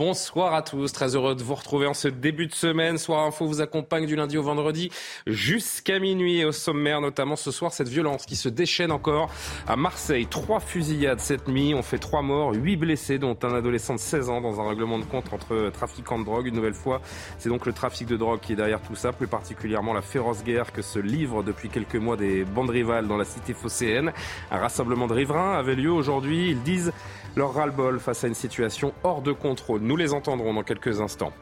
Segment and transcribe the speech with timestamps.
[0.00, 2.96] Bonsoir à tous, très heureux de vous retrouver en ce début de semaine.
[2.96, 4.90] Soir Info vous accompagne du lundi au vendredi
[5.26, 9.28] jusqu'à minuit au sommaire notamment ce soir cette violence qui se déchaîne encore
[9.68, 10.26] à Marseille.
[10.26, 14.30] Trois fusillades cette nuit, on fait trois morts, huit blessés dont un adolescent de 16
[14.30, 16.46] ans dans un règlement de compte entre trafiquants de drogue.
[16.46, 17.02] Une nouvelle fois,
[17.36, 20.42] c'est donc le trafic de drogue qui est derrière tout ça, plus particulièrement la féroce
[20.42, 24.14] guerre que se livrent depuis quelques mois des bandes rivales dans la cité phocéenne.
[24.50, 26.90] Un rassemblement de riverains avait lieu aujourd'hui, ils disent
[27.36, 29.80] leur ras-le-bol face à une situation hors de contrôle.
[29.90, 31.32] Nous les entendrons dans quelques instants.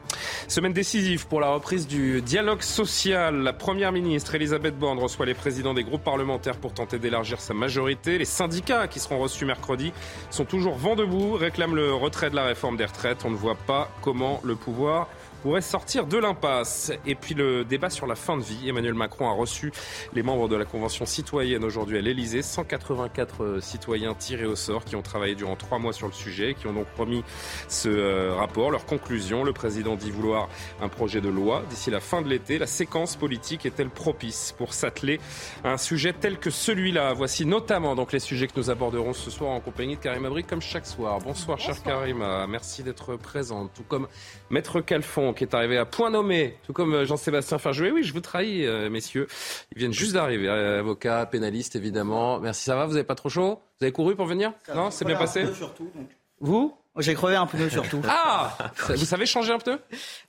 [0.47, 3.43] Semaine décisive pour la reprise du dialogue social.
[3.43, 7.53] La première ministre Elisabeth Borne reçoit les présidents des groupes parlementaires pour tenter d'élargir sa
[7.53, 8.17] majorité.
[8.17, 9.93] Les syndicats qui seront reçus mercredi
[10.31, 13.23] sont toujours vent debout, réclament le retrait de la réforme des retraites.
[13.23, 15.09] On ne voit pas comment le pouvoir
[15.39, 16.91] pourrait sortir de l'impasse.
[17.05, 18.67] Et puis le débat sur la fin de vie.
[18.69, 19.71] Emmanuel Macron a reçu
[20.13, 22.41] les membres de la Convention citoyenne aujourd'hui à l'Elysée.
[22.41, 26.55] 184 euh, citoyens tirés au sort qui ont travaillé durant trois mois sur le sujet,
[26.59, 27.23] qui ont donc promis
[27.67, 29.43] ce euh, rapport, leur conclusion.
[29.43, 30.49] Le président dit vouloir
[30.81, 32.57] un projet de loi d'ici la fin de l'été.
[32.59, 35.19] La séquence politique est-elle propice pour s'atteler
[35.63, 37.13] à un sujet tel que celui-là?
[37.13, 40.43] Voici notamment donc les sujets que nous aborderons ce soir en compagnie de Karim Abri
[40.43, 41.19] comme chaque soir.
[41.19, 41.75] Bonsoir, Bonsoir.
[41.75, 42.23] cher Karim.
[42.49, 43.69] Merci d'être présent.
[43.73, 44.07] Tout comme
[44.49, 47.91] Maître Calfon qui est arrivé à point nommé, tout comme euh, Jean-Sébastien Ferjouet.
[47.91, 49.27] Oui, je vous trahis, euh, messieurs.
[49.73, 50.47] Ils viennent juste d'arriver.
[50.47, 52.39] Euh, avocat, pénaliste, évidemment.
[52.39, 53.59] Merci, ça va Vous n'avez pas trop chaud?
[53.79, 54.53] Vous avez couru pour venir?
[54.75, 55.45] Non, c'est bien passé?
[55.53, 55.91] surtout,
[56.39, 56.75] Vous?
[56.97, 58.01] J'ai crevé un pneu surtout.
[58.09, 58.57] Ah
[58.89, 59.79] Vous savez changer un pneu?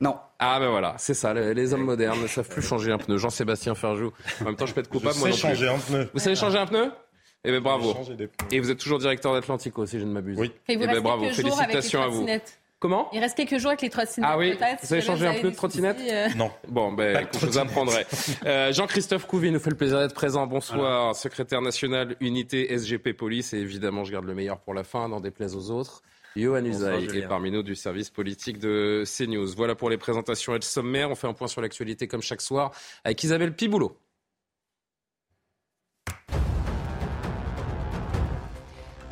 [0.00, 0.16] Non.
[0.38, 3.16] Ah ben voilà, c'est ça, les, hommes modernes ne savent plus changer un pneu.
[3.16, 4.12] Jean-Sébastien Ferjou.
[4.40, 5.16] En même temps, je peux être coupable.
[5.16, 6.08] Je sais changer un pneu.
[6.12, 6.92] Vous savez changer un pneu?
[7.42, 7.96] Eh bien, bravo.
[8.50, 10.38] Et vous êtes toujours directeur d'Atlantico, si je ne m'abuse.
[10.38, 10.52] Oui.
[10.68, 11.28] Et, vous eh bien, bravo.
[11.30, 12.26] Félicitations à vous.
[12.80, 14.30] Comment Il reste quelques jours avec les trottinettes.
[14.32, 16.28] Ah oui Vous avez changé un peu de trottinette euh.
[16.34, 16.50] Non.
[16.66, 18.06] Bon, ben, je vous apprendrai.
[18.46, 20.46] Euh, Jean-Christophe Couvi nous fait le plaisir d'être présent.
[20.46, 23.52] Bonsoir, secrétaire national unité SGP Police.
[23.52, 26.00] Et évidemment, je garde le meilleur pour la fin, n'en déplaise aux autres.
[26.36, 29.48] Johan Usaï est parmi nous du service politique de CNews.
[29.56, 31.10] Voilà pour les présentations et le sommaire.
[31.10, 32.70] On fait un point sur l'actualité comme chaque soir
[33.04, 33.94] avec Isabelle Piboulot.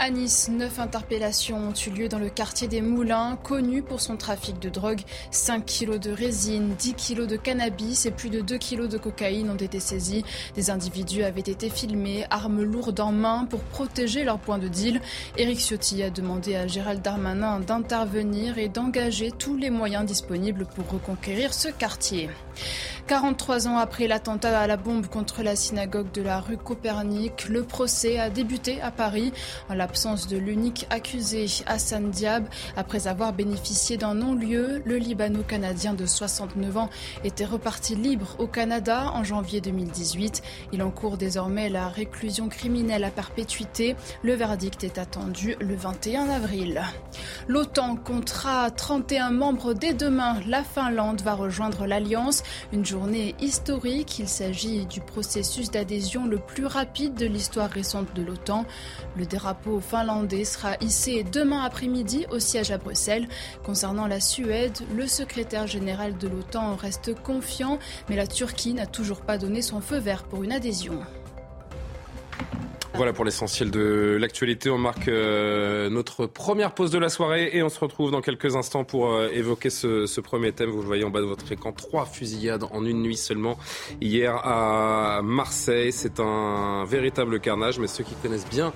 [0.01, 4.17] À Nice, neuf interpellations ont eu lieu dans le quartier des Moulins, connu pour son
[4.17, 5.01] trafic de drogue.
[5.33, 9.51] 5 kilos de résine, 10 kilos de cannabis et plus de 2 kilos de cocaïne
[9.51, 10.25] ont été saisis.
[10.55, 15.01] Des individus avaient été filmés, armes lourdes en main pour protéger leur point de deal.
[15.37, 20.89] Éric Ciotti a demandé à Gérald Darmanin d'intervenir et d'engager tous les moyens disponibles pour
[20.89, 22.31] reconquérir ce quartier.
[23.07, 27.63] 43 ans après l'attentat à la bombe contre la synagogue de la rue Copernic, le
[27.63, 29.33] procès a débuté à Paris
[29.71, 32.47] en l'absence de l'unique accusé, Hassan Diab.
[32.77, 36.91] Après avoir bénéficié d'un non-lieu, le Libano-Canadien de 69 ans
[37.25, 40.43] était reparti libre au Canada en janvier 2018.
[40.73, 43.97] Il encourt désormais la réclusion criminelle à perpétuité.
[44.23, 46.83] Le verdict est attendu le 21 avril.
[47.47, 50.41] L'OTAN comptera 31 membres dès demain.
[50.47, 52.43] La Finlande va rejoindre l'Alliance.
[52.73, 54.19] Une journée historique.
[54.19, 58.65] Il s'agit du processus d'adhésion le plus rapide de l'histoire récente de l'OTAN.
[59.17, 63.29] Le drapeau finlandais sera hissé demain après-midi au siège à Bruxelles.
[63.65, 67.79] Concernant la Suède, le secrétaire général de l'OTAN reste confiant,
[68.09, 71.01] mais la Turquie n'a toujours pas donné son feu vert pour une adhésion.
[72.99, 74.71] Voilà pour l'essentiel de l'actualité.
[74.71, 78.57] On marque euh, notre première pause de la soirée et on se retrouve dans quelques
[78.57, 80.71] instants pour euh, évoquer ce, ce, premier thème.
[80.71, 83.57] Vous le voyez en bas de votre écran, trois fusillades en une nuit seulement
[84.01, 85.93] hier à Marseille.
[85.93, 88.73] C'est un véritable carnage, mais ceux qui connaissent bien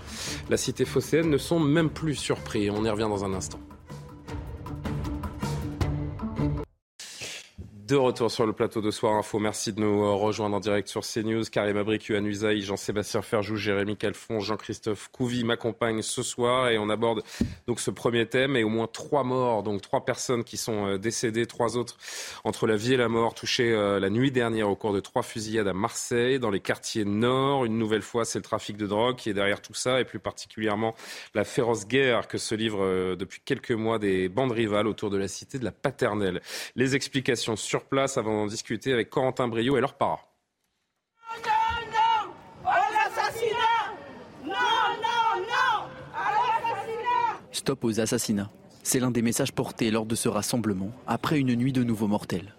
[0.49, 2.71] la cité phocéenne ne sont même plus surpris.
[2.71, 3.59] On y revient dans un instant.
[7.93, 9.39] De retour sur le plateau de Soir Info.
[9.39, 11.45] Merci de nous euh, rejoindre en direct sur CNews.
[11.53, 11.77] Karim
[12.09, 17.23] Yuan Usaï, Jean-Sébastien Ferjou, Jérémy Calfon, Jean-Christophe Couvi m'accompagnent ce soir et on aborde
[17.67, 20.97] donc ce premier thème et au moins trois morts, donc trois personnes qui sont euh,
[20.97, 21.99] décédées, trois autres
[22.45, 25.23] entre la vie et la mort touchées euh, la nuit dernière au cours de trois
[25.23, 27.67] fusillades à Marseille, dans les quartiers nord.
[27.67, 30.19] Une nouvelle fois, c'est le trafic de drogue qui est derrière tout ça et plus
[30.19, 30.95] particulièrement
[31.35, 35.29] la féroce guerre que se livrent depuis quelques mois des bandes rivales autour de la
[35.29, 36.41] cité de la Paternelle.
[36.75, 40.21] Les explications sur place avant d'en discuter avec Corentin Brio et leur para.
[44.45, 44.53] Non, non,
[44.97, 45.89] non, non
[47.53, 48.51] Stop aux assassinats.
[48.83, 52.55] C'est l'un des messages portés lors de ce rassemblement, après une nuit de nouveaux mortels.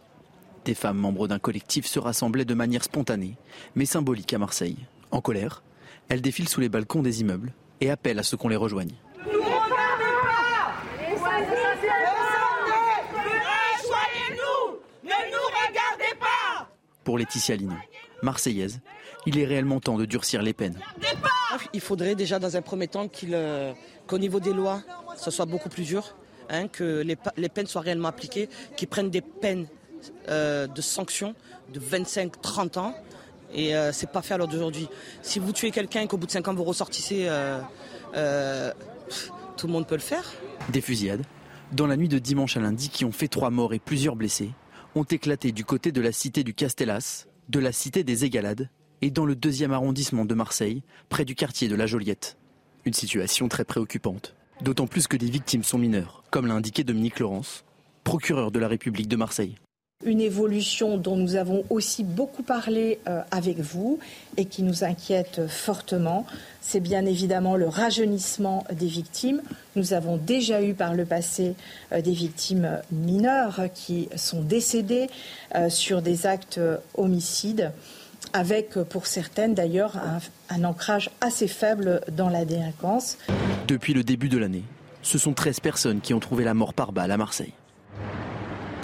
[0.63, 3.35] Des femmes membres d'un collectif se rassemblaient de manière spontanée,
[3.75, 4.77] mais symbolique à Marseille.
[5.11, 5.61] En colère,
[6.07, 8.93] elles défilent sous les balcons des immeubles et appellent à ce qu'on les rejoigne.
[17.03, 17.75] Pour Laetitia Lino,
[18.21, 18.79] marseillaise,
[19.25, 20.79] il est réellement temps de durcir les peines.
[21.73, 23.73] Il faudrait déjà dans un premier temps euh,
[24.07, 24.81] qu'au niveau des lois,
[25.17, 26.15] ce soit beaucoup plus dur,
[26.49, 29.67] hein, que les, peines soient réellement appliquées, qu'ils prennent des peines
[30.29, 31.35] euh, de sanctions
[31.73, 32.95] de 25-30 ans.
[33.53, 34.87] Et euh, c'est pas fait à l'heure d'aujourd'hui.
[35.21, 37.29] Si vous tuez quelqu'un et qu'au bout de 5 ans vous ressortissez,
[39.57, 40.33] tout le monde peut le faire.
[40.69, 41.23] Des fusillades,
[41.71, 44.51] dans la nuit de dimanche à lundi, qui ont fait trois morts et plusieurs blessés,
[44.95, 48.69] ont éclaté du côté de la cité du Castellas, de la cité des Égalades
[49.01, 52.37] et dans le deuxième arrondissement de Marseille, près du quartier de la Joliette.
[52.85, 57.19] Une situation très préoccupante, d'autant plus que des victimes sont mineures, comme l'a indiqué Dominique
[57.19, 57.65] Laurence,
[58.03, 59.55] procureur de la République de Marseille
[60.05, 63.99] une évolution dont nous avons aussi beaucoup parlé euh, avec vous
[64.37, 66.25] et qui nous inquiète fortement.
[66.61, 69.41] C'est bien évidemment le rajeunissement des victimes.
[69.75, 71.55] Nous avons déjà eu par le passé
[71.91, 75.07] euh, des victimes mineures qui sont décédées
[75.55, 76.59] euh, sur des actes
[76.95, 77.71] homicides,
[78.33, 80.19] avec pour certaines d'ailleurs un,
[80.55, 83.17] un ancrage assez faible dans la délinquance.
[83.67, 84.63] Depuis le début de l'année,
[85.01, 87.53] ce sont 13 personnes qui ont trouvé la mort par balle à Marseille.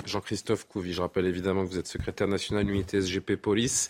[0.10, 3.88] Jean-Christophe Couvi, je rappelle évidemment que vous êtes secrétaire national de l'unité SGP Police.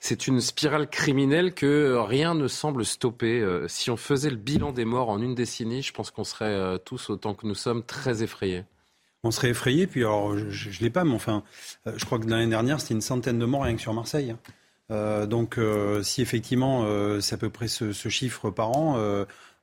[0.00, 3.40] C'est une spirale criminelle que rien ne semble stopper.
[3.40, 6.46] Euh, si on faisait le bilan des morts en une décennie, je pense qu'on serait
[6.46, 8.64] euh, tous, autant que nous sommes, très effrayés.
[9.22, 11.44] On serait effrayés, puis alors je ne l'ai pas, mais enfin,
[11.86, 14.34] euh, je crois que l'année dernière, c'était une centaine de morts rien que sur Marseille.
[14.90, 15.58] donc
[16.02, 16.84] si effectivement
[17.20, 18.98] c'est à peu près ce chiffre par an,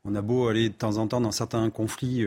[0.06, 2.26] on a beau aller de temps en temps dans certains conflits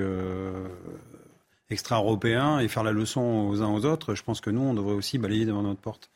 [1.73, 4.95] extra-européens et faire la leçon aux uns aux autres, je pense que nous, on devrait
[4.95, 6.11] aussi balayer devant notre porte.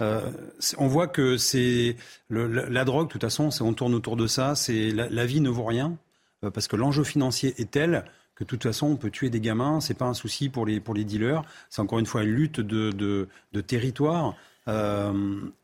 [0.00, 0.30] Euh,
[0.78, 1.96] on voit que c'est
[2.30, 4.54] la, drogue, de toute façon, on tourne autour de ça.
[4.54, 5.96] C'est la, vie ne vaut rien
[6.44, 8.04] euh, parce que l'enjeu financier est tel
[8.34, 9.80] que de toute façon on peut tuer des gamins.
[9.80, 11.42] C'est pas un souci pour les pour les dealers.
[11.68, 14.34] C'est encore une fois une lutte de, de, de territoire.
[14.70, 15.12] Euh,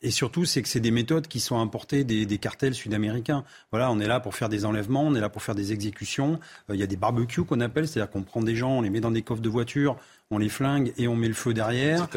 [0.03, 3.45] et surtout, c'est que c'est des méthodes qui sont importées des, cartels sud-américains.
[3.71, 6.41] Voilà, on est là pour faire des enlèvements, on est là pour faire des exécutions.
[6.71, 8.91] Euh, il y a des barbecues qu'on appelle, c'est-à-dire qu'on prend des gens, on les
[8.91, 9.97] met dans des coffres de voiture,
[10.31, 12.09] on les flingue et on met le feu derrière.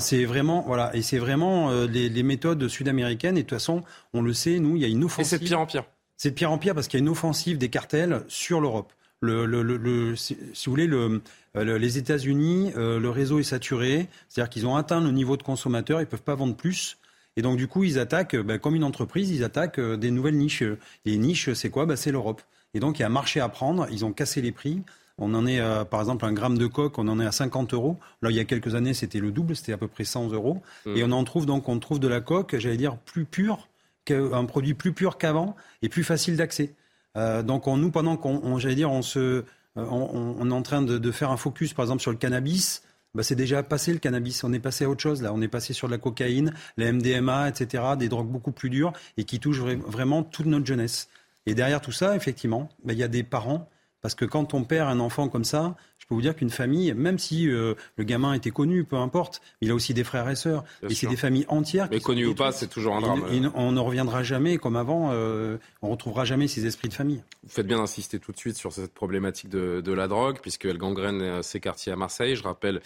[0.00, 3.36] C'est vraiment, voilà, et c'est vraiment euh, les, méthodes sud-américaines.
[3.36, 5.26] Et de toute façon, on le sait, nous, il y a une offensive.
[5.26, 5.84] Et c'est de pire en pire.
[6.16, 8.92] C'est de pire en pire parce qu'il y a une offensive des cartels sur l'Europe.
[9.22, 11.22] Le, le, si vous voulez, le,
[11.56, 15.42] euh, les États-Unis, euh, le réseau est saturé, c'est-à-dire qu'ils ont atteint le niveau de
[15.42, 16.98] consommateurs, ils ne peuvent pas vendre plus.
[17.36, 20.36] Et donc, du coup, ils attaquent, ben, comme une entreprise, ils attaquent euh, des nouvelles
[20.36, 20.64] niches.
[21.04, 21.86] Les niches, c'est quoi?
[21.86, 22.42] Ben, C'est l'Europe.
[22.74, 23.86] Et donc, il y a un marché à prendre.
[23.90, 24.82] Ils ont cassé les prix.
[25.18, 25.60] On en est,
[25.90, 27.98] par exemple, un gramme de coque, on en est à 50 euros.
[28.22, 30.62] Là, il y a quelques années, c'était le double, c'était à peu près 100 euros.
[30.86, 30.96] Mmh.
[30.96, 33.68] Et on en trouve donc, on trouve de la coque, j'allais dire, plus pure,
[34.10, 36.74] un produit plus pur qu'avant et plus facile d'accès.
[37.14, 39.44] Donc, on, nous, pendant qu'on, j'allais dire, on se,
[39.78, 42.82] euh, on, est en train de, faire un focus, par exemple, sur le cannabis.
[43.14, 44.42] Bah, c'est déjà passé le cannabis.
[44.44, 45.32] On est passé à autre chose là.
[45.34, 47.84] On est passé sur la cocaïne, la MDMA, etc.
[47.98, 51.08] Des drogues beaucoup plus dures et qui touchent vraiment toute notre jeunesse.
[51.44, 53.68] Et derrière tout ça, effectivement, bah, il y a des parents.
[54.00, 56.92] Parce que quand on perd un enfant comme ça, je peux vous dire qu'une famille,
[56.94, 60.34] même si euh, le gamin était connu, peu importe, il a aussi des frères et
[60.34, 60.64] sœurs.
[60.82, 61.86] et c'est des familles entières.
[61.92, 63.22] Mais connu ou pas, c'est toujours un drame.
[63.54, 65.10] on ne reviendra jamais comme avant.
[65.12, 67.22] Euh, on retrouvera jamais ces esprits de famille.
[67.44, 71.22] Vous faites bien d'insister tout de suite sur cette problématique de, la drogue, puisqu'elle gangrène
[71.22, 72.34] euh, ces quartiers à Marseille.
[72.34, 72.80] Je rappelle,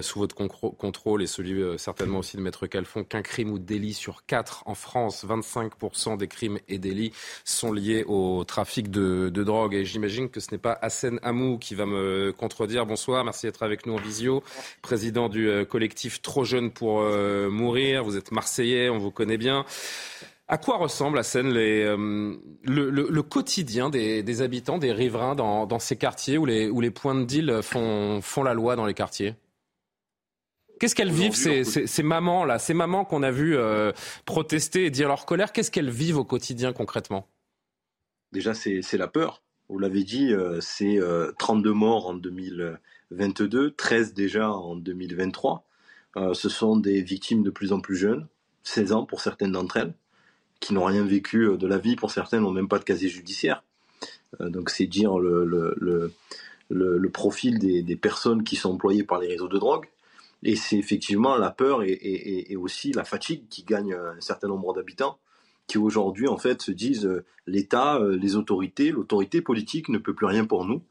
[0.00, 4.24] sous votre contrôle et celui certainement aussi de Maître Calfon, qu'un crime ou délit sur
[4.26, 7.12] quatre en France, 25% des crimes et délits
[7.44, 9.74] sont liés au trafic de, de drogue.
[9.74, 12.86] Et j'imagine que ce n'est pas Hassan Amou qui va me contredire.
[12.86, 14.42] Bonsoir, merci d'être avec nous en visio.
[14.80, 18.02] Président du euh, collectif Trop jeune pour euh, mourir.
[18.04, 19.66] Vous êtes Marseillais, on vous connaît bien.
[20.48, 26.38] À quoi ressemble, Hassan, les, euh, le, quotidien des, habitants, des riverains dans, ces quartiers
[26.38, 29.34] où les, où les points de deal font, font la loi dans les quartiers?
[30.80, 33.58] Qu'est-ce qu'elles vivent, ces, ces, mamans-là, ces mamans qu'on a vues
[34.24, 35.52] protester et dire leur colère?
[35.52, 37.28] Qu'est-ce qu'elles vivent au quotidien concrètement?
[38.32, 39.42] Déjà, c'est la peur.
[39.68, 40.98] Vous l'avez dit, euh, c'est
[41.38, 45.64] 32 euh, morts en 2022, 13 déjà en 2023.
[46.16, 48.26] Euh, ce sont des victimes de plus en plus jeunes,
[48.64, 49.92] 16 ans pour certaines d'entre elles,
[50.60, 53.62] qui n'ont rien vécu de la vie, pour certaines n'ont même pas de casier judiciaire.
[54.40, 56.12] donc c'est dire le, le,
[56.70, 59.86] le, profil des, des, personnes qui sont employées par les réseaux de drogue.
[60.44, 64.48] Et c'est effectivement la peur et, et, et, aussi la fatigue qui gagne un certain
[64.48, 65.18] nombre d'habitants
[65.68, 70.14] qui aujourd'hui en fait se disent euh, l'État, euh, les autorités, l'autorité politique ne peut
[70.14, 70.82] plus rien pour nous.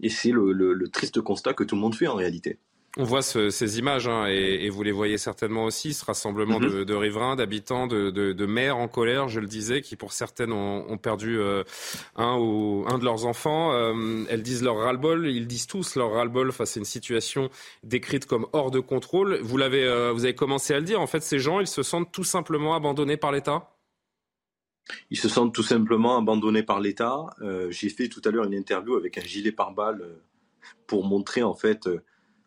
[0.00, 2.58] Et c'est le triste constat que tout le monde fait en réalité.
[2.98, 6.84] On voit ces images, hein, et, vous les voyez certainement aussi, ce rassemblement mhm.
[6.84, 10.98] de, riverains, d'habitants, de, de, mères en colère, je le disais, qui pour certaines ont,
[10.98, 11.64] perdu euh,
[12.16, 13.72] un ou un de leurs enfants.
[14.28, 17.48] Elles disent leur ras-le-bol, ils disent tous leur ras-le-bol face à une situation
[17.82, 19.38] décrite comme hors de contrôle.
[19.40, 21.00] Vous l'avez, vous avez commencé à le dire.
[21.00, 23.70] En fait, ces gens, ils se sentent tout simplement abandonnés par l'État?
[25.10, 27.26] Ils se sentent tout simplement abandonnés par l'État.
[27.70, 30.04] J'ai fait tout à l'heure une interview avec un gilet pare-balles
[30.86, 31.88] pour montrer en fait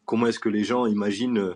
[0.05, 1.55] comment est-ce que les gens imaginent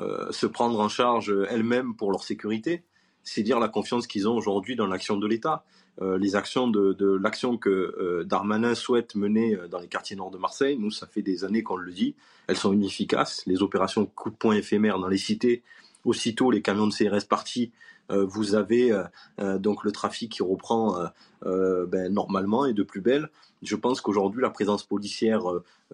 [0.00, 2.84] euh, se prendre en charge elles-mêmes pour leur sécurité
[3.24, 5.64] C'est dire la confiance qu'ils ont aujourd'hui dans l'action de l'État.
[6.00, 6.70] Euh, les actions
[7.00, 11.22] l'action que euh, Darmanin souhaite mener dans les quartiers nord de Marseille, nous, ça fait
[11.22, 12.14] des années qu'on le dit,
[12.46, 13.42] elles sont inefficaces.
[13.46, 15.62] Les opérations coup de poing éphémères dans les cités,
[16.04, 17.72] aussitôt les camions de CRS partis,
[18.10, 18.90] vous avez
[19.38, 20.96] donc le trafic qui reprend
[21.42, 23.30] ben, normalement et de plus belle.
[23.62, 25.42] Je pense qu'aujourd'hui, la présence policière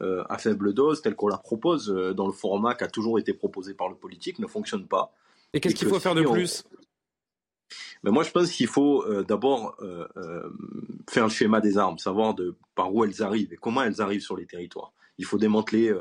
[0.02, 3.18] euh, à faible dose, telle qu'on la propose euh, dans le format qui a toujours
[3.20, 5.12] été proposé par le politique, ne fonctionne pas.
[5.52, 6.64] Et qu'est-ce qu'il faut faire de plus?
[8.02, 9.76] Mais moi, je pense qu'il faut euh, d'abord
[11.08, 14.20] faire le schéma des armes, savoir de, par où elles arrivent et comment elles arrivent
[14.20, 14.92] sur les territoires.
[15.16, 15.96] Il faut démanteler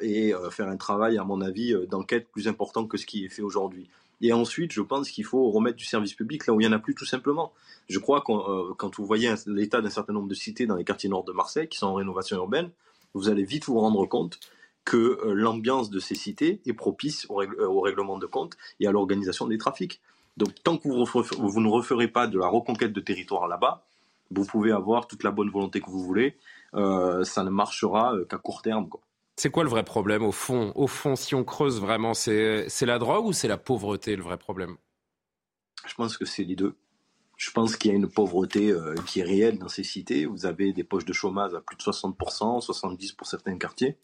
[0.00, 3.42] et faire un travail, à mon avis, d'enquête plus important que ce qui est fait
[3.42, 3.90] aujourd'hui.
[4.20, 6.76] Et ensuite, je pense qu'il faut remettre du service public là où il n'y en
[6.76, 7.52] a plus tout simplement.
[7.88, 11.08] Je crois que quand vous voyez l'état d'un certain nombre de cités dans les quartiers
[11.08, 12.70] nord de Marseille qui sont en rénovation urbaine,
[13.14, 14.38] vous allez vite vous rendre compte
[14.84, 18.92] que euh, l'ambiance de ces cités est propice au, euh, règlement de compte et à
[18.92, 20.00] l'organisation des trafics.
[20.36, 23.84] Donc tant que vous, ne referez pas de la reconquête de territoire là-bas,
[24.30, 26.36] vous pouvez avoir toute la bonne volonté que vous voulez,
[26.74, 28.88] euh, ça ne marchera qu'à court terme.
[29.36, 30.72] C'est quoi le vrai problème au fond?
[30.74, 34.38] Au fond, si on creuse vraiment, c'est la drogue ou c'est la pauvreté le vrai
[34.38, 34.76] problème?
[35.86, 36.74] Je pense que c'est les deux.
[37.36, 40.24] Je pense qu'il y a une pauvreté euh, qui est réelle dans ces cités.
[40.24, 43.98] Vous avez des poches de chômage à plus de 60%, 70% pour certains quartiers.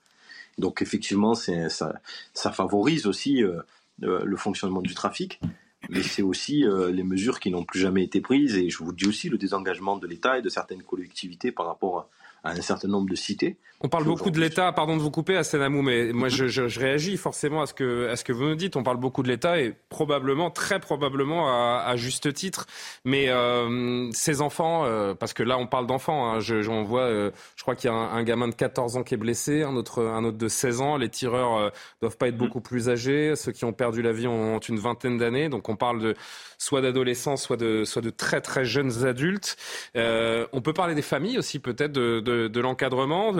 [0.58, 2.02] Donc effectivement, ça,
[2.34, 3.62] favorise aussi euh,
[3.98, 5.40] le fonctionnement du trafic,
[5.88, 8.56] mais c'est aussi euh, les mesures qui n'ont plus jamais été prises.
[8.56, 12.10] Et je vous dis aussi le désengagement de l'État et de certaines collectivités par rapport
[12.42, 13.56] à, un certain nombre de cités.
[13.84, 16.68] On parle beaucoup de l'État, pardon de vous couper, à Sénamou, mais moi je, je,
[16.68, 18.76] je, réagis forcément à ce, que, à ce que vous nous dites.
[18.76, 22.66] On parle beaucoup de l'État et probablement, très probablement à, à juste titre.
[23.04, 27.30] Mais euh, ces enfants, euh, parce que là on parle d'enfants, hein, je, vois, euh,
[27.56, 29.74] je crois qu'il y a un, un, gamin de 14 ans qui est blessé, un
[29.74, 30.96] autre, un autre de 16 ans.
[30.96, 31.70] Les tireurs euh,
[32.00, 33.34] doivent pas être beaucoup plus âgés.
[33.34, 35.48] Ceux qui ont perdu la vie ont, ont une vingtaine d'années.
[35.48, 36.14] Donc on parle de
[36.58, 39.56] soit d'adolescents, soit de, soit de très très jeunes adultes.
[39.96, 43.32] On peut parler des familles aussi peut-être de, de, de l'encadrement.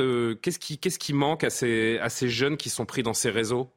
[0.43, 3.69] Qu'est-ce qui, qu'est-ce qui manque à ces, jeunes qui sont pris dans ces réseaux?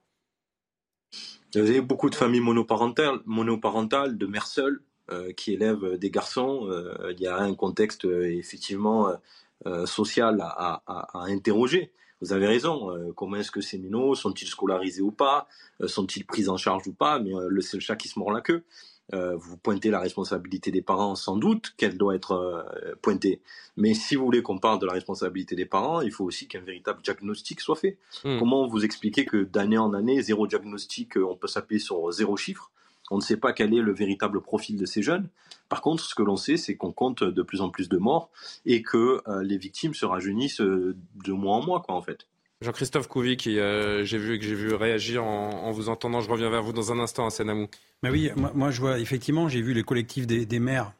[1.53, 4.81] Vous avez beaucoup de familles monoparentales, monoparentales de mères seules
[5.11, 6.67] euh, qui élèvent des garçons.
[6.69, 9.13] Euh, il y a un contexte euh, effectivement
[9.85, 11.91] social à, interroger.
[12.21, 13.13] Vous avez raison.
[13.15, 15.47] comment est-ce que ces minots sont-ils scolarisés ou pas?
[15.85, 17.19] Sont-ils pris en charge ou pas?
[17.19, 17.31] Mais
[17.61, 18.63] c'est le chat qui se mord la queue.
[19.13, 23.41] Euh, vous pointez la responsabilité des parents, sans doute qu'elle doit être euh, pointée.
[23.77, 26.61] Mais si vous voulez qu'on parle de la responsabilité des parents, il faut aussi qu'un
[26.61, 27.97] véritable diagnostic soit fait.
[28.23, 28.39] Hmm.
[28.39, 32.35] Comment vous expliquer que d'année en année, zéro diagnostic, euh, on peut s'appuyer sur zéro
[32.35, 32.71] chiffre?
[33.11, 35.29] On ne sait pas quel est le véritable profil de ces jeunes.
[35.69, 38.31] Par contre, ce que l'on sait, c'est qu'on compte de plus en plus de morts
[38.65, 42.25] et que les victimes se rajeunissent de mois en mois, quoi, en fait.
[42.61, 46.21] Jean-Christophe Couvi, qui j'ai vu que j'ai vu réagir en, vous entendant.
[46.21, 47.67] Je reviens vers vous dans un instant à Sénamou.
[48.03, 50.93] Mais oui, moi, je vois effectivement, j'ai vu les collectifs des, des, maires,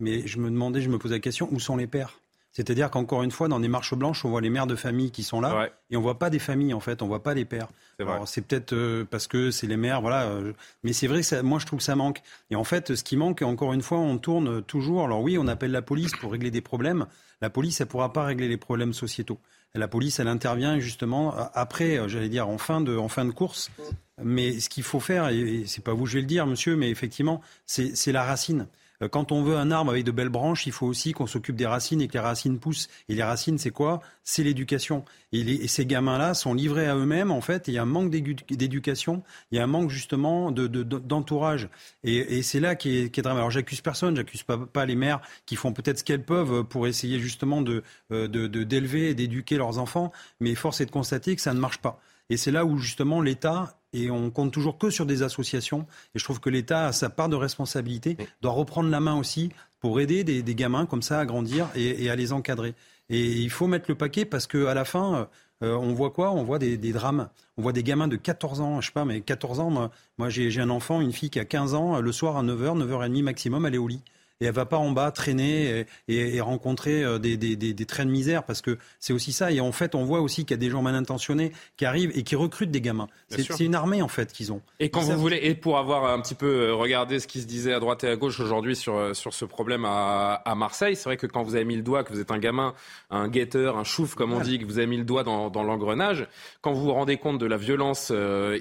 [0.00, 2.18] mais je me demandais, je me posais la question, où sont les pères?
[2.52, 5.22] C'est-à-dire qu'encore une fois, dans les marches blanches, on voit les mères de famille qui
[5.22, 7.68] sont là, et on voit pas des familles en fait, on voit pas les pères.
[8.26, 10.24] C'est peut-être euh, parce que c'est les mères, voilà.
[10.24, 10.52] Euh,
[10.82, 12.20] mais c'est vrai, ça, moi je trouve que ça manque.
[12.50, 15.04] Et en fait, ce qui manque, encore une fois, on tourne toujours.
[15.04, 17.06] Alors oui, on appelle la police pour régler des problèmes.
[17.40, 19.38] La police, elle pourra pas régler les problèmes sociétaux.
[19.74, 23.30] La police, elle intervient justement après, euh, j'allais dire, en fin de, en fin de
[23.30, 23.70] course.
[24.22, 26.90] Mais ce qu'il faut faire, et c'est pas vous je vais le dire, monsieur, mais
[26.90, 28.66] effectivement, c'est la racine.
[29.02, 31.56] Euh, quand on veut un arbre avec de belles branches, il faut aussi qu'on s'occupe
[31.56, 32.88] des racines et que les racines poussent.
[33.08, 34.00] Et les racines, c'est quoi?
[34.24, 35.04] C'est l'éducation.
[35.32, 37.68] Et, ces gamins-là sont livrés à eux-mêmes, en fait.
[37.68, 41.68] il y a un manque d'éducation, il y a un manque justement d'entourage.
[42.04, 43.36] De, et, c'est là qui est, drame.
[43.36, 47.18] Alors j'accuse personne, j'accuse pas, les mères qui font peut-être ce qu'elles peuvent pour essayer
[47.18, 50.12] justement de euh, d'élever et d'éduquer leurs enfants.
[50.40, 52.00] Mais force est de constater que ça ne marche pas.
[52.30, 55.86] Et c'est là où justement l'État et on compte toujours que sur des associations.
[56.14, 59.50] Et je trouve que l'État a sa part de responsabilité, doit reprendre la main aussi
[59.80, 62.74] pour aider des, gamins comme ça à grandir et, à les encadrer.
[63.10, 65.28] Et il faut mettre le paquet parce qu'à la fin,
[65.62, 66.32] euh, on voit quoi?
[66.32, 67.28] On voit des, drames.
[67.56, 70.60] On voit des gamins de 14 ans, je sais pas, mais 14 ans, moi, j'ai
[70.60, 73.74] un enfant, une fille qui a 15 ans, le soir à 9h, 9h30 maximum, elle
[73.74, 74.02] est au lit.
[74.42, 78.10] Et elle va pas en bas traîner et, rencontrer euh, des, des, des, traits de
[78.10, 79.52] misère parce que c'est aussi ça.
[79.52, 82.10] Et en fait, on voit aussi qu'il y a des gens mal intentionnés qui arrivent
[82.16, 83.08] et qui recrutent des gamins.
[83.28, 84.60] C'est une armée en fait qu'ils ont.
[84.80, 87.46] Et quand vous voulez, et pour avoir un petit peu euh, regardé ce qui se
[87.46, 90.96] disait à droite et à gauche aujourd'hui sur, euh, sur ce problème à, à Marseille,
[90.96, 92.74] c'est vrai que quand vous avez mis le doigt, que vous êtes un gamin,
[93.10, 95.62] un guetteur, un chouf comme on dit, que vous avez mis le doigt dans, dans
[95.62, 96.26] l'engrenage,
[96.62, 98.12] quand vous vous rendez compte de la violence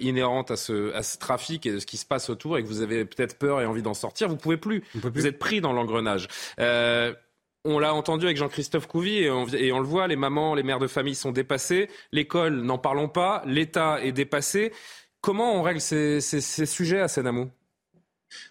[0.02, 2.68] inhérente à ce, à ce trafic et de ce qui se passe autour et que
[2.68, 4.84] vous avez peut-être peur et envie d'en sortir, vous pouvez plus.
[4.94, 6.28] Vous êtes pris dans l'engrenage.
[6.60, 7.14] Euh,
[7.64, 10.88] on l'a entendu avec Jean-Christophe Couvi et on, le voit, les mamans, les mères de
[10.88, 14.72] famille sont dépassées, l'école, n'en parlons pas, l'État est dépassé.
[15.22, 17.52] Comment on règle ces, sujets à Sénamou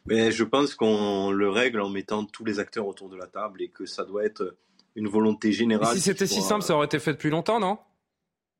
[0.06, 3.62] Mais Je pense qu'on le règle en mettant tous les acteurs autour de la table
[3.62, 4.56] et que ça doit être
[4.94, 5.94] une volonté générale.
[5.94, 7.78] si c'était si simple, ça aurait été fait depuis longtemps, non?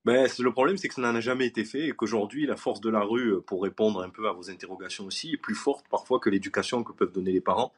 [0.07, 2.81] Ben, le problème, c'est que ça n'en a jamais été fait et qu'aujourd'hui, la force
[2.81, 6.19] de la rue, pour répondre un peu à vos interrogations aussi, est plus forte parfois
[6.19, 7.73] que l'éducation que peuvent donner les parents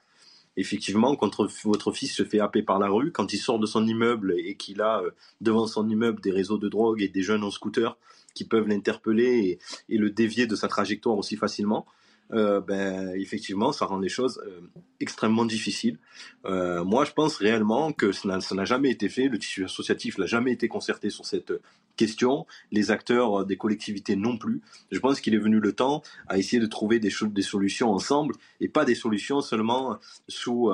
[0.57, 3.87] effectivement, quand votre fils se fait happer par la rue, quand il sort de son
[3.87, 7.45] immeuble et qu'il a euh, devant son immeuble des réseaux de drogue et des jeunes
[7.45, 7.97] en scooter
[8.35, 11.87] qui peuvent l'interpeller et, le dévier de sa trajectoire aussi facilement,
[12.33, 14.61] euh, ben, effectivement, ça rend les choses euh,
[15.01, 15.99] extrêmement difficiles.
[16.47, 19.29] Euh, moi, je pense réellement que ça n'a jamais été fait.
[19.29, 21.53] Le tissu associatif n'a jamais été concerté sur cette
[21.97, 22.47] question.
[22.71, 24.63] Les acteurs des collectivités non plus.
[24.91, 28.69] Je pense qu'il est venu le temps à essayer de trouver des, solutions ensemble et
[28.69, 30.71] pas des solutions seulement sous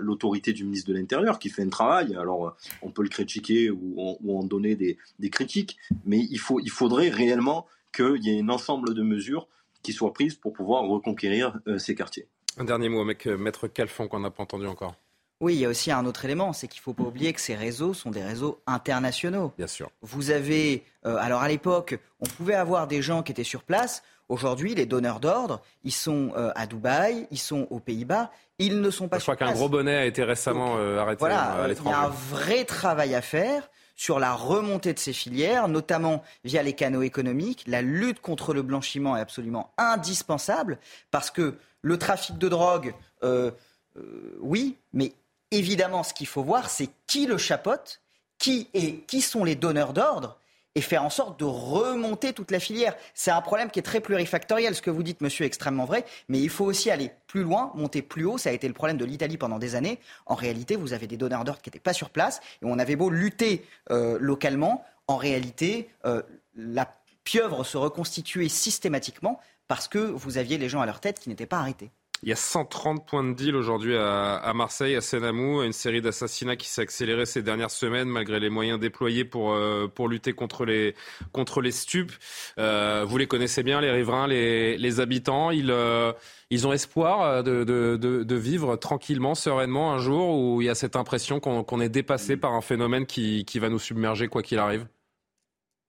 [0.00, 2.14] l'autorité du ministre de l'Intérieur qui fait un travail.
[2.14, 6.70] Alors, on peut le critiquer ou, en donner des, des critiques, mais il, faut, il
[6.70, 9.48] faudrait réellement qu'il y ait un ensemble de mesures
[9.84, 12.26] qui soient prises pour pouvoir reconquérir euh, ces quartiers.
[12.58, 14.96] Un dernier mot avec euh, Maître Calfon qu'on n'a pas entendu encore.
[15.40, 17.40] Oui, il y a aussi un autre élément, c'est qu'il ne faut pas oublier que
[17.40, 19.52] ces réseaux sont des réseaux internationaux.
[19.58, 19.90] Bien sûr.
[20.00, 24.02] Vous avez, euh, alors à l'époque, on pouvait avoir des gens qui étaient sur place.
[24.28, 29.06] Aujourd'hui, les donneurs d'ordre, ils sont à Dubaï, ils sont aux Pays-Bas, ils ne sont
[29.06, 29.38] pas sur place.
[29.38, 32.64] Je crois qu'un gros bonnet a été récemment arrêté voilà, Il y a un vrai
[32.64, 37.64] travail à faire sur la remontée de ces filières, notamment via les canaux économiques.
[37.66, 40.78] La lutte contre le blanchiment est absolument indispensable
[41.10, 43.50] parce que le trafic de drogue, euh,
[43.96, 45.12] euh, oui, mais
[45.50, 48.00] évidemment, ce qu'il faut voir, c'est qui le chapote,
[48.38, 50.38] qui, est, qui sont les donneurs d'ordre
[50.74, 52.96] et faire en sorte de remonter toute la filière.
[53.14, 54.74] C'est un problème qui est très plurifactoriel.
[54.74, 57.70] Ce que vous dites, monsieur, est extrêmement vrai, mais il faut aussi aller plus loin,
[57.74, 58.38] monter plus haut.
[58.38, 59.98] Ça a été le problème de l'Italie pendant des années.
[60.26, 62.96] En réalité, vous avez des donneurs d'ordre qui n'étaient pas sur place, et on avait
[62.96, 66.22] beau lutter euh, localement, en réalité, euh,
[66.56, 66.90] la
[67.24, 71.46] pieuvre se reconstituait systématiquement parce que vous aviez les gens à leur tête qui n'étaient
[71.46, 71.90] pas arrêtés.
[72.24, 76.56] Il y a 130 points de deal aujourd'hui à, Marseille, à Senamou, une série d'assassinats
[76.56, 80.64] qui s'est accélérée ces dernières semaines malgré les moyens déployés pour, euh, pour lutter contre
[80.64, 80.94] les,
[81.32, 82.12] contre les stupes.
[82.58, 85.50] Euh, vous les connaissez bien, les riverains, les, les habitants.
[85.50, 86.14] Ils, euh,
[86.48, 90.74] ils ont espoir de, de, de, vivre tranquillement, sereinement un jour où il y a
[90.74, 94.58] cette impression qu'on est dépassé par un phénomène qui, qui va nous submerger quoi qu'il
[94.58, 94.86] arrive?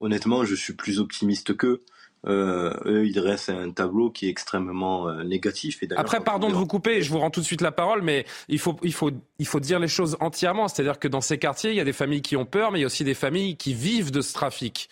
[0.02, 1.86] Honnêtement, je suis plus optimiste qu'eux.
[2.26, 5.84] Euh, eux, ils dressent un tableau qui est extrêmement euh, négatif.
[5.84, 8.26] Et Après, pardon de vous couper, je vous rends tout de suite la parole, mais
[8.48, 10.68] il faut, il faut, il faut dire les choses entièrement.
[10.68, 12.82] C'est-à-dire que dans ces quartiers, il y a des familles qui ont peur, mais il
[12.82, 14.90] y a aussi des familles qui vivent de ce trafic.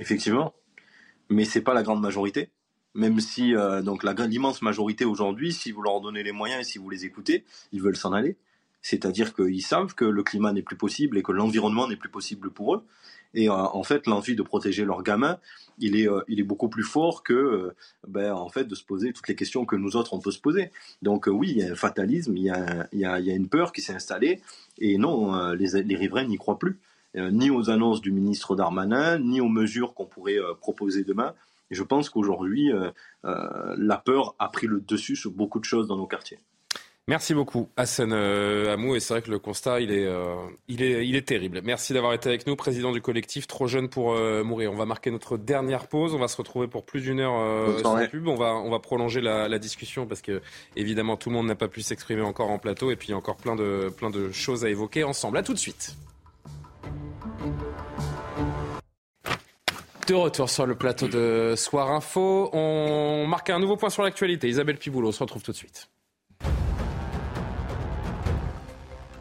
[0.00, 0.54] Effectivement,
[1.28, 2.50] mais c'est pas la grande majorité.
[2.94, 6.64] Même si euh, donc la l'immense majorité aujourd'hui, si vous leur donnez les moyens et
[6.64, 8.36] si vous les écoutez, ils veulent s'en aller.
[8.80, 12.50] C'est-à-dire qu'ils savent que le climat n'est plus possible et que l'environnement n'est plus possible
[12.50, 12.86] pour eux.
[13.34, 15.38] Et euh, en fait, l'envie de protéger leurs gamins,
[15.78, 17.74] il est, euh, il est beaucoup plus fort que, euh,
[18.06, 20.40] ben, en fait, de se poser toutes les questions que nous autres on peut se
[20.40, 20.70] poser.
[21.02, 23.30] Donc oui, il y a un fatalisme, il y a, il y a, il y
[23.30, 24.40] a une peur qui s'est installée.
[24.78, 26.78] Et non, les, les riverains n'y croient plus,
[27.14, 31.34] ni aux annonces du ministre Darmanin, ni aux mesures qu'on pourrait proposer demain.
[31.70, 32.70] Je pense qu'aujourd'hui,
[33.24, 36.38] la peur a pris le dessus sur beaucoup de choses dans nos quartiers.
[37.08, 38.94] Merci beaucoup, Hassan euh, Amou.
[38.94, 40.36] Et c'est vrai que le constat, il est, euh,
[40.68, 41.62] il est, il est terrible.
[41.64, 44.70] Merci d'avoir été avec nous, président du collectif Trop jeune pour euh, mourir.
[44.72, 46.14] On va marquer notre dernière pause.
[46.14, 48.28] On va se retrouver pour plus d'une heure sans pub.
[48.28, 50.42] On va, on va prolonger la, la, discussion parce que,
[50.76, 52.90] évidemment, tout le monde n'a pas pu s'exprimer encore en plateau.
[52.90, 55.38] Et puis, il y a encore plein de, plein de choses à évoquer ensemble.
[55.38, 55.96] À tout de suite.
[60.06, 62.50] De retour sur le plateau de Soir Info.
[62.52, 64.46] On marque un nouveau point sur l'actualité.
[64.46, 65.88] Isabelle Piboulot, on se retrouve tout de suite.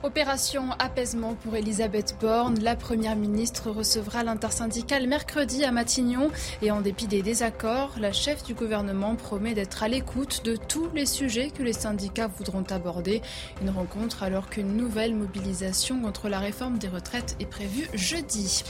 [0.07, 2.57] Opération apaisement pour Elisabeth Borne.
[2.61, 8.41] La Première ministre recevra l'intersyndicale mercredi à Matignon et en dépit des désaccords, la chef
[8.41, 13.21] du gouvernement promet d'être à l'écoute de tous les sujets que les syndicats voudront aborder.
[13.61, 18.63] Une rencontre alors qu'une nouvelle mobilisation contre la réforme des retraites est prévue jeudi.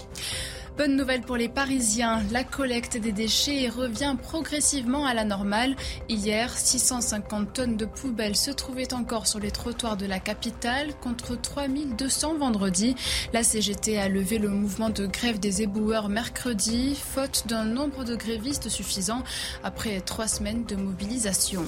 [0.77, 5.75] Bonne nouvelle pour les Parisiens, la collecte des déchets revient progressivement à la normale.
[6.07, 11.35] Hier, 650 tonnes de poubelles se trouvaient encore sur les trottoirs de la capitale contre
[11.35, 12.95] 3200 vendredi.
[13.33, 18.15] La CGT a levé le mouvement de grève des éboueurs mercredi, faute d'un nombre de
[18.15, 19.23] grévistes suffisant
[19.63, 21.65] après trois semaines de mobilisation.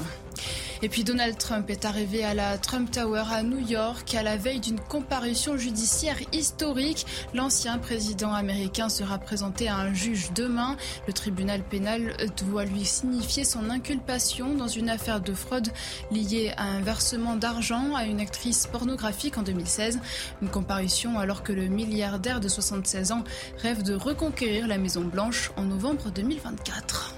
[0.81, 4.37] Et puis Donald Trump est arrivé à la Trump Tower à New York à la
[4.37, 7.05] veille d'une comparution judiciaire historique.
[7.33, 10.77] L'ancien président américain sera présenté à un juge demain.
[11.07, 12.15] Le tribunal pénal
[12.45, 15.69] doit lui signifier son inculpation dans une affaire de fraude
[16.11, 19.99] liée à un versement d'argent à une actrice pornographique en 2016.
[20.41, 23.23] Une comparution alors que le milliardaire de 76 ans
[23.61, 27.15] rêve de reconquérir la Maison Blanche en novembre 2024.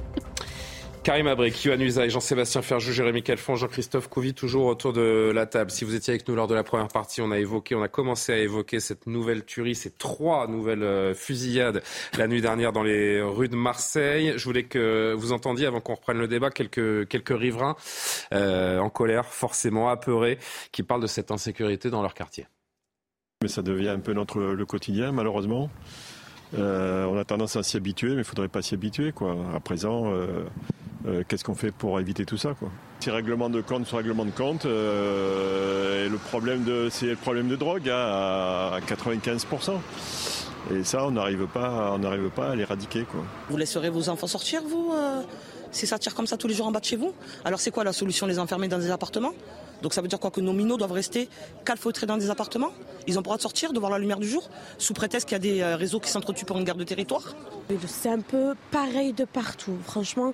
[1.06, 5.70] Karim Abrik, Yohann Usaï, Jean-Sébastien Ferjou, Jérémy Calfon, Jean-Christophe Couvi, toujours autour de la table.
[5.70, 7.86] Si vous étiez avec nous lors de la première partie, on a évoqué, on a
[7.86, 11.80] commencé à évoquer cette nouvelle tuerie, ces trois nouvelles euh, fusillades
[12.18, 14.32] la nuit dernière dans les rues de Marseille.
[14.36, 17.76] Je voulais que vous entendiez, avant qu'on reprenne le débat, quelques, quelques riverains
[18.34, 20.40] euh, en colère, forcément apeurés,
[20.72, 22.48] qui parlent de cette insécurité dans leur quartier.
[23.44, 25.70] Mais ça devient un peu notre le quotidien, malheureusement.
[26.58, 29.12] Euh, on a tendance à s'y habituer, mais il ne faudrait pas s'y habituer.
[29.12, 29.36] Quoi.
[29.54, 30.12] À présent,
[31.06, 32.70] euh, qu'est-ce qu'on fait pour éviter tout ça quoi?
[33.00, 37.48] Petit règlement de compte sur règlement de compte, et le problème de, c'est le problème
[37.48, 39.72] de drogue hein, à 95%.
[40.74, 43.04] Et ça, on n'arrive pas, à l'éradiquer.
[43.50, 44.92] Vous laisserez vos enfants sortir, vous
[45.76, 47.12] Si ça tire comme ça tous les jours en bas de chez vous
[47.44, 49.34] Alors c'est quoi la solution Les enfermer dans des appartements?
[49.82, 50.30] Donc ça veut dire quoi?
[50.30, 51.28] Que nos minots doivent rester
[51.66, 52.72] calfeutrés dans des appartements?
[53.06, 54.48] Ils ont le droit de sortir, de voir la lumière du jour?
[54.78, 57.36] Sous prétexte qu'il y a des euh, réseaux qui s'entretuent pour une guerre de territoire?
[57.86, 59.76] C'est un peu pareil de partout.
[59.84, 60.32] Franchement,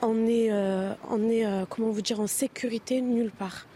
[0.00, 3.66] on est, euh, on euh, vous dire, en sécurité nulle part.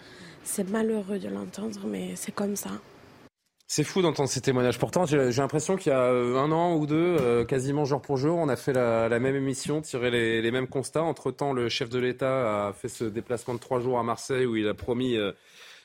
[0.44, 2.70] C'est malheureux de l'entendre, mais c'est comme ça.
[3.70, 4.78] C'est fou d'entendre ces témoignages.
[4.78, 8.16] Pourtant, j'ai l'impression qu'il y a euh, un an ou deux, euh, quasiment jour pour
[8.16, 11.02] jour, on a fait la, même émission, tiré les, mêmes constats.
[11.02, 14.56] Entre-temps, le chef de l'État a fait ce déplacement de trois jours à Marseille où
[14.56, 15.32] il a promis, euh,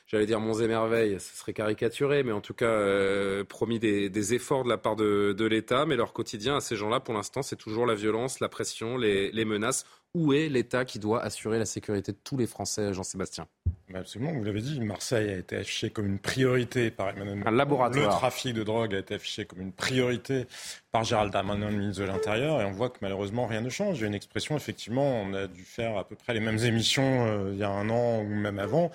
[0.06, 4.64] j'allais dire monts et merveilles, ce serait caricaturé, mais en tout cas promis des, efforts
[4.64, 5.86] de la part de, l'État.
[5.86, 9.44] Mais leur quotidien à ces gens-là, pour l'instant, c'est toujours la violence, la pression, les
[9.44, 9.84] menaces.
[10.14, 13.48] Où est l'État qui doit assurer la sécurité de tous les Français, Jean-Sébastien?
[13.92, 17.52] Absolument, vous l'avez dit, Marseille a été affiché comme une priorité par Emmanuel Macron.
[17.52, 18.04] Un laboratoire.
[18.04, 20.46] Le trafic de drogue a été affiché comme une priorité
[20.92, 23.98] par Gérald Darmanin, ministre de l'Intérieur, et on voit que malheureusement rien ne change.
[23.98, 26.58] Il y a une expression, effectivement, on a dû faire à peu près les mêmes
[26.58, 28.90] émissions euh, il y a un an ou même avant.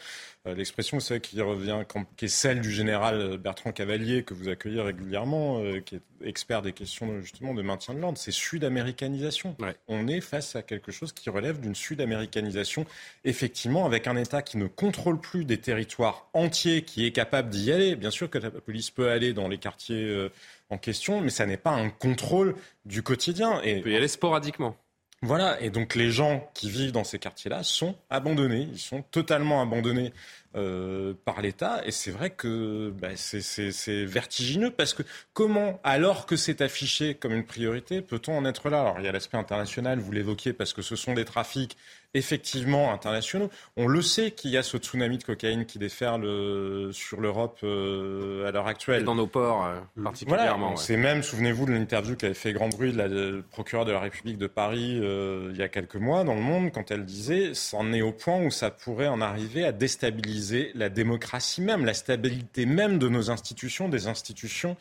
[0.50, 1.84] Euh, l'expression, c'est qui revient,
[2.18, 6.62] qui est celle du général Bertrand Cavalier, que vous accueillez régulièrement, euh, qui est expert
[6.62, 8.18] des questions justement de maintien de l'ordre.
[8.18, 9.56] C'est sud-américanisation.
[9.88, 12.86] On est face à quelque chose qui relève d'une sud-américanisation,
[13.24, 17.72] effectivement, avec un État qui ne contrôle plus des territoires entiers, qui est capable d'y
[17.72, 17.96] aller.
[17.96, 20.30] Bien sûr que la police peut aller dans les quartiers
[20.70, 23.62] en question, mais ça n'est pas un contrôle du quotidien.
[23.64, 24.76] Et, il peut y aller sporadiquement.
[25.22, 29.62] Voilà, et donc les gens qui vivent dans ces quartiers-là sont abandonnés, ils sont totalement
[29.62, 30.14] abandonnés
[30.56, 31.82] euh, par l'État.
[31.86, 35.04] Et c'est vrai que bah, c'est vertigineux parce que
[35.34, 38.80] comment, alors que c'est affiché comme une priorité, peut-on en être là?
[38.80, 41.76] Alors il y a l'aspect international, vous l'évoquiez, parce que ce sont des trafics
[42.14, 43.50] effectivement internationaux.
[43.78, 47.60] On le sait qu'il y a ce tsunami de cocaïne qui déferle euh, sur l'Europe
[47.64, 49.04] euh, à l'heure actuelle.
[49.04, 50.76] dans nos ports euh, particulièrement.
[50.76, 54.00] C'est même, souvenez-vous de l'interview qui avait fait grand bruit de la procureure de la
[54.00, 57.94] République de Paris il y a quelques mois dans le monde, quand elle disait, c'en
[57.94, 62.66] est au point où ça pourrait en arriver à déstabiliser la démocratie même, la stabilité
[62.66, 64.78] même de nos institutions, des institutions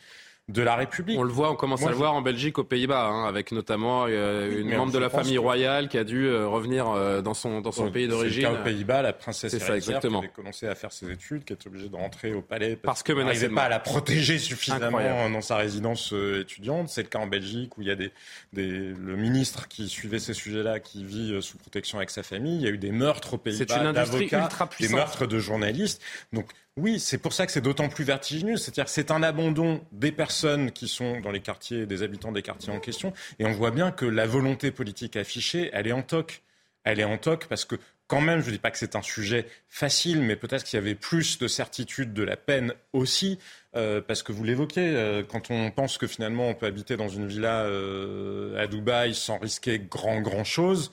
[0.49, 1.17] de la République.
[1.17, 4.05] On le voit, on commence à le voir en Belgique, aux Pays-Bas, hein, avec notamment
[4.07, 7.61] euh, une membre de la famille royale qui a dû euh, revenir euh, dans son,
[7.61, 8.47] dans son pays d'origine.
[8.47, 11.87] aux Pays-Bas, la princesse Héritière qui avait commencé à faire ses études, qui est obligée
[11.87, 15.57] de rentrer au palais parce, parce que n'arrivait pas à la protéger suffisamment dans sa
[15.57, 16.89] résidence étudiante.
[16.89, 18.11] C'est le cas en Belgique où il y a des,
[18.53, 22.55] des le ministre qui suivait ces sujets-là, qui vit sous protection avec sa famille.
[22.55, 26.01] Il y a eu des meurtres aux Pays-Bas d'avocats, des meurtres de journalistes.
[26.33, 26.47] Donc
[26.79, 28.57] oui, c'est pour ça que c'est d'autant plus vertigineux.
[28.57, 32.41] C'est-à-dire que c'est un abandon des personnes qui sont dans les quartiers, des habitants des
[32.41, 33.13] quartiers en question.
[33.39, 36.41] Et on voit bien que la volonté politique affichée, elle est en toc.
[36.83, 37.75] Elle est en toc parce que
[38.09, 40.81] quand même, je ne dis pas que c'est un sujet facile, mais peut-être qu'il y
[40.81, 43.37] avait plus de certitude de la peine aussi,
[43.75, 47.07] euh, parce que vous l'évoquez, euh, quand on pense que finalement on peut habiter dans
[47.07, 50.91] une villa euh, à Dubaï sans risquer grand grand chose,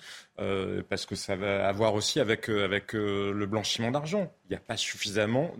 [0.88, 4.33] parce que ça va avoir aussi avec avec le blanchiment d'argent.
[4.44, 5.53] Il n'y a pas suffisamment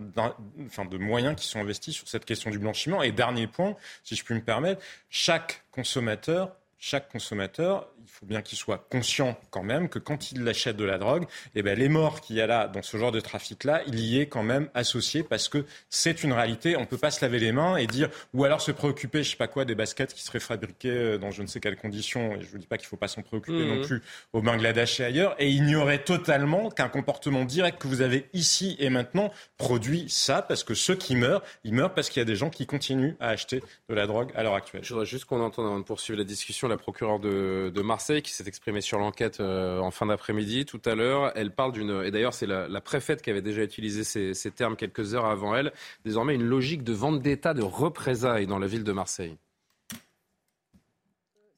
[0.65, 3.01] enfin, de moyens qui sont investis sur cette question du blanchiment.
[3.01, 8.41] Et dernier point, si je puis me permettre, chaque consommateur chaque consommateur, il faut bien
[8.41, 11.89] qu'il soit conscient quand même que quand il achète de la drogue, eh ben, les
[11.89, 14.69] morts qu'il y a là dans ce genre de trafic-là, il y est quand même
[14.73, 16.77] associé parce que c'est une réalité.
[16.77, 19.31] On ne peut pas se laver les mains et dire, ou alors se préoccuper, je
[19.31, 22.35] sais pas quoi, des baskets qui seraient fabriquées euh, dans je ne sais quelles conditions.
[22.35, 23.85] Et je ne dis pas qu'il ne faut pas s'en préoccuper non mmh.
[23.85, 25.35] plus au Bangladesh et ailleurs.
[25.39, 30.63] Et ignorer totalement qu'un comportement direct que vous avez ici et maintenant produit ça parce
[30.63, 33.29] que ceux qui meurent, ils meurent parce qu'il y a des gens qui continuent à
[33.29, 34.83] acheter de la drogue à l'heure actuelle.
[34.83, 38.31] Je voudrais juste qu'on entende avant de poursuivre la discussion la procureure de, Marseille qui
[38.31, 41.31] s'est exprimée sur l'enquête euh, en fin d'après-midi tout à l'heure.
[41.35, 44.75] Elle parle d'une, et d'ailleurs c'est la, préfète qui avait déjà utilisé ces, ces termes
[44.75, 45.73] quelques heures avant elle,
[46.05, 49.35] désormais une logique de vente d'État, de représailles dans la ville de Marseille.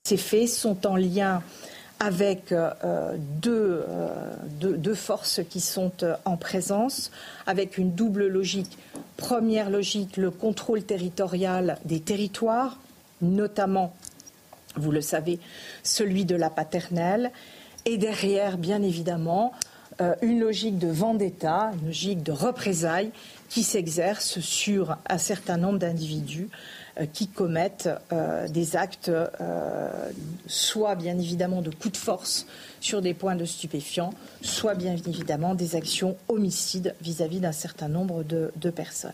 [0.03, 1.43] Ces faits sont en lien
[1.99, 3.83] avec euh, euh, deux,
[4.59, 5.91] deux, forces qui sont
[6.25, 7.11] en présence,
[7.45, 8.77] avec une double logique.
[9.17, 12.79] Première logique, le contrôle territorial des territoires,
[13.21, 13.93] notamment,
[14.79, 15.39] vous le savez,
[15.83, 17.31] celui de la paternelle,
[17.85, 19.53] et derrière, bien évidemment,
[20.01, 23.11] euh, une logique de vendetta, une logique de représailles
[23.49, 26.49] qui s'exerce sur un certain nombre d'individus
[26.99, 29.11] euh, qui commettent euh, des actes,
[30.47, 32.45] soit bien évidemment de coups de force
[32.79, 38.23] sur des points de stupéfiants, soit bien évidemment des actions homicides vis-à-vis d'un certain nombre
[38.23, 39.11] de personnes.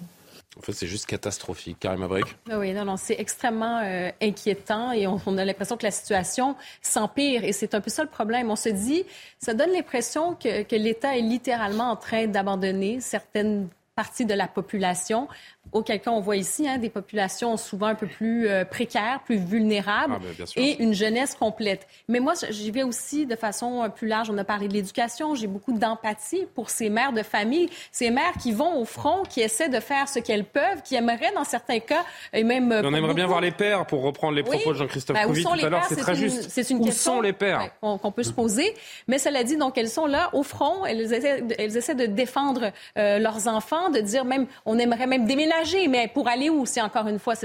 [0.58, 1.80] En fait, c'est juste catastrophique.
[1.80, 2.26] Karim Abrik.
[2.50, 6.56] Ah oui, non, non, c'est extrêmement euh, inquiétant et on, a l'impression que la situation
[6.82, 8.50] s'empire et c'est un peu ça le problème.
[8.50, 9.04] On se dit,
[9.38, 14.48] ça donne l'impression que, que l'État est littéralement en train d'abandonner certaines parties de la
[14.48, 15.28] population
[15.76, 19.36] auquel cas on voit ici hein, des populations souvent un peu plus euh, précaires, plus
[19.36, 21.86] vulnérables ah, ben, et une jeunesse complète.
[22.08, 24.30] Mais moi, j'y vais aussi de façon euh, plus large.
[24.30, 25.36] On a parlé de l'éducation.
[25.36, 29.42] J'ai beaucoup d'empathie pour ces mères de famille, ces mères qui vont au front, qui
[29.42, 32.72] essaient de faire ce qu'elles peuvent, qui aimeraient dans certains cas, et même.
[32.72, 35.66] Euh, on aimerait bien voir les pères, pour reprendre les propos de Jean-Christophe ben, tout
[35.66, 35.84] à l'heure.
[35.90, 36.50] C'est très juste.
[36.50, 37.70] C'est une où question sont les pères?
[37.82, 38.74] Qu'on peut se poser.
[39.10, 40.86] Mais cela dit, donc elles sont là au front.
[40.86, 45.65] Elles essaient, elles essaient de défendre leurs enfants, de dire même, on aimerait même déménager
[45.90, 46.66] mais pour aller où?
[46.66, 47.36] C'est encore une fois,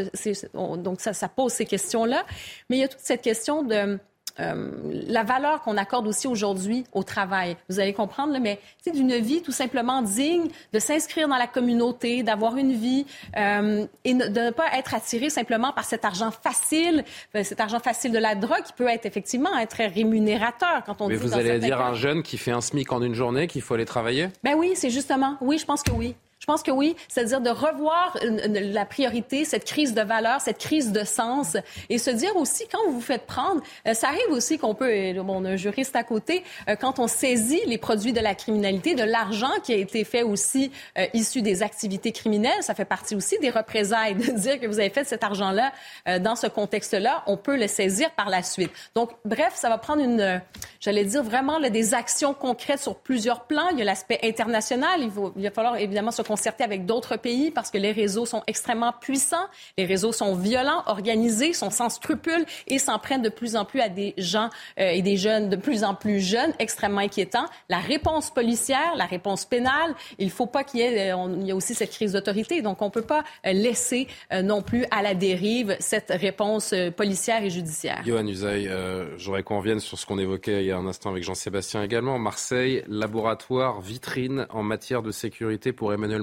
[0.77, 2.25] donc ça, ça pose ces questions-là.
[2.69, 3.99] Mais il y a toute cette question de
[4.39, 4.71] euh,
[5.07, 7.57] la valeur qu'on accorde aussi aujourd'hui au travail.
[7.69, 12.23] Vous allez comprendre, mais c'est d'une vie tout simplement digne, de s'inscrire dans la communauté,
[12.23, 13.07] d'avoir une vie
[13.37, 17.05] euh, et de ne pas être attiré simplement par cet argent facile,
[17.35, 21.01] euh, cet argent facile de la drogue qui peut être effectivement être très rémunérateur quand
[21.01, 21.23] on mais dit.
[21.23, 23.75] vous allez dire à un jeune qui fait un SMIC en une journée qu'il faut
[23.75, 24.29] aller travailler?
[24.43, 25.37] Ben oui, c'est justement.
[25.41, 26.15] Oui, je pense que oui.
[26.51, 30.91] Je pense que oui, c'est-à-dire de revoir la priorité, cette crise de valeur, cette crise
[30.91, 31.57] de sens,
[31.89, 35.13] et se dire aussi quand vous vous faites prendre, euh, ça arrive aussi qu'on peut,
[35.23, 39.05] bon, un juriste à côté, euh, quand on saisit les produits de la criminalité, de
[39.05, 43.39] l'argent qui a été fait aussi euh, issu des activités criminelles, ça fait partie aussi
[43.39, 45.71] des représailles de dire que vous avez fait cet argent-là
[46.19, 48.73] dans ce contexte-là, on peut le saisir par la suite.
[48.97, 50.43] Donc, bref, ça va prendre une,
[50.81, 53.69] j'allais dire vraiment des actions concrètes sur plusieurs plans.
[53.71, 56.23] Il y a l'aspect international, il, il va falloir évidemment se
[56.61, 59.47] avec d'autres pays parce que les réseaux sont extrêmement puissants,
[59.79, 63.81] les réseaux sont violents, organisés, sont sans scrupules et s'en prennent de plus en plus
[63.81, 67.47] à des gens euh, et des jeunes de plus en plus jeunes, extrêmement inquiétants.
[67.69, 71.51] La réponse policière, la réponse pénale, il faut pas qu'il y ait, euh, il y
[71.51, 74.07] a aussi cette crise d'autorité, donc on peut pas euh, laisser
[74.43, 78.03] non plus à la dérive cette réponse policière et judiciaire.
[78.05, 78.71] Johan Usaï,
[79.17, 82.19] j'aurais qu'on revienne sur ce qu'on évoquait il y a un instant avec Jean-Sébastien également.
[82.19, 86.23] Marseille, laboratoire vitrine en matière de sécurité pour Emmanuel.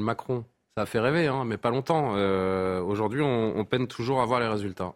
[0.78, 2.13] Ça a fait rêver, hein, mais pas longtemps.
[2.15, 4.93] Euh, aujourd'hui, on, peine toujours à voir les résultats.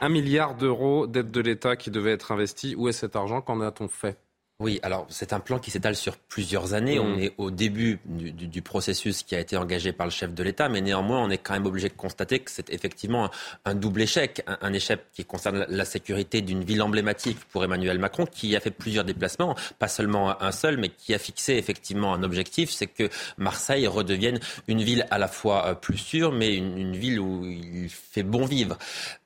[0.00, 2.74] Un milliard d'euros d'aide de l'État qui devait être investi.
[2.76, 3.40] Où est cet argent?
[3.40, 4.18] Qu'en a-t-on fait?
[4.60, 7.00] Oui, alors c'est un plan qui s'étale sur plusieurs années.
[7.00, 7.22] On mmh.
[7.22, 10.80] est au début du, processus qui a été engagé par le chef de l'État, mais
[10.80, 13.30] néanmoins, on est quand même obligé de constater que c'est effectivement
[13.64, 14.44] un, double échec.
[14.46, 18.70] Un, échec qui concerne la sécurité d'une ville emblématique pour Emmanuel Macron, qui a fait
[18.70, 23.10] plusieurs déplacements, pas seulement un seul, mais qui a fixé effectivement un objectif, c'est que
[23.38, 24.38] Marseille redevienne
[24.68, 28.44] une ville à la fois euh, plus sûre, mais une, ville où il fait bon
[28.44, 28.78] vivre.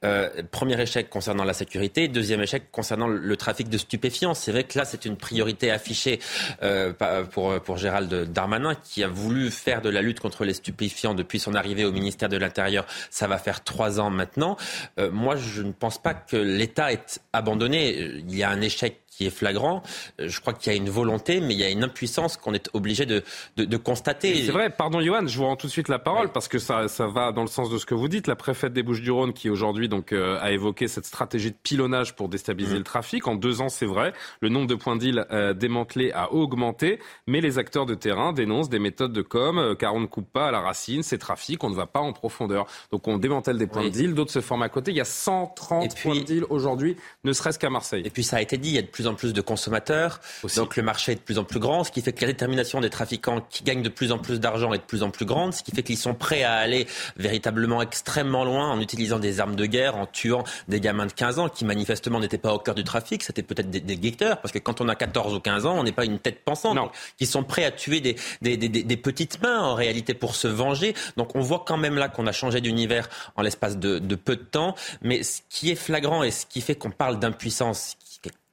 [0.06, 4.32] Euh, premier échec concernant la sécurité, deuxième échec concernant le trafic de stupéfiants.
[4.32, 6.20] C'est vrai que là, c'est une priorité affichée
[6.62, 6.92] euh,
[7.24, 11.54] pour, Gérald Darmanin, qui a voulu faire de la lutte contre les stupéfiants depuis son
[11.54, 12.86] arrivée au ministère de l'Intérieur.
[13.10, 14.56] Ça va faire trois ans maintenant.
[14.98, 18.22] Euh, moi, je ne pense pas que l'État est abandonné.
[18.28, 19.82] Il y a un échec qui est flagrant.
[20.20, 22.54] Euh, je crois qu'il y a une volonté, mais il y a une impuissance qu'on
[22.54, 23.24] est obligé de,
[23.56, 24.46] de, constater.
[24.46, 26.86] C'est vrai, pardon Johan, je vous rends tout de suite la parole parce que ça,
[26.86, 28.28] ça va dans le sens de ce que vous dites.
[28.28, 32.28] La préfète des Bouches-du-Rhône qui aujourd'hui donc euh, a évoqué cette stratégie de pilonnage pour
[32.28, 32.78] déstabiliser mmh.
[32.78, 33.26] le trafic.
[33.26, 37.40] En deux ans, c'est vrai, le nombre de points d'île euh, démantelés a augmenté, mais
[37.40, 40.46] les acteurs de terrain dénoncent des méthodes de com, euh, car on ne coupe pas
[40.46, 42.66] à la racine ces trafics, on ne va pas en profondeur.
[42.92, 44.92] Donc on démantèle des points de deal, d'autres se forment à côté.
[44.92, 48.02] Il y a 130 points de deal aujourd'hui, ne serait-ce qu'à Marseille.
[48.04, 50.20] Et puis ça a été dit, il y a de plus en plus de consommateurs,
[50.56, 52.80] donc le marché est de plus en plus grand, ce qui fait que la détermination
[52.80, 55.54] des trafiquants qui gagnent de plus en plus d'argent est de plus en plus grande,
[55.54, 59.56] ce qui fait qu'ils sont prêts à aller véritablement extrêmement loin en utilisant des armes
[59.56, 62.74] de guerre, en tuant des gamins de 15 ans qui manifestement n'étaient pas au cœur
[62.74, 65.76] du trafic, c'était peut-être des, des parce que quand on a 14 ou 15 ans,
[65.78, 68.68] on n'est pas une tête pensante, donc, qui sont prêts à tuer des, des, des,
[68.68, 70.94] des, petites mains en réalité pour se venger.
[71.16, 74.36] Donc on voit quand même là qu'on a changé d'univers en l'espace de, de peu
[74.36, 77.96] de temps, mais ce qui est flagrant et ce qui fait qu'on parle d'impuissance,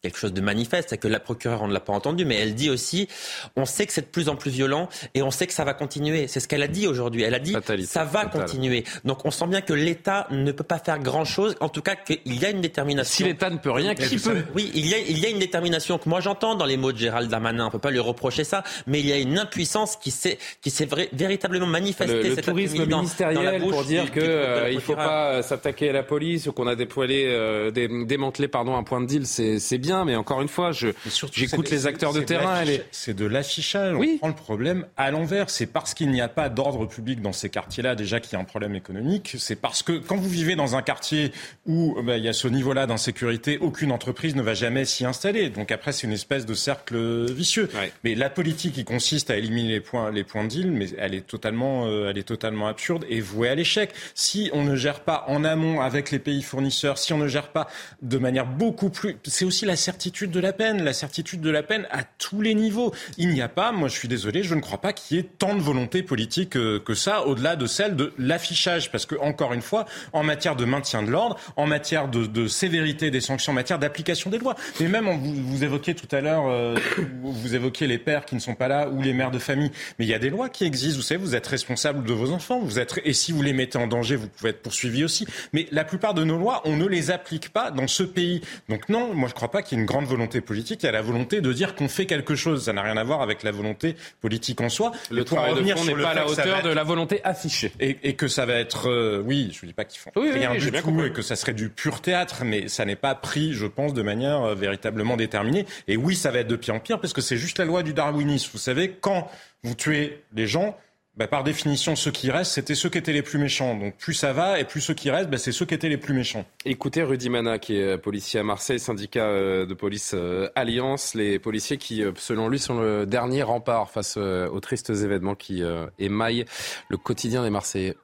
[0.05, 2.53] quelque chose de manifeste, c'est que la procureure, on ne l'a pas entendu, mais elle
[2.53, 3.07] dit aussi,
[3.55, 5.73] on sait que c'est de plus en plus violent et on sait que ça va
[5.73, 6.27] continuer.
[6.27, 7.23] C'est ce qu'elle a dit aujourd'hui.
[7.23, 8.83] Elle a dit, ça va continuer.
[9.03, 12.39] Donc on sent bien que l'État ne peut pas faire grand-chose, en tout cas qu'il
[12.39, 13.15] y a une détermination.
[13.15, 14.43] Si l'État ne peut rien, qui peut?
[14.53, 16.91] Oui, il y, a, il y a une détermination que moi j'entends dans les mots
[16.91, 19.39] de Gérald Darmanin, on ne peut pas lui reprocher ça, mais il y a une
[19.39, 22.29] impuissance qui s'est, qui s'est véritablement manifestée.
[22.29, 26.03] Le, le tourisme ministériel pour dire qu'il euh, ne faut pas euh, s'attaquer à la
[26.03, 30.15] police ou qu'on a déployé, euh, démantelé pardon, un point de deal, c'est bien mais
[30.15, 32.63] encore une fois, j'écoute les acteurs de terrain.
[32.91, 33.95] C'est de l'affichage.
[33.95, 35.49] On prend le problème à l'envers.
[35.49, 38.39] C'est parce qu'il n'y a pas d'ordre public dans ces quartiers-là, déjà qu'il y a
[38.39, 39.35] un problème économique.
[39.39, 41.31] C'est parce que quand vous vivez dans un quartier
[41.65, 45.49] où bah, il y a ce niveau-là d'insécurité, aucune entreprise ne va jamais s'y installer.
[45.49, 47.69] Donc après, c'est une espèce de cercle vicieux.
[48.03, 51.13] Mais la politique qui consiste à éliminer les points, les points de deal, mais elle
[51.13, 53.91] est totalement, euh, elle est totalement absurde et vouée à l'échec.
[54.13, 57.49] Si on ne gère pas en amont avec les pays fournisseurs, si on ne gère
[57.49, 57.67] pas
[58.01, 61.61] de manière beaucoup plus, c'est aussi la certitude de la peine, la certitude de la
[61.61, 62.91] peine à tous les niveaux.
[63.19, 65.23] Il n'y a pas, moi je suis désolé, je ne crois pas qu'il y ait
[65.23, 68.91] tant de volonté politique euh, que ça, au-delà de celle de l'affichage.
[68.91, 73.11] Parce que, encore une fois, en matière de maintien de l'ordre, en matière de, sévérité
[73.11, 76.75] des sanctions, en matière d'application des lois, mais même vous, évoquiez tout à l'heure, euh,
[77.21, 80.05] vous évoquiez les pères qui ne sont pas là ou les mères de famille, mais
[80.05, 82.59] il y a des lois qui existent, vous savez, vous êtes responsable de vos enfants,
[82.59, 85.27] vous êtes, et si vous les mettez en danger, vous pouvez être poursuivi aussi.
[85.53, 88.41] Mais la plupart de nos lois, on ne les applique pas dans ce pays.
[88.67, 90.91] Donc non, moi je ne crois pas qu'il une grande volonté politique, il y a
[90.91, 92.65] la volonté de dire qu'on fait quelque chose.
[92.65, 94.91] Ça n'a rien à voir avec la volonté politique en soi.
[95.11, 97.71] Le travail de fond n'est pas à la hauteur de la volonté affichée.
[97.79, 100.71] Et, que ça va être, euh, oui, je ne dis pas qu'ils font rien du
[100.71, 103.93] tout et que ça serait du pur théâtre, mais ça n'est pas pris, je pense,
[103.93, 105.65] de manière euh, véritablement déterminée.
[105.87, 107.83] Et oui, ça va être de pire en pire parce que c'est juste la loi
[107.83, 108.51] du darwinisme.
[108.53, 109.29] Vous savez, quand
[109.63, 110.77] vous tuez les gens,
[111.17, 113.75] bah, par définition, ceux qui restent, c'était ceux qui étaient les plus méchants.
[113.75, 115.97] Donc plus ça va, et plus ceux qui restent, bah, c'est ceux qui étaient les
[115.97, 116.45] plus méchants.
[116.65, 121.39] Écoutez Rudy Mana, qui est policier à Marseille, syndicat euh, de police euh, Alliance, les
[121.39, 125.63] policiers qui, euh, selon lui, sont le dernier rempart face aux tristes événements qui
[125.99, 126.45] émaillent
[126.89, 127.95] le quotidien des Marseillais.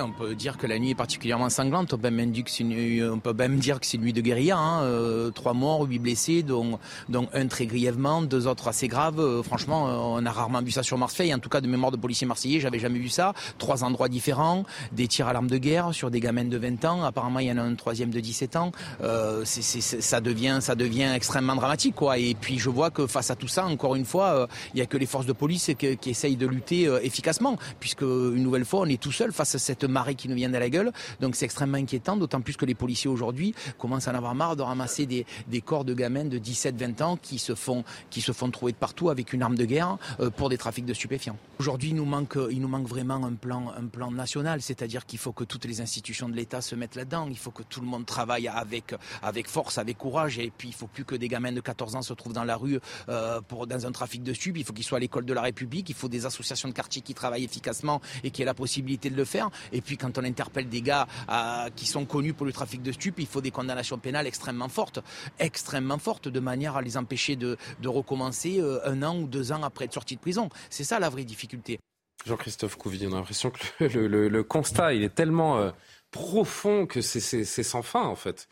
[0.00, 1.92] On peut dire que la nuit est particulièrement sanglante.
[1.92, 4.56] On peut même dire que c'est une, nuit de guérilla.
[4.56, 4.82] Hein.
[4.84, 9.18] Euh, trois morts, huit blessés, dont, dont un très grièvement, deux autres assez graves.
[9.18, 11.34] Euh, franchement, euh, on a rarement vu ça sur Marseille.
[11.34, 13.34] En tout cas, de mémoire de policiers marseillais, j'avais jamais vu ça.
[13.58, 17.02] Trois endroits différents, des tirs à l'arme de guerre sur des gamins de 20 ans.
[17.02, 18.70] Apparemment, il y en a un troisième de 17 ans.
[19.02, 21.96] Euh, ça devient, ça devient extrêmement dramatique.
[22.16, 24.86] Et puis, je vois que face à tout ça, encore une fois, il y a
[24.86, 28.82] que les forces de police qui, qui essayent de lutter efficacement, puisque une nouvelle fois,
[28.82, 30.92] on est tout seul face à cette marée qui nous vient de la gueule.
[31.20, 34.56] Donc c'est extrêmement inquiétant, d'autant plus que les policiers aujourd'hui commencent à en avoir marre
[34.56, 35.24] de ramasser des,
[35.64, 39.10] corps de gamins de 17-20 ans qui se font qui se font trouver de partout
[39.10, 41.36] avec une arme de guerre euh, pour des trafics de stupéfiants.
[41.58, 45.18] Aujourd'hui, il nous manque il nous manque vraiment un plan un plan national, c'est-à-dire qu'il
[45.18, 47.26] faut que toutes les institutions de l'État se mettent là-dedans.
[47.28, 50.74] Il faut que tout le monde travaille avec avec force, avec courage, et puis il
[50.74, 53.66] faut plus que des gamins de 14 ans se trouvent dans la rue euh, pour
[53.66, 54.56] dans un trafic de stupes.
[54.56, 55.88] Il faut qu'ils soient à l'école de la République.
[55.88, 59.16] Il faut des associations de quartier qui travaillent efficacement et qui aient la possibilité de
[59.16, 59.50] le faire.
[59.80, 63.18] Puis quand on interpelle des gars euh, qui sont connus pour le trafic de stupes,
[63.18, 65.00] il faut des condamnations pénales extrêmement fortes,
[65.38, 69.62] extrêmement fortes, de manière à les empêcher de, recommencer euh, un an ou deux ans
[69.62, 70.50] après être sortis de prison.
[70.70, 71.78] C'est ça la vraie difficulté.
[72.26, 75.70] Jean-Christophe Couvi, on a l'impression que le, constat, il est tellement euh,
[76.10, 77.22] profond que c'est
[77.62, 78.48] sans fin, en fait.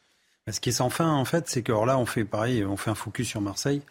[0.51, 2.91] Ce qui est sans fin, en fait, c'est que là, on fait pareil, on fait
[2.91, 3.83] un focus sur Marseille,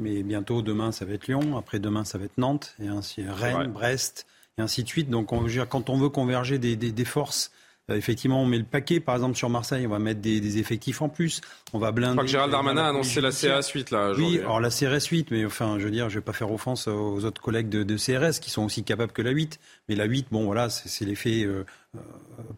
[0.00, 3.22] mais bientôt, demain, ça va être Lyon, après demain, ça va être Nantes, et ainsi
[3.26, 4.26] Rennes, Brest,
[4.60, 5.10] et ainsi de suite.
[5.10, 7.50] Donc, on, quand on veut converger des, forces,
[7.90, 11.02] euh, effectivement, on met le paquet, par exemple, sur Marseille, on va mettre des, effectifs
[11.02, 11.40] en plus.
[11.72, 12.12] On va blinder.
[12.12, 14.12] Je crois que Gérald Darmanin a annoncé la CRS 8, là.
[14.16, 16.86] Oui, alors la CRS 8, mais enfin, je veux dire, je vais pas faire offense
[16.86, 19.58] aux autres collègues de, CRS qui sont aussi capables que la 8.
[19.88, 21.64] Mais la 8, bon, voilà, c'est l'effet, euh,
[21.96, 22.00] euh,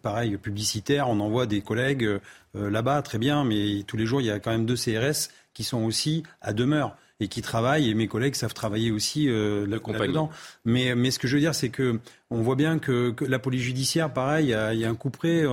[0.02, 1.08] pareil, publicitaire.
[1.08, 2.18] On envoie des collègues
[2.54, 5.64] là-bas, très bien, mais tous les jours, il y a quand même deux CRS qui
[5.64, 10.30] sont aussi à demeure et qui travaillent, et mes collègues savent travailler aussi euh, là-dedans.
[10.64, 13.62] Mais, mais ce que je veux dire, c'est que on voit bien que, la police
[13.62, 15.45] judiciaire, pareil, il y a, un coup près.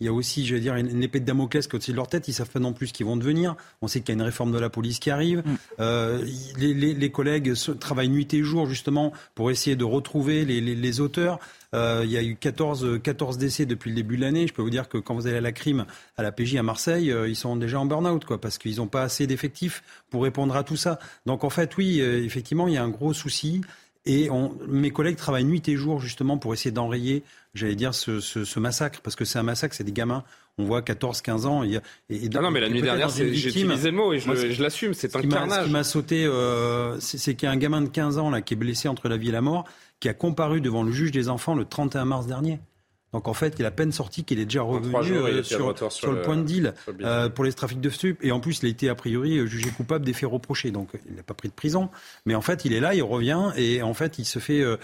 [0.00, 2.08] Il y a aussi, je veux dire, une, épée de Damoclès qui au-dessus de leur
[2.08, 2.26] tête.
[2.26, 3.54] Ils savent pas non plus ce qu'ils vont devenir.
[3.82, 5.42] On sait qu'il y a une réforme de la police qui arrive.
[5.44, 5.56] Mm.
[5.80, 6.24] Euh,
[6.56, 11.38] les, collègues travaillent nuit et jour justement pour essayer de retrouver les, auteurs.
[11.74, 14.46] Euh, il y a eu 14, 14 décès depuis le début de l'année.
[14.46, 16.62] Je peux vous dire que quand vous allez à la crime, à la PJ à
[16.62, 20.22] Marseille, euh, ils sont déjà en burn-out, quoi, parce qu'ils n'ont pas assez d'effectifs pour
[20.22, 20.98] répondre à tout ça.
[21.26, 23.60] Donc en fait, oui, effectivement, il y a un gros souci.
[24.06, 24.30] Et
[24.66, 27.22] mes collègues travaillent nuit et jour justement pour essayer d'enrayer
[27.54, 30.24] j'allais dire, ce, massacre, parce que c'est un massacre, c'est des gamins,
[30.58, 31.64] on voit 14, 15 ans.
[31.64, 35.14] Et, et, non, mais la nuit dernière, j'ai utilisé le mot et je, l'assume, c'est
[35.16, 35.62] un carnage.
[35.62, 38.40] Ce qui m'a sauté, euh, c'est qu'il y a un gamin de 15 ans là,
[38.40, 39.64] qui est blessé entre la vie et la mort,
[40.00, 42.58] qui a comparu devant le juge des enfants le 31 mars dernier.
[43.12, 46.22] Donc en fait, il a peine sorti qu'il est déjà revenu euh, sur, sur, le,
[46.22, 48.18] point de deal euh, pour les trafics de stupes.
[48.22, 50.70] Et en plus, il a été a priori euh, jugé coupable des faits reprochés.
[50.70, 51.88] Donc il n'a pas pris de prison.
[52.24, 54.76] Mais en fait, il est là, il revient et en fait, il se fait euh,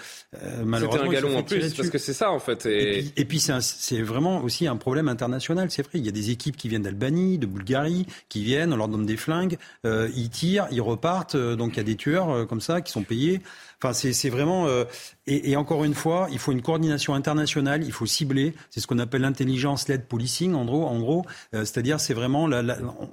[0.65, 1.05] malheureusement.
[1.05, 2.67] C'était un galon en plus parce que c'est ça en fait.
[2.67, 5.71] Et, et puis, c'est vraiment aussi un problème international.
[5.71, 5.99] C'est vrai.
[5.99, 9.07] Il y a des équipes qui viennent d'Albanie, de Bulgarie, qui viennent, on leur donne
[9.07, 11.37] des flingues, ils tirent, ils repartent.
[11.37, 13.41] donc il y a des tueurs comme ça qui sont payés.
[13.83, 14.67] Enfin, c'est vraiment.
[14.67, 14.85] Euh,
[15.27, 17.85] et, encore une fois, il faut une coordination internationale.
[17.85, 18.55] Il faut cibler.
[18.71, 21.27] C'est ce qu'on appelle l'intelligence led policing, en gros.
[21.55, 22.49] Euh, c'est-à-dire, c'est vraiment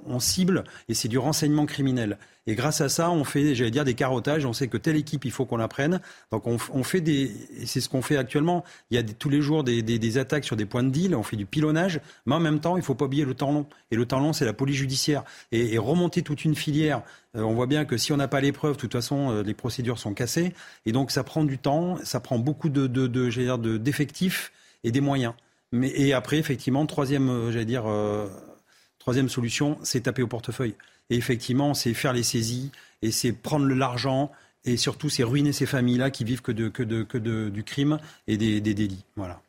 [0.06, 2.18] on cible et c'est du renseignement criminel.
[2.46, 4.44] Et grâce à ça, on fait, j'allais dire, des carottages.
[4.44, 6.00] On sait que telle équipe, il faut qu'on la prenne.
[6.30, 7.30] Donc on, on fait des,
[7.64, 8.64] c'est ce qu'on fait actuellement.
[8.90, 10.90] Il y a des, tous les jours des, des, des, attaques sur des points de
[10.90, 11.14] deal.
[11.14, 13.66] On fait du pilonnage, mais en même temps, il faut pas oublier le temps long.
[13.90, 15.24] Et le temps long, c'est la police judiciaire.
[15.52, 17.02] Et, et, remonter toute une filière.
[17.34, 19.42] Euh, on voit bien que si on n'a pas les preuves, de toute façon, euh,
[19.42, 20.52] les procédures sont cassées.
[20.84, 24.52] Et donc ça prend du temps, ça prend beaucoup de, de, de j'allais dire, d'effectifs
[24.84, 25.32] et des moyens.
[25.72, 27.84] Mais et après, effectivement, troisième, euh, j'allais dire.
[29.04, 30.74] Troisième solution, c'est taper au portefeuille.
[31.10, 32.70] Et effectivement, c'est faire les saisies
[33.02, 34.30] et c'est prendre l'argent
[34.64, 37.64] et surtout c'est ruiner ces familles-là qui vivent que, de, que, de, que de, du
[37.64, 39.04] crime et des, délits.
[39.16, 39.40] Voilà.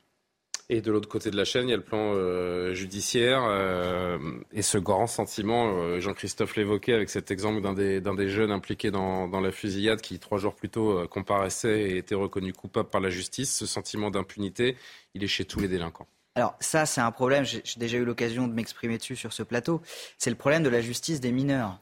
[0.68, 4.18] Et de l'autre côté de la chaîne, il y a le plan euh, judiciaire euh,
[4.52, 8.90] et ce grand sentiment, euh, Jean-Christophe l'évoquait avec cet exemple d'un des, des, jeunes impliqués
[8.90, 13.00] dans, dans, la fusillade qui, trois jours plus tôt, comparaissait et était reconnu coupable par
[13.00, 13.56] la justice.
[13.56, 14.76] Ce sentiment d'impunité,
[15.14, 16.08] il est chez tous les délinquants.
[16.36, 19.82] Alors ça, c'est un problème, j'ai déjà eu l'occasion de m'exprimer dessus sur ce plateau,
[20.18, 21.80] c'est le problème de la justice des mineurs.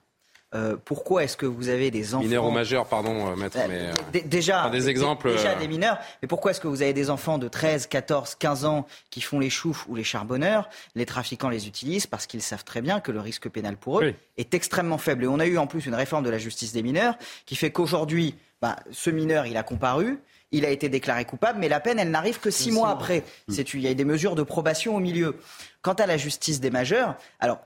[0.54, 3.90] Euh, pourquoi est-ce que vous avez des enfants mineurs ou majeurs, pardon, euh, maître, mais
[3.90, 5.98] euh, déjà des exemples, déjà des mineurs.
[6.22, 9.40] Mais pourquoi est-ce que vous avez des enfants de 13, 14, 15 ans qui font
[9.40, 13.12] les choufs ou les charbonneurs Les trafiquants les utilisent parce qu'ils savent très bien que
[13.12, 15.24] le risque pénal pour eux est extrêmement faible.
[15.24, 17.16] Et on a eu en plus une réforme de la justice des mineurs
[17.48, 20.20] qui fait qu'aujourd'hui, bah, ce mineur, il a comparu
[20.54, 23.24] il a été déclaré coupable, mais la peine, elle n'arrive que six mois après.
[23.48, 23.54] Mm.
[23.74, 25.38] Il y a des mesures de probation au milieu.
[25.82, 27.60] Quant à la justice des majeurs, alors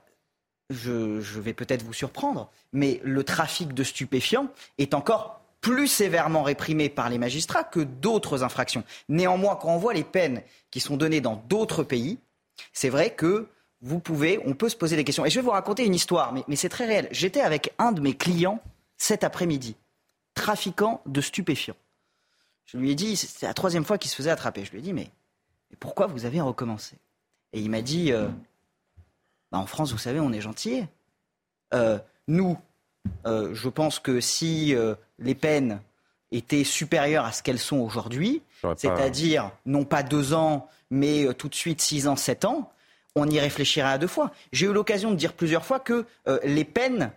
[0.70, 6.88] je, vais peut-être vous surprendre, mais le trafic de stupéfiants est encore plus sévèrement réprimé
[6.88, 8.84] par les magistrats que d'autres infractions.
[9.08, 12.18] Néanmoins, quand on voit les peines qui sont données dans d'autres pays,
[12.72, 13.48] c'est vrai que
[13.80, 15.24] vous pouvez, on peut se poser des questions.
[15.26, 17.08] Et je vais vous raconter une histoire, mais c'est très réel.
[17.12, 18.60] J'étais avec un de mes clients
[18.96, 19.76] cet après-midi,
[20.34, 21.76] trafiquant de stupéfiants.
[22.68, 24.62] Je lui ai dit, c'est la troisième fois qu'il se faisait attraper.
[24.62, 25.10] Je lui ai dit, mais,
[25.80, 26.96] pourquoi vous avez recommencé?
[27.54, 28.28] Et il m'a dit, euh,
[29.50, 30.84] bah, en France, vous savez, on est gentil.
[31.72, 32.58] Euh, nous,
[33.26, 34.74] euh, je pense que si
[35.18, 35.80] les peines
[36.30, 38.42] étaient supérieures à ce qu'elles sont aujourd'hui,
[38.76, 42.70] c'est-à-dire non pas deux ans, mais tout de suite six ans, sept ans,
[43.14, 44.30] on y réfléchirait à deux fois.
[44.52, 46.04] J'ai eu l'occasion de dire plusieurs fois que
[46.44, 47.12] les peines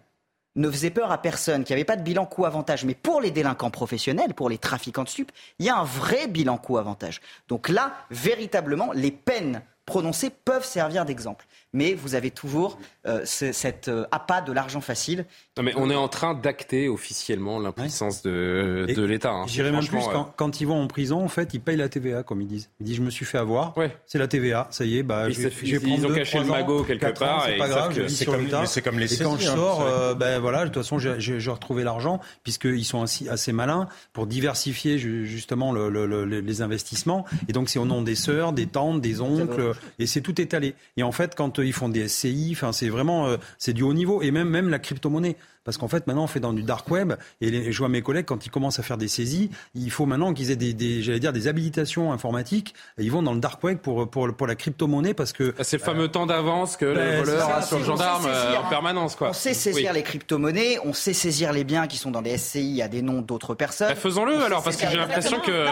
[0.56, 2.86] ne faisait peur à personne, qu'il n'y pas de bilan coût-avantage.
[2.86, 6.28] Mais pour les délinquants professionnels, pour les trafiquants de stupes, il y a un vrai
[6.28, 7.22] bilan coût-avantage.
[7.48, 12.78] Donc là, véritablement, les peines prononcées peuvent servir d'exemple mais vous avez toujours
[13.08, 15.26] euh, cet euh, appât de l'argent facile.
[15.58, 19.32] Non, mais on est en train d'acter officiellement l'impuissance de, de l'État.
[19.32, 19.46] Hein.
[19.48, 20.00] J'irais même plus,
[20.36, 22.70] quand, ils vont en prison, en fait, ils payent la TVA, comme ils disent.
[22.80, 23.74] Ils disent, je me suis fait avoir,
[24.06, 27.46] c'est la TVA, ça y est, bah, je, ils, ont caché le magot quelque part.
[27.46, 28.66] C'est pas grave, je vis sur l'État.
[28.66, 31.52] C'est comme les Et quand je hein, sors, euh, ben voilà, de toute façon, j'ai
[31.52, 37.26] retrouvé l'argent, puisqu'ils sont assez, assez malins pour diversifier justement le, les investissements.
[37.48, 40.76] Et donc, c'est au nom des sœurs, des tantes, des oncles, et c'est tout étalé.
[40.98, 42.50] Et en fait, quand ils font des SCI.
[42.54, 45.38] Enfin, c'est vraiment euh, c'est du haut niveau et même même la crypto-monnaie.
[45.64, 47.14] Parce qu'en fait, maintenant, on fait dans du dark web.
[47.40, 50.34] Et je vois mes collègues, quand ils commencent à faire des saisies, il faut maintenant
[50.34, 52.74] qu'ils aient des, j'allais dire, des habilitations informatiques.
[52.98, 55.54] Et ils vont dans le dark web pour, pour, pour la crypto-monnaie parce que.
[55.62, 58.70] C'est le fameux temps d'avance que le ben, voleur a sur le gendarme euh, en
[58.70, 59.30] permanence, quoi.
[59.30, 62.82] On sait saisir les crypto-monnaies, on sait saisir les biens qui sont dans des SCI
[62.82, 63.90] à des noms d'autres personnes.
[63.90, 65.66] Ben, faisons-le alors, parce que j'ai l'impression que.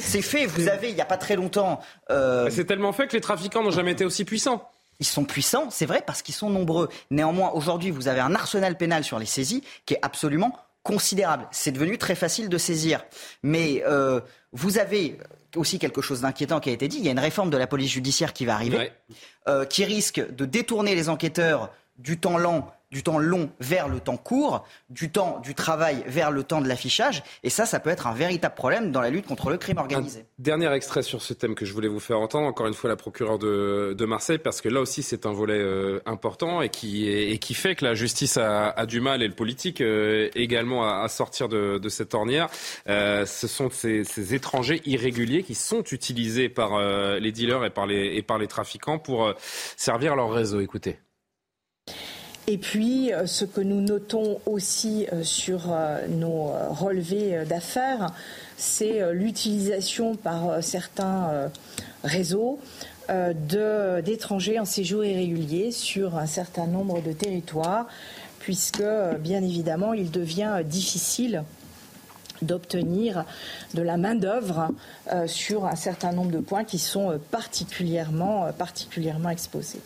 [0.00, 0.46] C'est fait.
[0.46, 1.80] Vous avez, il n'y a pas très longtemps.
[2.10, 4.70] Euh, c'est tellement fait que les trafiquants n'ont jamais été aussi puissants.
[5.00, 6.88] Ils sont puissants, c'est vrai, parce qu'ils sont nombreux.
[7.10, 11.48] Néanmoins, aujourd'hui, vous avez un arsenal pénal sur les saisies qui est absolument considérable.
[11.50, 13.04] C'est devenu très facile de saisir.
[13.42, 14.20] Mais euh,
[14.52, 15.18] vous avez
[15.56, 16.98] aussi quelque chose d'inquiétant qui a été dit.
[16.98, 18.92] Il y a une réforme de la police judiciaire qui va arriver,
[19.48, 24.00] euh, qui risque de détourner les enquêteurs du temps lent du temps long vers le
[24.00, 27.22] temps court, du temps du travail vers le temps de l'affichage.
[27.42, 30.24] Et ça, ça peut être un véritable problème dans la lutte contre le crime organisé.
[30.38, 32.96] dernier extrait sur ce thème que je voulais vous faire entendre, encore une fois la
[32.96, 37.36] procureure de, Marseille, parce que là aussi c'est un volet euh, important et qui, et
[37.38, 41.50] qui fait que la justice a, du mal et le politique euh, également à, sortir
[41.50, 42.48] de, cette ornière.
[42.88, 46.80] Euh, ce sont ces, ces, étrangers irréguliers qui sont utilisés par
[47.18, 49.34] les dealers et par les, et par les trafiquants pour
[49.76, 50.60] servir leur réseau.
[50.60, 50.98] Écoutez.
[52.48, 58.12] Et puis, euh, ce que nous notons aussi euh, sur euh, nos relevés d'affaires,
[58.56, 61.50] c'est l'utilisation par certains
[62.04, 62.58] réseaux
[63.10, 67.86] d'étrangers en séjour irrégulier sur un certain nombre de territoires,
[68.38, 68.82] puisque,
[69.20, 71.44] bien évidemment, il devient difficile
[72.40, 73.26] d'obtenir
[73.74, 74.70] de la main-d'œuvre
[75.26, 79.82] sur un certain nombre de points qui sont particulièrement, particulièrement exposés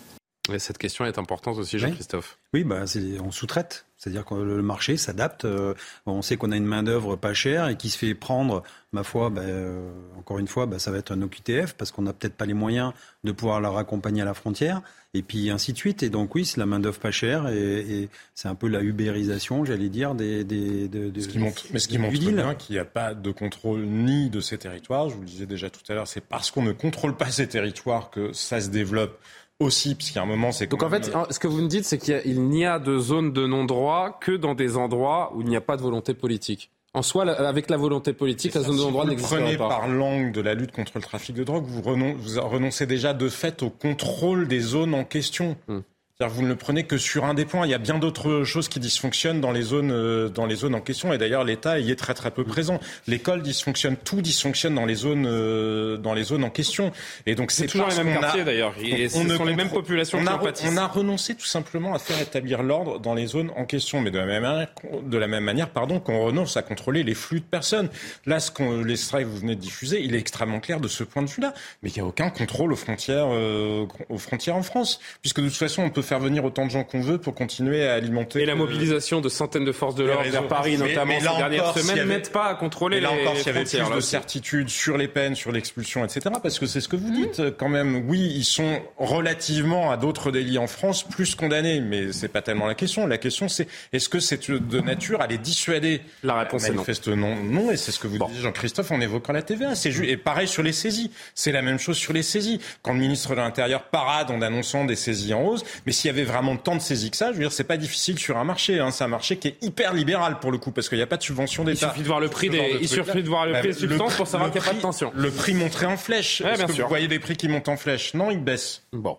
[0.59, 2.38] cette question est importante aussi, Jean-Christophe.
[2.53, 2.84] Oui, bah,
[3.22, 3.86] on sous-traite.
[4.01, 5.44] C'est-à-dire que le marché s'adapte.
[5.44, 5.74] Euh,
[6.07, 9.28] on sait qu'on a une main-d'œuvre pas chère et qui se fait prendre, ma foi,
[9.28, 12.34] bah, euh, encore une fois, bah, ça va être un OQTF parce qu'on n'a peut-être
[12.34, 12.92] pas les moyens
[13.24, 14.80] de pouvoir leur accompagner à la frontière.
[15.12, 16.03] Et puis ainsi de suite.
[16.03, 19.90] Et donc, oui, c'est la main-d'œuvre pas chère et, c'est un peu la ubérisation, j'allais
[19.90, 20.44] dire, des.
[20.44, 23.30] des de, ce qui montre, mais ce qui montre bien qu'il n'y a pas de
[23.32, 25.11] contrôle ni de ces territoires.
[25.11, 27.48] Je vous le disais déjà tout à l'heure, c'est parce qu'on ne contrôle pas ces
[27.48, 29.20] territoires que ça se développe
[29.61, 32.40] aussi, a un moment, c'est Donc en fait, ce que vous me dites, c'est qu'il
[32.42, 35.76] n'y a de zone de non-droit que dans des endroits où il n'y a pas
[35.76, 36.70] de volonté politique.
[36.92, 39.36] En soi, avec la volonté politique, la zone de non-droit n'existe pas.
[39.36, 43.14] Vous prenez par l'angle de la lutte contre le trafic de drogue, vous, renoncez déjà
[43.14, 45.56] de fait au contrôle des zones en question.
[45.68, 45.80] Hmm.
[46.28, 47.66] Vous ne le prenez que sur un des points.
[47.66, 50.74] Il y a bien d'autres choses qui dysfonctionnent dans les zones, euh, dans les zones
[50.74, 51.12] en question.
[51.14, 52.78] Et d'ailleurs, l'État y est très très peu présent.
[53.06, 56.92] L'école dysfonctionne, tout dysfonctionne dans les zones, euh, dans les zones en question.
[57.24, 58.74] Et donc c'est toujours les mêmes quartiers d'ailleurs.
[58.76, 62.20] Ce sont les mêmes populations on qui a, On a renoncé tout simplement à faire
[62.20, 64.68] établir l'ordre dans les zones en question, mais de la même manière,
[65.02, 67.88] de la même manière, pardon, qu'on renonce à contrôler les flux de personnes.
[68.26, 71.02] Là, ce qu'on l'extrait que vous venez de diffuser, il est extrêmement clair de ce
[71.02, 71.54] point de vue-là.
[71.82, 75.48] Mais il n'y a aucun contrôle aux frontières, euh, aux frontières en France, puisque de
[75.48, 78.42] toute façon, on peut faire venir autant de gens qu'on veut pour continuer à alimenter.
[78.42, 82.08] Et la mobilisation de centaines de forces de l'ordre vers Paris, notamment ces dernières semaines,
[82.08, 85.08] n'aide pas à contrôler là les encore, s'il y avait plus de certitude sur les
[85.08, 86.34] peines, sur l'expulsion, etc.
[86.42, 87.50] Parce que c'est ce que vous dites mmh.
[87.52, 88.04] quand même.
[88.08, 92.66] Oui, ils sont relativement à d'autres délits en France plus condamnés, mais c'est pas tellement
[92.66, 93.06] la question.
[93.06, 96.00] La question, c'est est-ce que c'est de nature à les dissuader?
[96.22, 96.72] La réponse est
[97.16, 97.36] non.
[97.44, 97.70] non.
[97.70, 99.74] et c'est ce que vous dites, Jean-Christophe, en évoquant la TVA.
[99.74, 101.11] C'est et pareil sur les saisies.
[101.34, 102.61] C'est la même chose sur les saisies.
[102.82, 106.11] Quand le ministre de l'Intérieur parade en annonçant des saisies en hausse, mais s'il y
[106.11, 107.28] avait vraiment tant de saisies que ça.
[107.28, 108.80] Je veux dire, c'est pas difficile sur un marché.
[108.80, 108.90] Hein.
[108.90, 111.16] C'est un marché qui est hyper libéral pour le coup, parce qu'il n'y a pas
[111.16, 111.86] de subvention d'État.
[111.86, 114.16] Il suffit de voir le prix des, il suffit de voir le prix des substances
[114.16, 115.12] pour savoir qu'il n'y a pas de tension.
[115.14, 116.40] Le prix monterait en flèche.
[116.40, 118.14] Est-ce que vous voyez des prix qui montent en flèche?
[118.14, 118.82] Non, ils baissent.
[118.92, 119.18] Bon.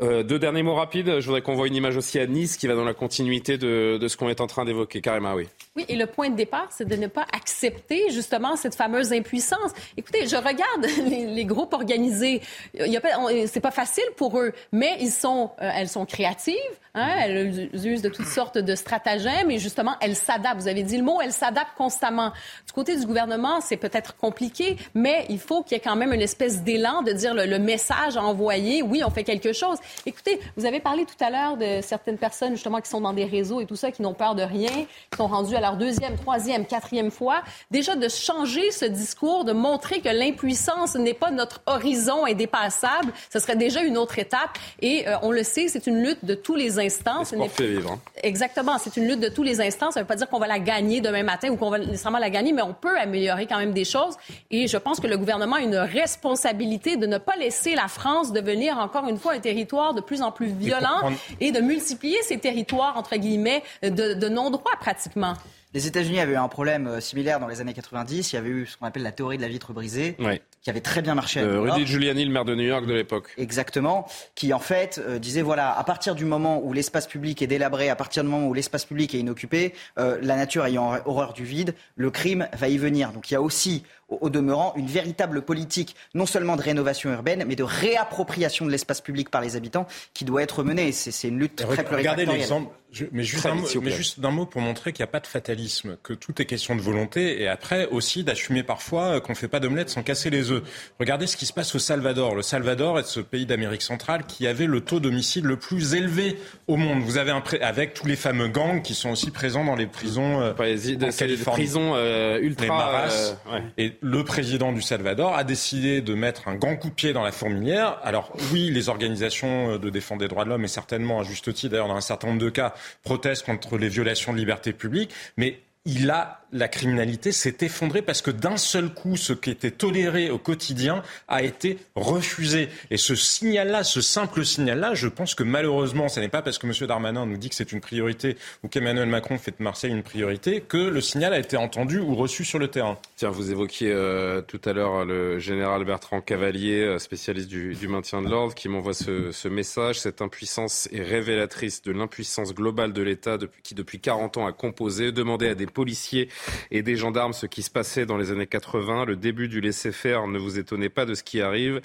[0.00, 1.20] Euh, deux derniers mots rapides.
[1.20, 3.98] Je voudrais qu'on voit une image aussi à Nice qui va dans la continuité de,
[3.98, 5.00] de ce qu'on est en train d'évoquer.
[5.00, 5.46] Carrément, oui.
[5.74, 9.72] Oui, et le point de départ, c'est de ne pas accepter justement cette fameuse impuissance.
[9.96, 12.42] Écoutez, je regarde les, groupes organisés.
[12.74, 16.56] C'est pas facile pour eux, mais ils sont, euh, elles sont créatives.
[16.94, 20.60] Hein, elles usent de toutes sortes de stratagèmes et justement, elles s'adaptent.
[20.60, 22.32] Vous avez dit le mot, elles s'adaptent constamment.
[22.66, 26.12] Du côté du gouvernement, c'est peut-être compliqué, mais il faut qu'il y ait quand même
[26.12, 28.82] une espèce d'élan de dire le, message envoyé.
[28.82, 29.78] Oui, on fait quelque chose.
[30.04, 33.24] Écoutez, vous avez parlé tout à l'heure de certaines personnes justement qui sont dans des
[33.24, 36.16] réseaux et tout ça, qui n'ont peur de rien, qui sont rendues à leur deuxième,
[36.16, 37.42] troisième, quatrième fois.
[37.70, 43.38] Déjà de changer ce discours, de montrer que l'impuissance n'est pas notre horizon indépassable, ce
[43.38, 44.58] serait déjà une autre étape.
[44.80, 47.24] Et euh, on le sait, c'est une lutte de tous les instants.
[47.24, 47.92] Ce fait vivre.
[47.92, 48.00] Hein.
[48.22, 49.90] Exactement, c'est une lutte de tous les instants.
[49.90, 52.18] Ça ne veut pas dire qu'on va la gagner demain matin ou qu'on va nécessairement
[52.18, 54.16] la gagner, mais on peut améliorer quand même des choses.
[54.50, 58.32] Et je pense que le gouvernement a une responsabilité de ne pas laisser la France
[58.32, 61.10] devenir encore une fois un territoire de plus en plus violent
[61.40, 65.34] et de multiplier ces territoires, entre guillemets, de, de non-droit pratiquement.
[65.74, 68.32] Les États-Unis avaient eu un problème euh, similaire dans les années 90.
[68.32, 70.16] Il y avait eu ce qu'on appelle la théorie de la vitre brisée,
[70.62, 71.40] qui avait très bien marché.
[71.40, 73.34] Euh, Rudy Giuliani, le maire de New York de l'époque.
[73.36, 77.46] Exactement, qui en fait euh, disait voilà, à partir du moment où l'espace public est
[77.46, 81.44] délabré, à partir du moment où l'espace public est inoccupé, la nature ayant horreur du
[81.44, 83.12] vide, le crime va y venir.
[83.12, 87.44] Donc il y a aussi au, demeurant une véritable politique, non seulement de rénovation urbaine,
[87.46, 90.92] mais de réappropriation de l'espace public par les habitants, qui doit être menée.
[90.92, 91.82] C'est une lutte très.
[91.82, 92.72] Regardez l'exemple
[93.10, 95.96] mais juste, un, mais juste d'un mot pour montrer qu'il n'y a pas de fatalisme,
[96.02, 99.60] que tout est question de volonté et après aussi d'assumer parfois qu'on ne fait pas
[99.60, 100.51] d'omelette sans casser les œufs.
[100.98, 102.34] Regardez ce qui se passe au Salvador.
[102.34, 106.38] Le Salvador est ce pays d'Amérique centrale qui avait le taux d'homicide le plus élevé
[106.66, 107.02] au monde.
[107.02, 110.40] Vous avez un avec tous les fameux gangs qui sont aussi présents dans les prisons
[110.40, 113.06] euh, les prisons euh, ultra.
[113.10, 117.12] Euh, et le président du Salvador a décidé de mettre un grand coup de pied
[117.12, 117.98] dans la fourmilière.
[118.02, 121.72] Alors oui, les organisations de défense des droits de l'homme et certainement à juste titre
[121.72, 125.60] d'ailleurs dans un certain nombre de cas proteste contre les violations de liberté publique, mais
[125.84, 130.30] il a la criminalité s'est effondrée parce que d'un seul coup, ce qui était toléré
[130.30, 132.68] au quotidien a été refusé.
[132.90, 136.66] Et ce signal-là, ce simple signal-là, je pense que malheureusement, ce n'est pas parce que
[136.66, 136.86] M.
[136.86, 140.60] Darmanin nous dit que c'est une priorité ou qu'Emmanuel Macron fait de Marseille une priorité
[140.60, 142.98] que le signal a été entendu ou reçu sur le terrain.
[143.16, 147.88] Tiens, vous évoquiez euh, tout à l'heure le général Bertrand Cavalier, euh, spécialiste du, du,
[147.88, 150.00] maintien de l'ordre, qui m'envoie ce, ce, message.
[150.00, 155.12] Cette impuissance est révélatrice de l'impuissance globale de l'État qui, depuis 40 ans, a composé,
[155.12, 156.28] demandé à des policiers
[156.70, 159.04] et des gendarmes ce qui se passait dans les années 80.
[159.06, 161.80] Le début du laisser-faire ne vous étonnez pas de ce qui arrive.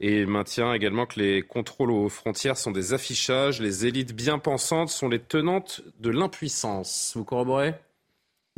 [0.00, 3.60] Et il maintient également que les contrôles aux frontières sont des affichages.
[3.60, 7.12] Les élites bien pensantes sont les tenantes de l'impuissance.
[7.16, 7.74] Vous corroborez?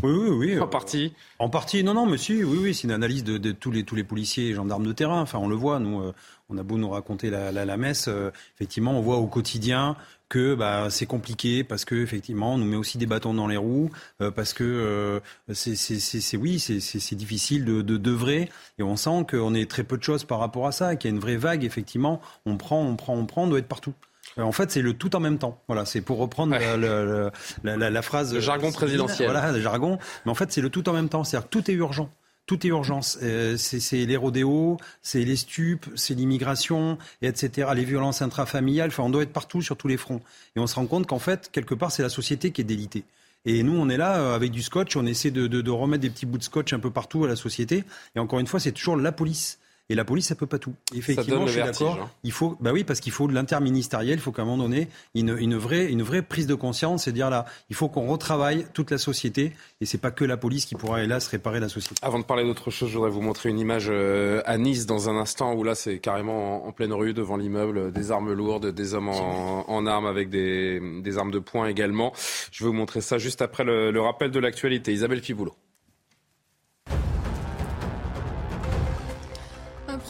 [0.02, 0.60] Oui, oui, oui.
[0.60, 3.70] En partie En partie, non, non, mais si, oui, oui, c'est une analyse de, tous,
[3.70, 5.20] les, tous les policiers et gendarmes de terrain.
[5.20, 6.12] Enfin, on le voit, nous, euh,
[6.50, 9.96] on a beau nous raconter la, la, messe, euh, effectivement, on voit au quotidien
[10.34, 13.56] que bah, c'est compliqué parce que effectivement on nous met aussi des bâtons dans les
[13.56, 15.20] roues euh, parce que euh,
[15.52, 20.24] c'est oui c'est difficile de d'œuvrer et on sent qu'on est très peu de choses
[20.24, 23.14] par rapport à ça qu'il y a une vraie vague effectivement on prend on prend
[23.14, 23.94] on prend on doit être partout
[24.38, 25.60] euh, en fait, c'est le tout en même temps.
[25.68, 28.34] Voilà, c'est pour reprendre la, la, la, phrase.
[28.34, 29.30] Le jargon présidentiel.
[29.30, 29.98] Voilà, le jargon.
[30.24, 31.22] Mais en fait, c'est le tout en même temps.
[31.22, 32.10] C'est-à-dire tout est urgent
[32.46, 33.18] tout est urgence.
[33.22, 37.70] Euh, c'est les rodéos, c'est les stupes, c'est l'immigration, etc.
[37.74, 38.88] Les violences intrafamiliales.
[38.88, 40.20] Enfin, on doit être partout sur tous les fronts.
[40.56, 43.04] Et on se rend compte qu'en fait, quelque part, c'est la société qui est délitée.
[43.46, 46.10] Et nous, on est là euh, avec du scotch, on essaie de, de, remettre des
[46.10, 47.84] petits bouts de scotch un peu partout à la société.
[48.14, 49.58] Et encore une fois, c'est toujours la police
[49.90, 50.74] et la police, ça peut pas tout.
[50.94, 51.98] Effectivement, je suis d'accord.
[52.00, 52.10] Hein.
[52.22, 54.14] Il faut, bah oui, parce qu'il faut de l'interministériel.
[54.18, 57.12] Il faut qu'à un moment donné, une, une, vraie, une vraie prise de conscience, c'est
[57.12, 59.52] dire là, il faut qu'on retravaille toute la société.
[59.82, 61.96] Et c'est pas que la police qui pourra, hélas, réparer la société.
[62.00, 65.10] Avant de parler d'autre chose, je voudrais vous montrer une image euh, à Nice dans
[65.10, 68.94] un instant où là, c'est carrément en, pleine rue devant l'immeuble, des armes lourdes, des
[68.94, 72.14] hommes en, armes avec des, des, armes de poing également.
[72.50, 74.92] Je vais vous montrer ça juste après le, le rappel de l'actualité.
[74.92, 75.54] Isabelle Piboulot.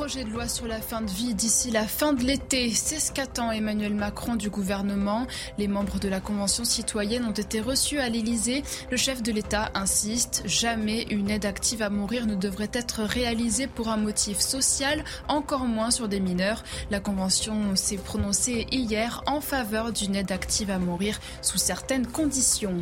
[0.04, 2.70] Projet de loi sur la fin de vie d'ici la fin de l'été.
[2.74, 5.26] C'est ce qu'attend Emmanuel Macron du gouvernement.
[5.56, 8.64] Les membres de la Convention citoyenne ont été reçus à l'Élysée.
[8.90, 13.66] Le chef de l'État insiste, jamais une aide active à mourir ne devrait être réalisée
[13.66, 16.64] pour un motif social, encore moins sur des mineurs.
[16.90, 22.76] La Convention s'est prononcée hier en faveur d'une aide active à mourir sous certaines conditions.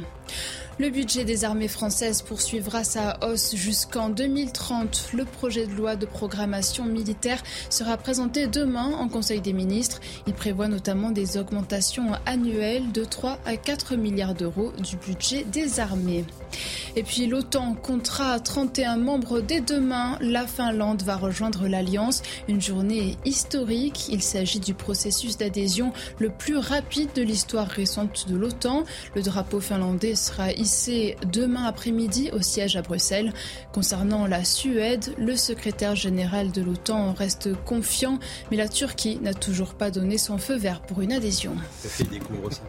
[0.78, 5.10] Le budget des armées françaises poursuivra sa hausse jusqu'en 2030.
[5.12, 10.00] Le projet de loi de programmation militaire sera présenté demain en Conseil des ministres.
[10.26, 15.78] Il prévoit notamment des augmentations annuelles de 3 à 4 milliards d'euros du budget des
[15.78, 16.24] armées.
[16.96, 20.18] Et puis l'OTAN comptera 31 membres dès demain.
[20.20, 22.22] La Finlande va rejoindre l'Alliance.
[22.48, 24.08] Une journée historique.
[24.10, 28.84] Il s'agit du processus d'adhésion le plus rapide de l'histoire récente de l'OTAN.
[29.14, 33.32] Le drapeau finlandais sera hissé demain après-midi au siège à Bruxelles.
[33.72, 38.18] Concernant la Suède, le secrétaire général de l'OTAN reste confiant,
[38.50, 41.54] mais la Turquie n'a toujours pas donné son feu vert pour une adhésion.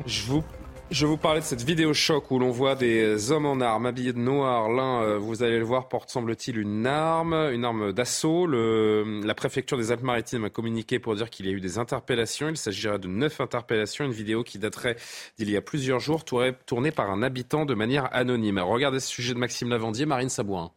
[0.06, 0.44] Je vous
[0.92, 4.14] je vous parlais de cette vidéo choc où l'on voit des hommes en armes habillés
[4.14, 4.70] de noir.
[4.70, 8.48] L'un, euh, vous allez le voir, porte semble-t-il une arme, une arme d'assaut.
[8.48, 12.50] La préfecture des Alpes-Maritimes a communiqué pour dire qu'il y a eu des interpellations.
[12.50, 14.06] Il s'agirait de neuf interpellations.
[14.06, 14.98] Une vidéo qui daterait
[15.38, 18.60] d'il y a plusieurs jours, tournée par un habitant de manière anonyme.
[18.60, 20.72] Regardez ce sujet de Maxime Lavandier, Marine Sabouin.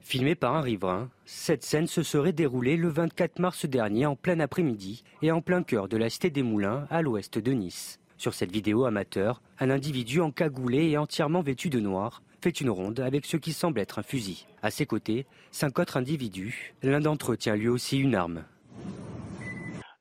[0.00, 4.38] Filmé par un riverain, cette scène se serait déroulée le 24 mars dernier en plein
[4.40, 8.00] après-midi et en plein cœur de la cité des Moulins à l'ouest de Nice.
[8.16, 13.00] Sur cette vidéo amateur, un individu encagoulé et entièrement vêtu de noir fait une ronde
[13.00, 14.46] avec ce qui semble être un fusil.
[14.62, 16.74] À ses côtés, cinq autres individus.
[16.82, 18.44] L'un d'entre eux tient lui aussi une arme.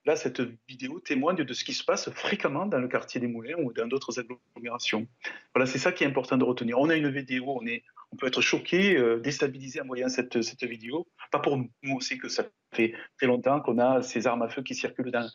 [0.05, 3.55] Là, cette vidéo témoigne de ce qui se passe fréquemment dans le quartier des Moulins
[3.63, 5.07] ou dans d'autres agglomérations.
[5.55, 6.77] Voilà, c'est ça qui est important de retenir.
[6.77, 11.07] On a une vidéo, on, peut être choqué, euh, déstabilisé en voyant cette, cette, vidéo.
[11.31, 12.43] Pas pour nous aussi que ça
[12.73, 15.29] fait très longtemps qu'on a ces armes à feu qui circulent dans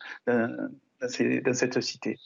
[1.09, 2.17] cette cité.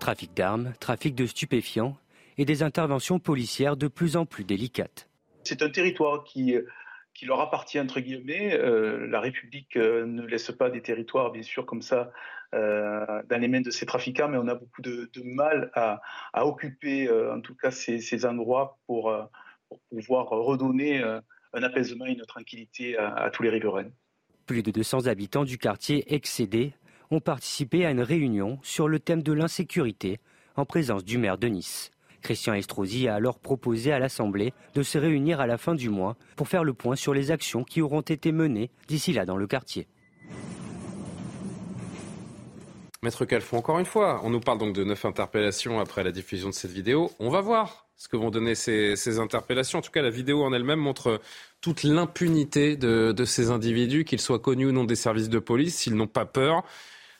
[0.00, 1.96] Trafic d'armes, trafic de stupéfiants
[2.36, 5.08] et des interventions policières de plus en plus délicates.
[5.44, 6.56] C'est un territoire qui,
[7.14, 8.58] qui leur appartient, entre guillemets.
[8.58, 12.10] la République ne laisse pas des territoires, bien sûr, comme ça,
[12.52, 16.00] dans les mains de ces trafiquants, mais on a beaucoup de, mal à,
[16.34, 19.14] occuper, en tout cas, ces, endroits pour,
[19.90, 23.90] pouvoir redonner un apaisement et une tranquillité à, à tous les riverains.
[24.46, 26.74] Plus de 200 habitants du quartier excédé
[27.14, 30.18] ont participé à une réunion sur le thème de l'insécurité
[30.56, 31.90] en présence du maire de Nice.
[32.22, 36.16] Christian Estrosi a alors proposé à l'Assemblée de se réunir à la fin du mois
[36.36, 39.46] pour faire le point sur les actions qui auront été menées d'ici là dans le
[39.46, 39.86] quartier.
[43.02, 46.48] Maître Calfon, encore une fois, on nous parle donc de neuf interpellations après la diffusion
[46.48, 47.10] de cette vidéo.
[47.20, 49.80] On va voir ce que vont donner ces, interpellations.
[49.80, 51.20] En tout cas, la vidéo en elle-même montre
[51.60, 55.76] toute l'impunité de, de, ces individus, qu'ils soient connus ou non des services de police,
[55.76, 56.64] s'ils n'ont pas peur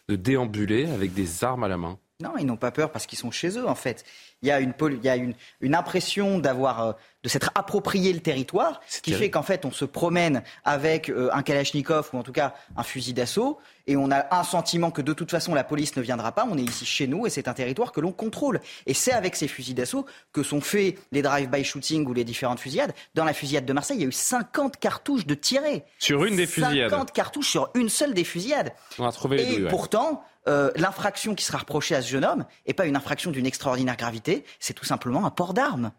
[0.09, 1.99] de déambuler avec des armes à la main.
[2.23, 4.05] Non, ils n'ont pas peur parce qu'ils sont chez eux, en fait.
[4.41, 6.93] Il y a une, il y a une, une impression d'avoir, euh,
[7.25, 11.29] de s'être approprié le territoire, ce qui fait qu'en fait, on se promène avec euh,
[11.33, 15.03] un Kalachnikov ou en tout cas un fusil d'assaut, et on a un sentiment que
[15.03, 16.47] de toute façon la police ne viendra pas.
[16.51, 18.61] On est ici chez nous et c'est un territoire que l'on contrôle.
[18.87, 22.61] Et c'est avec ces fusils d'assaut que sont faits les drive-by shooting ou les différentes
[22.61, 22.95] fusillades.
[23.15, 25.85] Dans la fusillade de Marseille, il y a eu 50 cartouches de tirées.
[25.99, 26.91] Sur une des fusillades.
[26.91, 28.73] 50 cartouches sur une seule des fusillades.
[28.99, 32.45] On a trouvé les Et pourtant, euh, l'infraction qui sera reprochée à ce jeune homme
[32.67, 35.93] n'est pas une infraction d'une extraordinaire gravité, c'est tout simplement un port d'armes.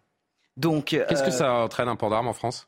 [0.57, 2.67] Donc, qu'est-ce que euh, ça entraîne un port d'armes en France?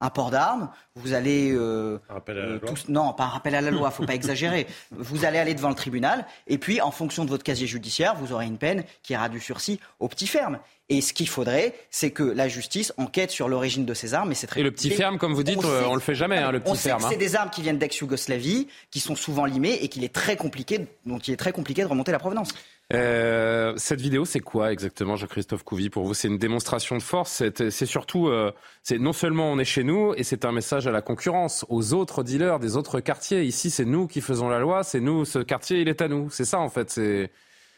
[0.00, 0.70] Un port d'armes,
[1.02, 1.98] vous allez euh,
[2.28, 4.66] euh non, pas un rappel à la loi, faut pas exagérer.
[4.90, 8.32] Vous allez aller devant le tribunal et puis en fonction de votre casier judiciaire, vous
[8.32, 10.58] aurez une peine qui ira du sursis au petit ferme.
[10.90, 14.32] Et ce qu'il faudrait, c'est que la justice enquête sur l'origine de ces armes.
[14.32, 16.38] Et, c'est très et le petit ferme, comme vous dites, on, ne le fait jamais,
[16.38, 16.98] hein, le petit on ferme.
[16.98, 17.18] Sait que c'est hein.
[17.28, 21.18] des armes qui viennent d'ex-Yougoslavie, qui sont souvent limées et qu'il est très compliqué, dont
[21.18, 22.52] il est très compliqué de remonter la provenance.
[22.92, 26.14] Euh, cette vidéo, c'est quoi exactement, Jean-Christophe Couvi, pour vous?
[26.14, 27.44] C'est une démonstration de force.
[27.54, 28.50] C'est surtout, euh,
[28.82, 31.94] c'est non seulement on est chez nous, et c'est un message à la concurrence, aux
[31.94, 33.42] autres dealers des autres quartiers.
[33.44, 36.28] Ici, c'est nous qui faisons la loi, c'est nous, ce quartier, il est à nous.
[36.30, 36.90] C'est ça, en fait.
[36.90, 37.30] C'est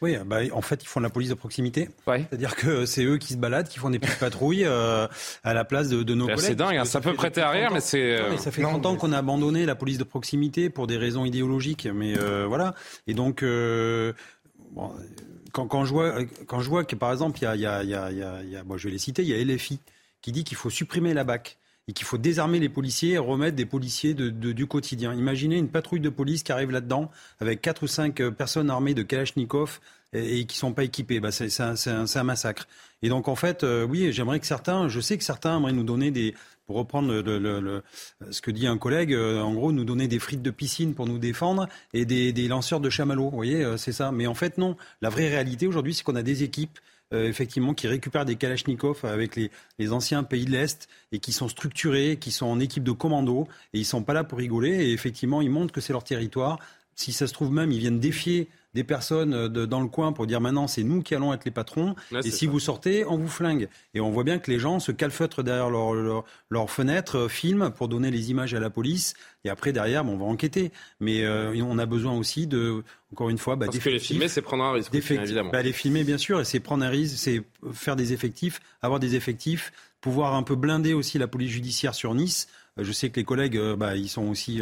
[0.03, 1.87] oui, bah, en fait, ils font de la police de proximité.
[2.05, 5.07] C'est-à-dire que c'est eux qui se baladent, qui font des petites patrouilles euh,
[5.45, 6.41] à la place de, de nos collègues.
[6.41, 8.19] C'est dingue, hein, ça, peut prêter à rire, mais c'est...
[8.19, 11.23] Euh, ça fait 30 ans qu'on a abandonné la police de proximité pour des raisons
[11.23, 12.75] idéologiques, mais euh, voilà.
[13.07, 13.45] Et donc...
[14.71, 14.91] Bon,
[15.53, 16.15] quand, quand, je vois,
[16.47, 18.63] quand je vois que, par exemple, il y a, y a, y a, y a
[18.65, 19.79] moi, je vais les citer, il y a LFI
[20.21, 21.57] qui dit qu'il faut supprimer la BAC
[21.87, 25.13] et qu'il faut désarmer les policiers et remettre des policiers de, du quotidien.
[25.13, 29.03] Imaginez une patrouille de police qui arrive là-dedans avec quatre ou cinq personnes armées de
[29.03, 29.79] Kalachnikov
[30.13, 31.19] et, qui sont pas équipés.
[31.19, 32.67] Bah, c'est un, un, massacre.
[33.01, 35.83] Et donc en fait, euh, oui, j'aimerais que certains, je sais que certains aimeraient nous
[35.83, 36.33] donner des,
[36.65, 37.83] pour reprendre le,
[38.31, 41.05] ce que dit un collègue, euh, en gros, nous donner des frites de piscine pour
[41.05, 43.29] nous défendre et des, des lanceurs de chamallows.
[43.29, 44.11] Vous voyez, euh, c'est ça.
[44.11, 44.77] Mais en fait, non.
[45.01, 46.79] La vraie réalité aujourd'hui, c'est qu'on a des équipes
[47.13, 51.47] effectivement, qui récupèrent des Kalachnikov avec les, les, anciens pays de l'Est et qui sont
[51.47, 54.69] structurés, qui sont en équipe de commando et ils sont pas là pour rigoler.
[54.69, 56.59] Et effectivement, ils montrent que c'est leur territoire.
[56.95, 60.27] Si ça se trouve même, ils viennent défier des personnes euh, dans le coin pour
[60.27, 63.27] dire maintenant c'est nous qui allons être les patrons et si vous sortez, on vous
[63.27, 63.69] flingue.
[63.93, 67.27] Et on voit bien que les gens se calfeutrent derrière leurs leur, leur fenêtres, euh,
[67.27, 69.13] filment pour donner les images à la police
[69.43, 70.71] et après derrière on va enquêter.
[70.99, 74.27] Mais euh, on a besoin aussi de encore une fois, bah, parce que les filmer,
[74.27, 75.51] c'est prendre un risque, évidemment.
[75.51, 78.99] Bah, les filmer, bien sûr, et c'est prendre un risque, c'est faire des effectifs, avoir
[78.99, 79.71] des effectifs,
[80.01, 82.47] pouvoir un peu blinder aussi la police judiciaire sur Nice.
[82.75, 84.61] Je sais que les collègues, bah, ils sont aussi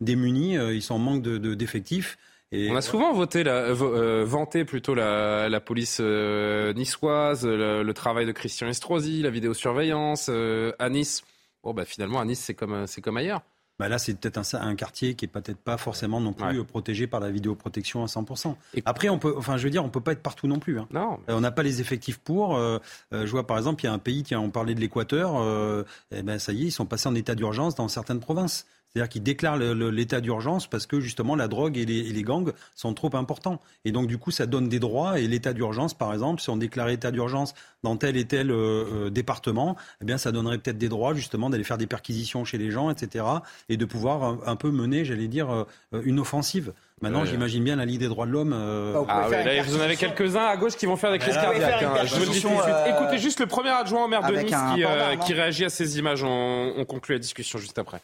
[0.00, 2.18] démunis, ils sont en manque d'effectifs
[2.52, 8.26] on a souvent voté la, euh, vanté plutôt la, la police euh, niçoise, le, travail
[8.26, 11.24] de Christian Estrosi, la vidéosurveillance euh, à Nice.
[11.62, 13.42] Bon, bah, finalement, à Nice, c'est comme, c'est comme ailleurs.
[13.78, 17.06] Bah là, c'est peut-être un, un, quartier qui est peut-être pas forcément non plus protégé
[17.06, 18.54] par la vidéoprotection à 100%.
[18.72, 20.78] Et Après, on peut, enfin, je veux dire, on peut pas être partout non plus.
[20.78, 20.88] Hein.
[20.90, 21.18] Non.
[21.28, 22.56] on n'a pas les effectifs pour.
[22.56, 25.84] je vois par exemple, il y a un pays, tiens, on parlait de l'Équateur.
[26.10, 28.66] eh ben, ça y est, ils sont passés en état d'urgence dans certaines provinces.
[28.96, 33.14] C'est-à-dire qu'ils déclarent l'état d'urgence parce que justement la drogue et les, gangs sont trop
[33.14, 33.60] importants.
[33.84, 35.20] Et donc du coup, ça donne des droits.
[35.20, 38.54] Et l'état d'urgence, par exemple, si on déclarait état d'urgence dans tel et tel euh,
[38.56, 42.56] euh, département, eh bien ça donnerait peut-être des droits justement d'aller faire des perquisitions chez
[42.56, 43.26] les gens, etc.
[43.68, 46.72] Et de pouvoir un, peu mener, j'allais dire, euh, une offensive.
[47.02, 48.54] Maintenant, j'imagine bien la Ligue des droits de l'homme.
[48.54, 51.82] Ah, oui, vous en avez quelques-uns à gauche qui vont faire des crises cardiaques.
[51.82, 52.06] Hein.
[52.06, 52.74] Je le dis tout de suite.
[52.88, 56.24] Écoutez juste le premier adjoint au maire de Nice qui, qui, réagit à ces images.
[56.24, 58.00] On, on conclut la discussion juste après.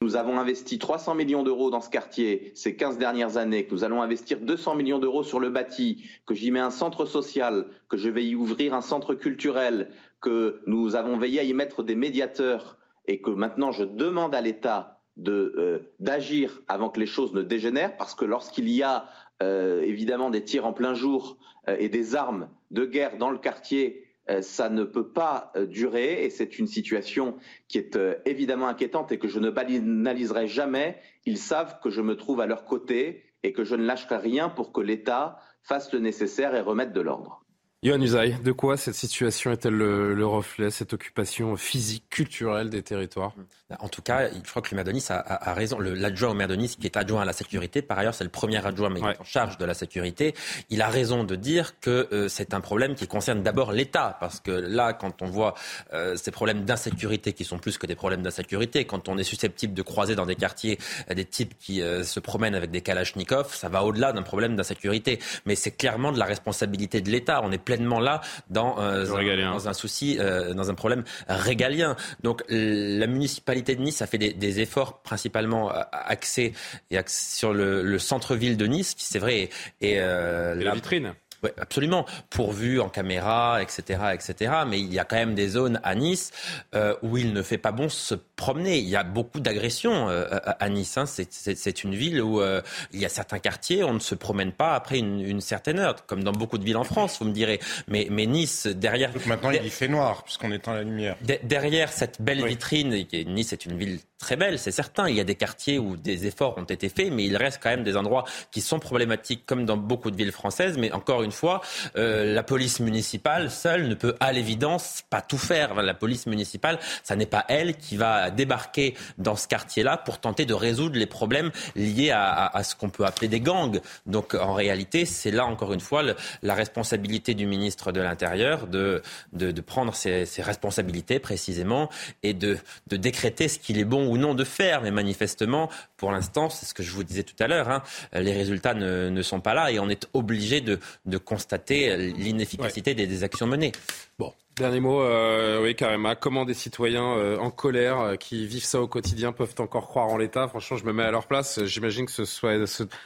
[0.00, 3.82] Nous avons investi 300 millions d'euros dans ce quartier ces 15 dernières années, que nous
[3.82, 7.96] allons investir 200 millions d'euros sur le bâti, que j'y mets un centre social, que
[7.96, 9.90] je vais y ouvrir un centre culturel,
[10.20, 14.40] que nous avons veillé à y mettre des médiateurs et que maintenant je demande à
[14.40, 19.06] l'État euh, d'agir avant que les choses ne dégénèrent, parce que lorsqu'il y a
[19.42, 21.38] euh, évidemment des tirs en plein jour
[21.68, 24.07] euh, et des armes de guerre dans le quartier,
[24.40, 27.36] ça ne peut pas durer et c'est une situation
[27.68, 31.00] qui est évidemment inquiétante et que je ne banaliserai jamais.
[31.26, 34.48] Ils savent que je me trouve à leur côté et que je ne lâcherai rien
[34.48, 37.44] pour que l'État fasse le nécessaire et remette de l'ordre.
[37.84, 43.34] Yohann Usaï, de quoi cette situation est-elle le, reflet, cette occupation physique, culturelle des territoires?
[43.78, 45.78] En tout cas, je crois que le maire de Nice a, raison.
[45.78, 48.30] L'adjoint au maire de Nice, qui est adjoint à la sécurité, par ailleurs, c'est le
[48.30, 50.34] premier adjoint mais en charge de la sécurité,
[50.70, 54.16] il a raison de dire que euh, c'est un problème qui concerne d'abord l'État.
[54.18, 55.54] Parce que là, quand on voit
[55.92, 59.74] euh, ces problèmes d'insécurité, qui sont plus que des problèmes d'insécurité, quand on est susceptible
[59.74, 60.78] de croiser dans des quartiers
[61.10, 65.20] euh, des types qui se promènent avec des kalachnikovs, ça va au-delà d'un problème d'insécurité.
[65.46, 67.40] Mais c'est clairement de la responsabilité de l'État.
[67.44, 71.96] On est pleinement là dans, euh, un, dans un souci, euh, dans un problème régalien.
[72.22, 76.54] Donc la municipalité de Nice a fait des, efforts principalement euh, axés
[76.90, 79.50] et sur le, centre-ville de Nice, qui c'est vrai
[79.82, 81.12] et, la vitrine.
[81.42, 82.04] Oui, absolument.
[82.30, 84.52] Pourvu en caméra, etc., etc.
[84.66, 86.32] Mais il y a quand même des zones à Nice
[86.74, 88.78] euh, où il ne fait pas bon se promener.
[88.78, 90.98] Il y a beaucoup d'agressions euh, à Nice.
[90.98, 91.04] Hein.
[91.06, 92.60] C'est une ville où euh,
[92.92, 96.06] il y a certains quartiers, on ne se promène pas après une, une, certaine heure,
[96.06, 97.60] comme dans beaucoup de villes en France, vous me direz.
[97.86, 99.12] Mais, mais Nice, derrière...
[99.12, 101.16] Donc maintenant, il fait noir, puisqu'on éteint la lumière.
[101.44, 105.08] derrière cette belle vitrine, Nice est une ville très belle, c'est certain.
[105.08, 107.70] Il y a des quartiers où des efforts ont été faits, mais il reste quand
[107.70, 110.76] même des endroits qui sont problématiques, comme dans beaucoup de villes françaises.
[110.76, 111.60] Mais encore une fois,
[111.96, 115.74] euh, la police municipale seule ne peut, à l'évidence, pas tout faire.
[115.80, 120.46] la police municipale, ça n'est pas elle qui va débarquer dans ce quartier-là pour tenter
[120.46, 123.80] de résoudre les problèmes liés à, ce qu'on peut appeler des gangs.
[124.06, 126.02] Donc, en réalité, c'est là encore une fois
[126.42, 129.02] la responsabilité du ministre de l'Intérieur de,
[129.32, 131.88] de, prendre ses, responsabilités précisément
[132.22, 132.58] et de,
[132.88, 134.82] de décréter ce qu'il est bon ou non de faire.
[134.82, 137.82] Mais manifestement, pour l'instant, c'est ce que je vous disais tout à l'heure, hein,
[138.12, 142.94] les résultats ne, ne, sont pas là et on est obligé de, de constater l'inefficacité
[142.94, 143.72] des, actions menées.
[144.18, 146.14] Bon, Dernier mot, euh, oui, carrément.
[146.16, 150.08] Comment des citoyens euh, en colère euh, qui vivent ça au quotidien peuvent encore croire
[150.08, 150.48] en l'État?
[150.48, 151.64] Franchement, je me mets à leur place.
[151.64, 152.54] J'imagine que ce soit.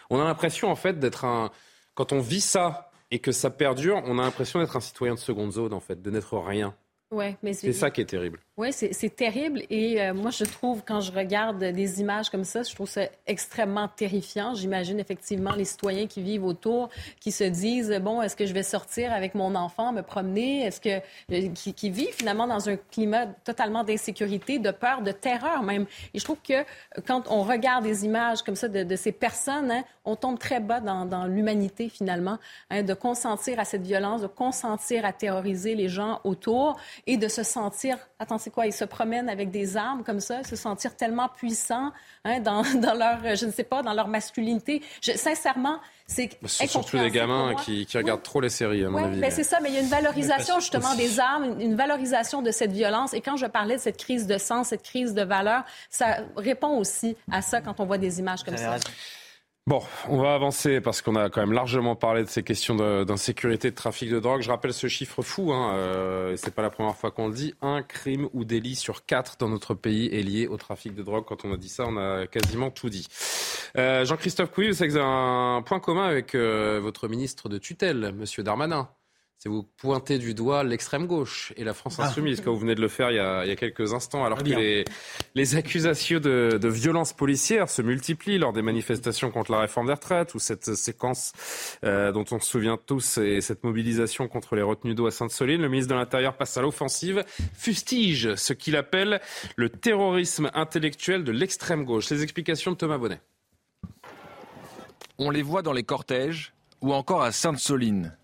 [0.09, 1.51] On a l'impression, en fait, d'être un.
[1.95, 5.19] Quand on vit ça et que ça perdure, on a l'impression d'être un citoyen de
[5.19, 6.75] seconde zone, en fait, de n'être rien.
[7.13, 8.39] Ouais, mais c'est ça qui est terrible.
[8.57, 9.63] Oui, c'est terrible.
[9.69, 13.03] Et euh, moi, je trouve, quand je regarde des images comme ça, je trouve ça
[13.27, 14.55] extrêmement terrifiant.
[14.55, 16.89] J'imagine effectivement les citoyens qui vivent autour,
[17.21, 20.65] qui se disent, bon, est-ce que je vais sortir avec mon enfant, me promener?
[20.65, 21.01] Est-ce que...
[21.33, 25.87] Euh, qui, vivent finalement dans un climat totalement d'insécurité, de peur, de terreur même.
[26.15, 26.65] Et je trouve que
[27.07, 30.81] quand on regarde des images comme ça de, ces personnes, hein, on tombe très bas
[30.81, 32.39] dans, l'humanité finalement,
[32.71, 37.29] hein, de consentir à cette violence, de consentir à terroriser les gens autour et de
[37.29, 38.67] se sentir, attends, c'est quoi?
[38.67, 41.93] Ils se promènent avec des armes comme ça, se sentir tellement puissants
[42.25, 44.83] hein, dans, dans, leur, je ne sais pas, dans leur masculinité.
[45.01, 48.91] Je, sincèrement, c'est Ce sont surtout des gamins qui, qui, regardent trop les séries, à
[48.91, 49.21] mon avis.
[49.21, 52.51] Ben c'est ça, mais il y a une valorisation justement des armes, une valorisation de
[52.51, 53.15] cette violence.
[53.15, 56.77] Et quand je parlais de cette crise de sens, cette crise de valeur, ça répond
[56.77, 58.77] aussi à ça quand on voit des images comme ça.
[59.69, 63.71] Bon, on va avancer parce qu'on a quand même largement parlé de ces questions d'insécurité,
[63.71, 64.43] de, trafic de drogue.
[64.43, 67.55] Je rappelle ce chiffre fou, hein, euh, c'est pas la première fois qu'on le dit.
[67.63, 71.25] Un crime ou délit sur quatre dans notre pays est lié au trafic de drogue.
[71.25, 73.07] Quand on a dit ça, on a quasiment tout dit.
[73.79, 77.49] Euh, Jean-Christophe Couy, vous savez que vous avez un point commun avec euh, votre ministre
[77.49, 78.89] de tutelle, Monsieur Darmanin
[79.43, 82.05] c'est vous pointer du doigt l'extrême gauche et la France ah.
[82.05, 84.85] insoumise, comme vous venez de le faire il y a, quelques instants, alors que
[85.35, 89.95] les, accusations de, de violences policières se multiplient lors des manifestations contre la réforme des
[89.95, 91.33] retraites, ou cette séquence
[91.83, 95.61] euh, dont on se souvient tous, et cette mobilisation contre les retenues d'eau à Sainte-Soline.
[95.61, 99.21] Le ministre de l'Intérieur passe à l'offensive, fustige ce qu'il appelle
[99.57, 102.11] le terrorisme intellectuel de l'extrême gauche.
[102.11, 103.21] Les explications de Thomas Bonnet.
[105.19, 108.17] On les voit dans les cortèges ou encore à Sainte-Soline.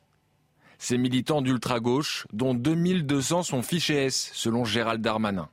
[0.78, 5.48] Ces militants d'ultra-gauche, dont 2200 sont fichés S, selon Gérald Darmanin.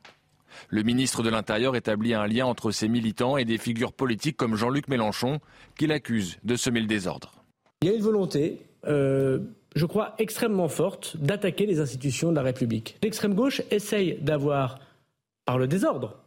[0.70, 4.56] Le ministre de l'Intérieur établit un lien entre ces militants et des figures politiques comme
[4.56, 5.40] Jean-Luc Mélenchon,
[5.78, 7.34] qu'il accuse de semer le désordre.
[7.82, 9.40] Il y a une volonté, euh,
[9.76, 12.98] je crois, extrêmement forte d'attaquer les institutions de la République.
[13.04, 14.80] L'extrême gauche essaye d'avoir,
[15.46, 16.18] par le désordre,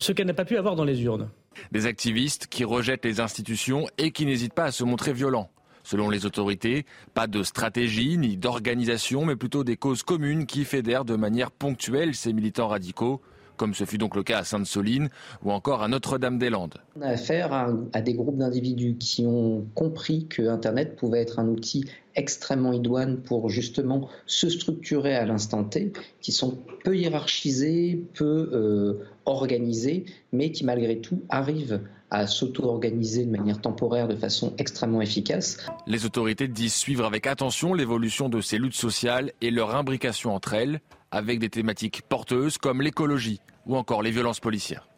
[0.00, 1.28] ce qu'elle n'a pas pu avoir dans les urnes.
[1.72, 5.50] Des activistes qui rejettent les institutions et qui n'hésitent pas à se montrer violents.
[5.84, 11.04] Selon les autorités, pas de stratégie ni d'organisation, mais plutôt des causes communes qui fédèrent
[11.04, 13.20] de manière ponctuelle ces militants radicaux
[13.56, 15.08] comme ce fut donc le cas à Sainte-Soline
[15.44, 16.74] ou encore à Notre-Dame-des-Landes.
[16.96, 21.48] On a affaire à, des groupes d'individus qui ont compris que Internet pouvait être un
[21.48, 21.84] outil
[22.16, 29.04] extrêmement idoine pour justement se structurer à l'instant T, qui sont peu hiérarchisés, peu euh,
[29.24, 31.80] organisés, mais qui malgré tout arrivent
[32.10, 35.58] à s'auto-organiser de manière temporaire de façon extrêmement efficace.
[35.86, 40.54] Les autorités disent suivre avec attention l'évolution de ces luttes sociales et leur imbrication entre
[40.54, 40.80] elles,
[41.10, 44.88] avec des thématiques porteuses comme l'écologie ou encore les violences policières.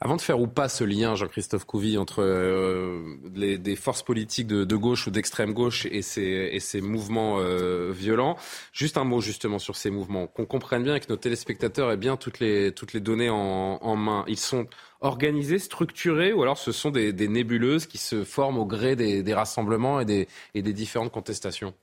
[0.00, 4.46] Avant de faire ou pas ce lien, Jean-Christophe Couvi, entre euh, les, des forces politiques
[4.46, 8.36] de, gauche ou d'extrême gauche et ces, et ces mouvements euh, violents,
[8.72, 11.96] juste un mot justement sur ces mouvements, qu'on comprenne bien et que nos téléspectateurs aient
[11.96, 14.24] bien toutes les, toutes les données en, main.
[14.28, 14.66] Ils sont
[15.00, 20.00] organisés, structurés, ou alors ce sont des, nébuleuses qui se forment au gré des, rassemblements
[20.00, 21.74] et des, et des différentes contestations?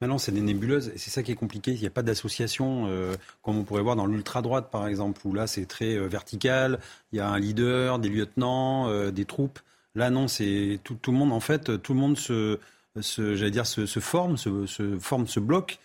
[0.00, 1.70] Maintenant, c'est des nébuleuses, et c'est ça qui est compliqué.
[1.70, 5.32] Il n'y a pas d'association, euh, comme on pourrait voir dans l'ultra-droite, par exemple, où
[5.32, 6.80] là, c'est très euh, vertical.
[7.12, 9.60] Il y a un leader, des lieutenants, euh, des troupes.
[9.94, 12.58] Là, non, c'est tout, tout, le monde, en fait, tout le monde se,
[13.00, 15.78] se j'allais dire, se, se forme, se, se, forme, se bloque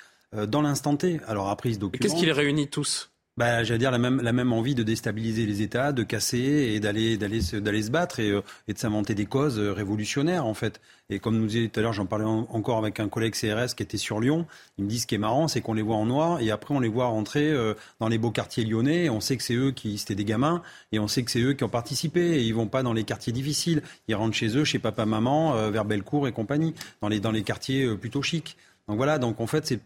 [0.48, 1.20] dans l'instant T.
[1.28, 3.12] Alors après, ils se Qu'est-ce qui les réunit tous?
[3.38, 6.80] Bah, j'allais dire la même, la même envie de déstabiliser les États, de casser et
[6.80, 10.48] d'aller, d'aller, se, d'aller se battre et, euh, et de s'inventer des causes euh, révolutionnaires
[10.48, 10.82] en fait.
[11.12, 13.84] Et comme nous disait tout à l'heure, j'en parlais encore avec un collègue CRS qui
[13.84, 14.48] était sur Lyon.
[14.80, 16.74] Il me dit ce qui est marrant, c'est qu'on les voit en noir et après
[16.74, 19.08] on les voit rentrer euh, dans les beaux quartiers lyonnais.
[19.10, 21.54] on sait que c'est eux qui c'était des gamins et on sait que c'est eux
[21.54, 22.40] qui ont participé.
[22.40, 23.84] Et ils vont pas dans les quartiers difficiles.
[24.08, 27.44] Ils rentrent chez eux, chez papa, maman, vers Bellecour et compagnie, dans les dans les
[27.44, 28.58] quartiers plutôt chics.
[28.88, 29.82] Donc voilà, donc en fait, c'est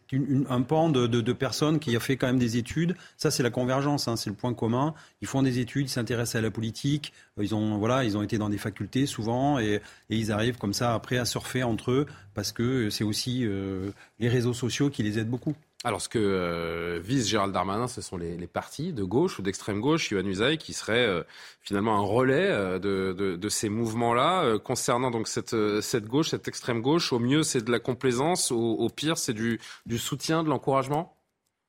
[0.47, 2.95] un pan de, personnes qui a fait quand même des études.
[3.18, 4.93] Ça, c'est la convergence, hein, c'est le point commun.
[5.22, 7.12] Ils font des études, ils s'intéressent à la politique.
[7.39, 10.74] Euh, ils ont, voilà, ils ont été dans des facultés souvent et, ils arrivent comme
[10.74, 13.89] ça après à surfer entre eux parce que c'est aussi euh,
[14.20, 15.56] les réseaux sociaux qui les aident beaucoup.
[15.84, 19.82] Alors, ce que euh, vise Gérald Darmanin, ce sont les, partis de gauche ou d'extrême
[19.82, 21.23] gauche, Yohann Usaï, qui serait euh,
[21.59, 24.59] finalement un relais euh, de, ces mouvements-là.
[24.59, 28.89] concernant donc cette, cette gauche, cette extrême gauche, au mieux, c'est de la complaisance, au,
[28.89, 31.17] pire, c'est du, du soutien, de l'encouragement?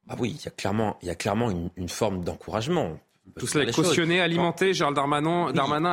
[0.08, 2.98] Ah oui, il y a clairement, il y a clairement une forme d'encouragement.
[3.38, 4.74] Tout cela est cautionné, alimenté.
[4.74, 5.90] Gérald Darmanin, Darmanin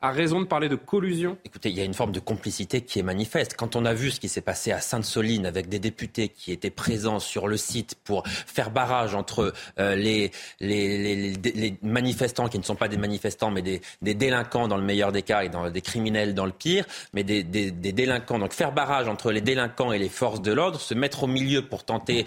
[0.00, 1.36] a, raison de parler de collusion.
[1.44, 3.56] Écoutez, il y a une forme de complicité qui est manifeste.
[3.56, 6.70] Quand on a vu ce qui s'est passé à Sainte-Soline avec des députés qui étaient
[6.70, 12.76] présents sur le site pour faire barrage entre euh, les, les, manifestants qui ne sont
[12.76, 13.80] pas des manifestants, mais des,
[14.14, 17.42] délinquants dans le meilleur des cas et dans, des criminels dans le pire, mais des,
[17.42, 18.38] délinquants.
[18.38, 21.62] Donc faire barrage entre les délinquants et les forces de l'ordre, se mettre au milieu
[21.62, 22.24] pour tenter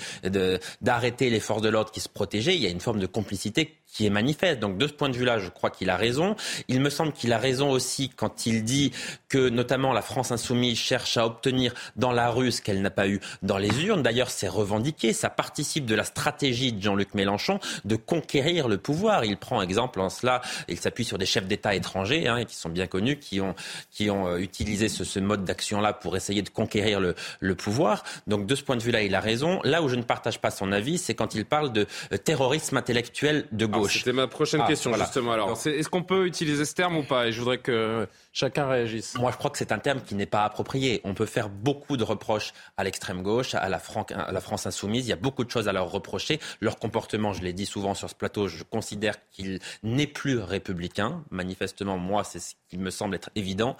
[0.81, 3.77] d'arrêter les forces de l'ordre qui se protégeaient, il y a une forme de complicité
[3.91, 4.59] qui est manifeste.
[4.59, 6.35] Donc de ce point de vue-là, je crois qu'il a raison.
[6.67, 8.91] Il me semble qu'il a raison aussi quand il dit
[9.27, 13.07] que notamment la France insoumise cherche à obtenir dans la rue ce qu'elle n'a pas
[13.07, 14.01] eu dans les urnes.
[14.01, 15.13] D'ailleurs, c'est revendiqué.
[15.13, 19.25] Ça participe de la stratégie de Jean-Luc Mélenchon de conquérir le pouvoir.
[19.25, 20.41] Il prend exemple en cela.
[20.69, 23.55] Il s'appuie sur des chefs d'État étrangers hein, qui sont bien connus, qui ont,
[23.89, 28.03] qui ont euh, utilisé ce, ce mode d'action-là pour essayer de conquérir le, le pouvoir.
[28.27, 29.59] Donc de ce point de vue-là, il a raison.
[29.63, 32.77] Là où je ne partage pas son avis, c'est quand il parle de euh, terrorisme
[32.77, 33.80] intellectuel de gauche.
[33.87, 35.33] C'était ma prochaine ah, question, justement.
[35.33, 37.27] Alors, est-ce qu'on peut utiliser ce terme ou pas?
[37.27, 39.15] Et je voudrais que chacun réagisse.
[39.15, 41.01] Moi, je crois que c'est un terme qui n'est pas approprié.
[41.03, 45.05] On peut faire beaucoup de reproches à l'extrême gauche, à la, France insoumise.
[45.05, 46.39] Il y a beaucoup de choses à leur reprocher.
[46.59, 51.23] Leur comportement, je l'ai dit souvent sur ce plateau, je considère qu'il n'est plus républicain.
[51.29, 53.75] Manifestement, moi, c'est ce qui me semble être évident.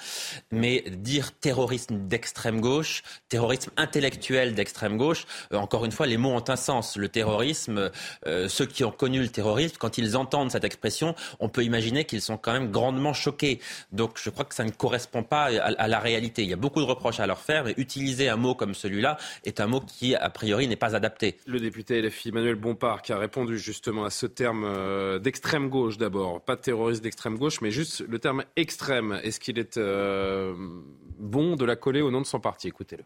[0.52, 6.32] Mais dire terrorisme d'extrême gauche, terrorisme intellectuel d'extrême gauche, euh, encore une fois, les mots
[6.32, 6.98] ont un sens.
[6.98, 7.92] Le terrorisme,
[8.28, 12.06] euh, ceux qui ont connu le terrorisme, quand ils entendent cette expression, on peut imaginer
[12.06, 13.60] qu'ils sont quand même grandement choqués.
[13.92, 16.44] Donc, je crois que ça ne correspond pas à, la réalité.
[16.44, 19.18] Il y a beaucoup de reproches à leur faire, mais utiliser un mot comme celui-là
[19.46, 21.38] est un mot qui, a priori, n'est pas adapté.
[21.46, 25.98] Le député LFI Manuel Bompard qui a répondu justement à ce terme euh, d'extrême gauche
[25.98, 29.20] d'abord, pas de terroriste d'extrême gauche, mais juste le terme extrême.
[29.24, 30.54] Est-ce qu'il est, euh,
[31.20, 32.68] bon de la coller au nom de son parti?
[32.68, 33.04] Écoutez-le.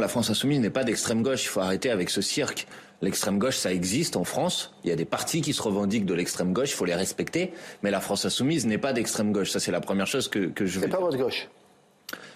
[0.00, 2.66] La France insoumise n'est pas d'extrême gauche, il faut arrêter avec ce cirque.
[3.02, 4.74] L'extrême gauche, ça existe en France.
[4.82, 7.52] Il y a des partis qui se revendiquent de l'extrême gauche, il faut les respecter.
[7.82, 9.50] Mais la France insoumise n'est pas d'extrême gauche.
[9.50, 10.86] Ça, c'est la première chose que, que je veux.
[10.86, 11.48] C'est pas votre gauche.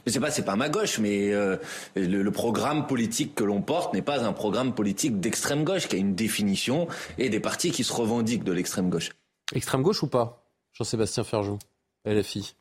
[0.05, 1.57] Mais c'est pas, c'est pas ma gauche, mais euh,
[1.97, 5.99] le, programme politique que l'on porte n'est pas un programme politique d'extrême gauche, qui a
[5.99, 6.87] une définition
[7.17, 9.11] et des partis qui se revendiquent de l'extrême gauche.
[9.55, 10.47] Extrême gauche ou pas?
[10.75, 11.59] Jean-Sébastien Ferjou,
[12.05, 12.55] LFI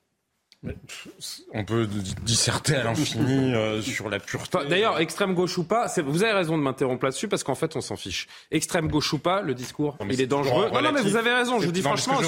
[1.53, 1.87] on peut
[2.21, 4.59] disserter à l'infini euh, sur la pureté.
[4.69, 7.81] D'ailleurs, extrême gauche ou pas, vous avez raison de m'interrompre là-dessus parce qu'en fait, on
[7.81, 8.27] s'en fiche.
[8.51, 10.69] Extrême gauche ou pas, le discours, il est, dangereux.
[10.73, 11.59] Non, non, mais vous avez raison.
[11.59, 12.19] Je vous dis franchement.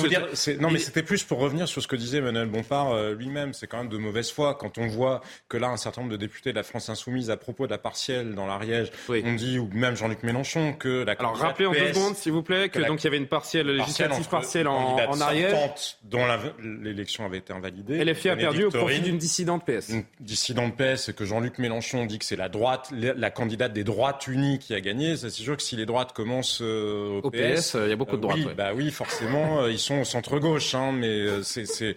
[0.59, 3.53] non, mais c'était plus pour revenir sur ce que disait Manuel Bompard euh, lui-même.
[3.53, 6.17] C'est quand même de mauvaise foi quand on voit que là, un certain nombre de
[6.17, 9.69] députés de la France insoumise, à propos de la partielle dans l'Ariège, on dit ou
[9.73, 11.13] même Jean-Luc Mélenchon que la.
[11.13, 13.67] Alors rappelez en deux secondes, s'il vous plaît, que, donc il y avait une partielle
[13.67, 16.25] législative partielle en, en Ariège, dont
[16.59, 19.89] l'élection avait été invalidée LFI a perdu au profit d'une dissidente PS.
[19.89, 23.83] Une dissidente PS et que Jean-Luc Mélenchon dit que c'est la droite, la candidate des
[23.83, 25.17] droites unies qui a gagné.
[25.17, 28.37] C'est sûr que si les droites commencent au, PS, il y a beaucoup de droites.
[28.37, 31.95] oui, bah oui, forcément, ils sont au centre gauche, hein, mais c'est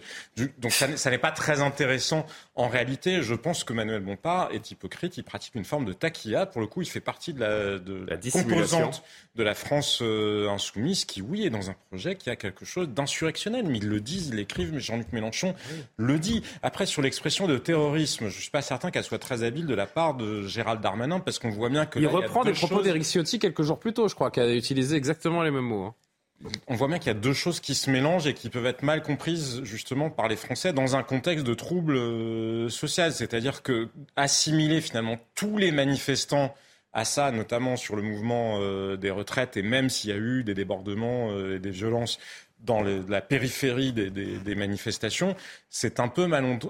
[0.59, 2.25] donc ça, ça n'est pas très intéressant
[2.59, 5.15] en réalité, je pense que Manuel Bompard est hypocrite.
[5.15, 6.45] Il pratique une forme de taquilla.
[6.45, 9.01] Pour le coup, il fait partie de la, de la, composante
[9.35, 12.89] de la France euh, insoumise qui, oui, est dans un projet qui a quelque chose
[12.89, 13.65] d'insurrectionnel.
[13.65, 14.73] Mais ils le disent, ils l'écrivent.
[14.73, 15.55] Mais Jean-Luc Mélenchon
[15.95, 16.43] le dit.
[16.61, 19.75] Après, sur l'expression de terrorisme, je ne suis pas certain qu'elle soit très habile de
[19.75, 21.99] la part de Gérald Darmanin parce qu'on voit bien que.
[21.99, 24.95] Il reprend des propos d'Éric Ciotti quelques jours plus tôt, je crois, qui a utilisé
[24.95, 25.85] exactement les mêmes mots.
[25.85, 25.95] Hein
[26.67, 28.83] on voit bien qu'il y a deux choses qui se mélangent et qui peuvent être
[28.83, 33.11] mal comprises justement par les Français dans un contexte de trouble euh, social.
[33.11, 36.55] C'est-à-dire que assimiler finalement tous les manifestants
[36.93, 40.43] à ça, notamment sur le mouvement euh, des retraites, et même s'il y a eu
[40.43, 42.19] des débordements euh, et des violences
[42.61, 45.35] dans la périphérie des, manifestations,
[45.69, 46.27] c'est un peu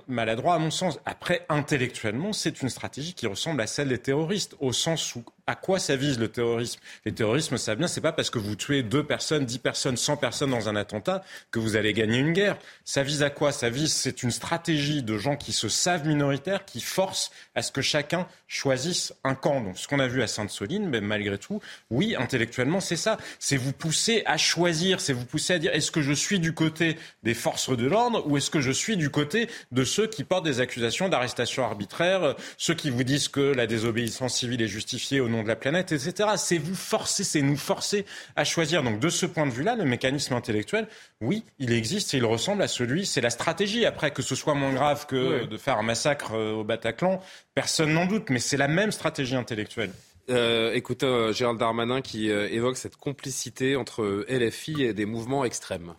[0.08, 1.00] maladroit à mon sens.
[1.06, 5.56] Après, intellectuellement, c'est une stratégie qui ressemble à celle des terroristes, au sens où à
[5.56, 6.80] quoi ça vise le terrorisme?
[7.06, 10.16] Les terrorismes, ça bien, c'est pas parce que vous tuez deux personnes, dix personnes, cent
[10.16, 12.56] personnes dans un attentat que vous allez gagner une guerre.
[12.86, 13.52] Ça vise à quoi?
[13.52, 17.72] Ça vise, c'est une stratégie de gens qui se savent minoritaires, qui forcent à ce
[17.72, 19.62] que chacun choisisse un camp.
[19.62, 23.18] Donc, ce qu'on a vu à Sainte-Soline, mais malgré tout, oui, intellectuellement, c'est ça.
[23.40, 26.54] C'est vous pousser à choisir, c'est vous pousser à dire est-ce que je suis du
[26.54, 30.24] côté des forces de l'ordre ou est-ce que je suis du côté de ceux qui
[30.24, 35.20] portent des accusations d'arrestation arbitraire, ceux qui vous disent que la désobéissance civile est justifiée
[35.20, 36.30] au nom de la planète, etc.
[36.38, 38.84] C'est vous forcer, c'est nous forcer à choisir.
[38.84, 40.88] Donc de ce point de vue-là, le mécanisme intellectuel,
[41.22, 43.86] oui, il existe et il ressemble à celui, c'est la stratégie.
[43.86, 47.22] Après, que ce soit moins grave que de faire un massacre euh, au Bataclan,
[47.56, 49.92] personne n'en doute, mais c'est la même stratégie intellectuelle.
[50.30, 55.44] Euh, écoutez euh, Gérald Darmanin qui euh, évoque cette complicité entre LFI et des mouvements
[55.44, 55.94] extrêmes.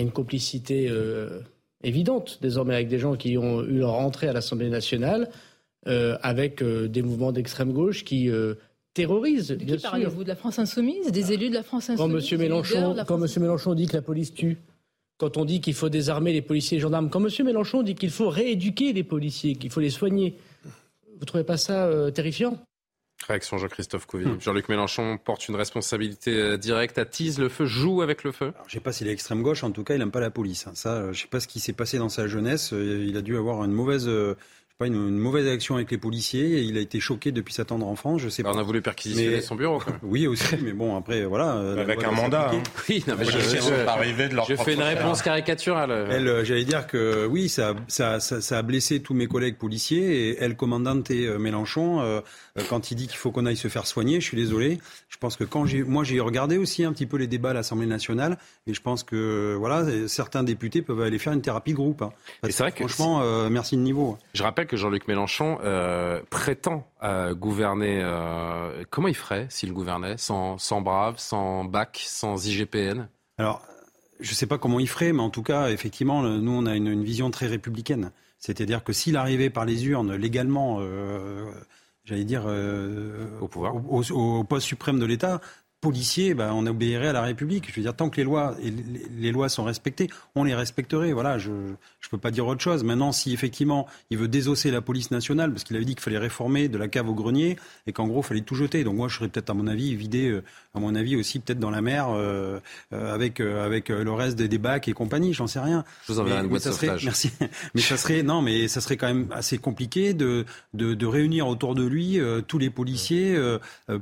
[0.00, 0.90] Une complicité
[1.82, 5.28] évidente désormais avec des gens qui ont eu leur entrée à l'Assemblée nationale,
[5.86, 8.30] avec des mouvements d'extrême gauche qui
[8.94, 9.48] terrorisent.
[9.48, 10.24] De qui parlez-vous?
[10.24, 11.10] De la France insoumise?
[11.10, 12.40] Des élus de la France insoumise Quand M.
[12.40, 14.58] Mélenchon, quand Monsieur Mélenchon dit que la police tue,
[15.18, 17.30] quand on dit qu'il faut désarmer les policiers et les gendarmes, quand M.
[17.44, 21.56] Mélenchon dit qu'il faut rééduquer les policiers, qu'il faut les soigner, vous ne trouvez pas
[21.56, 22.58] ça terrifiant?
[23.26, 24.26] Réaction Jean-Christophe Couvi.
[24.26, 24.40] Hmm.
[24.40, 28.52] Jean-Luc Mélenchon porte une responsabilité euh, directe, attise le feu, joue avec le feu.
[28.62, 30.30] je ne sais pas s'il est extrême gauche, en tout cas, il n'aime pas la
[30.30, 30.66] police.
[30.66, 30.72] Hein.
[30.74, 32.72] Ça, je ne sais pas ce qui s'est passé dans sa jeunesse.
[32.72, 34.36] Euh, il a dû avoir une mauvaise euh,
[34.78, 36.60] pas une, mauvaise action avec les policiers.
[36.62, 38.20] il a été choqué depuis sa tendre enfance.
[38.20, 38.52] Je sais pas.
[38.52, 39.82] On a voulu perquisitionner son bureau.
[40.02, 41.58] Oui aussi, mais bon après voilà.
[41.76, 42.52] Avec un mandat.
[42.54, 42.62] Hein.
[42.88, 46.06] Oui, non, mais je, je, fais une réponse caricaturale.
[46.10, 50.28] Elle, euh, j'allais dire que oui, ça, ça, ça, a blessé tous mes collègues policiers
[50.28, 52.20] et elle, commandante et euh, Mélenchon, euh,
[52.68, 54.78] quand il dit qu'il faut qu'on aille se faire soigner, je suis désolé.
[55.08, 57.54] Je pense que quand j'ai, moi j'ai regardé aussi un petit peu les débats à
[57.54, 61.76] l'Assemblée nationale et je pense que voilà, certains députés peuvent aller faire une thérapie de
[61.76, 62.02] groupe.
[62.02, 62.12] Hein.
[62.44, 64.16] C'est vrai que franchement, merci de niveau.
[64.34, 68.00] Je rappelle que Jean-Luc Mélenchon euh, prétend euh, gouverner.
[68.00, 70.16] Euh, comment il ferait s'il gouvernait?
[70.16, 73.08] Sans, sans Brave, sans BAC, sans IGPN
[73.38, 73.62] Alors,
[74.20, 76.76] je ne sais pas comment il ferait, mais en tout cas, effectivement, nous, on a
[76.76, 78.12] une, vision très républicaine.
[78.38, 80.80] C'est-à-dire que s'il arrivait par les urnes légalement,
[82.04, 82.46] j'allais dire,
[83.40, 85.40] au pouvoir, au, poste suprême de l'État,
[85.80, 87.70] policiers, ben, on obéirait à la République.
[87.70, 91.12] Je veux dire, tant que les lois, les, lois sont respectées, on les respecterait.
[91.12, 91.76] Voilà, je ne
[92.10, 92.82] peux pas dire autre chose.
[92.82, 96.18] Maintenant, si effectivement il veut désosser la police nationale, parce qu'il avait dit qu'il fallait
[96.18, 97.56] réformer de la cave au grenier
[97.86, 98.82] et qu'en gros, il fallait tout jeter.
[98.84, 100.42] Donc moi, je serais peut-être, à mon avis, vidé, euh,
[100.78, 102.58] à mon avis, aussi peut-être dans la mer euh,
[102.92, 105.84] euh, avec, avec le reste des, bacs et compagnie, j'en sais rien.
[106.06, 107.30] Je vous enverrai une boîte serait, Merci.
[107.74, 111.46] Mais ça serait, non, mais ça serait quand même assez compliqué de, de, de réunir
[111.46, 112.18] autour de lui
[112.48, 113.38] tous les policiers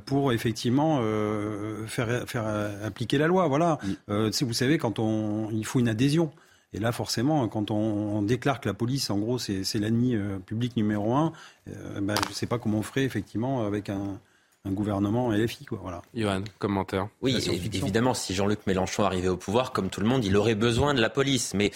[0.05, 1.01] pour effectivement
[1.87, 2.45] faire, faire
[2.83, 3.47] appliquer la loi.
[3.47, 3.77] Voilà.
[4.09, 6.31] Euh, vous savez, quand on, il faut une adhésion.
[6.73, 10.75] Et là, forcément, quand on, déclare que la police, en gros, c'est l'ennemi euh, public
[10.75, 11.31] numéro un,
[11.69, 14.19] euh, ben, je ne sais pas comment on ferait, effectivement, avec un,
[14.71, 15.65] gouvernement LFI.
[15.65, 16.01] Quoi, voilà.
[16.13, 17.35] Johan, commentaire Oui,
[17.73, 21.01] évidemment, si Jean-Luc Mélenchon arrivait au pouvoir, comme tout le monde, il aurait besoin de
[21.01, 21.53] la police.
[21.53, 21.71] Mais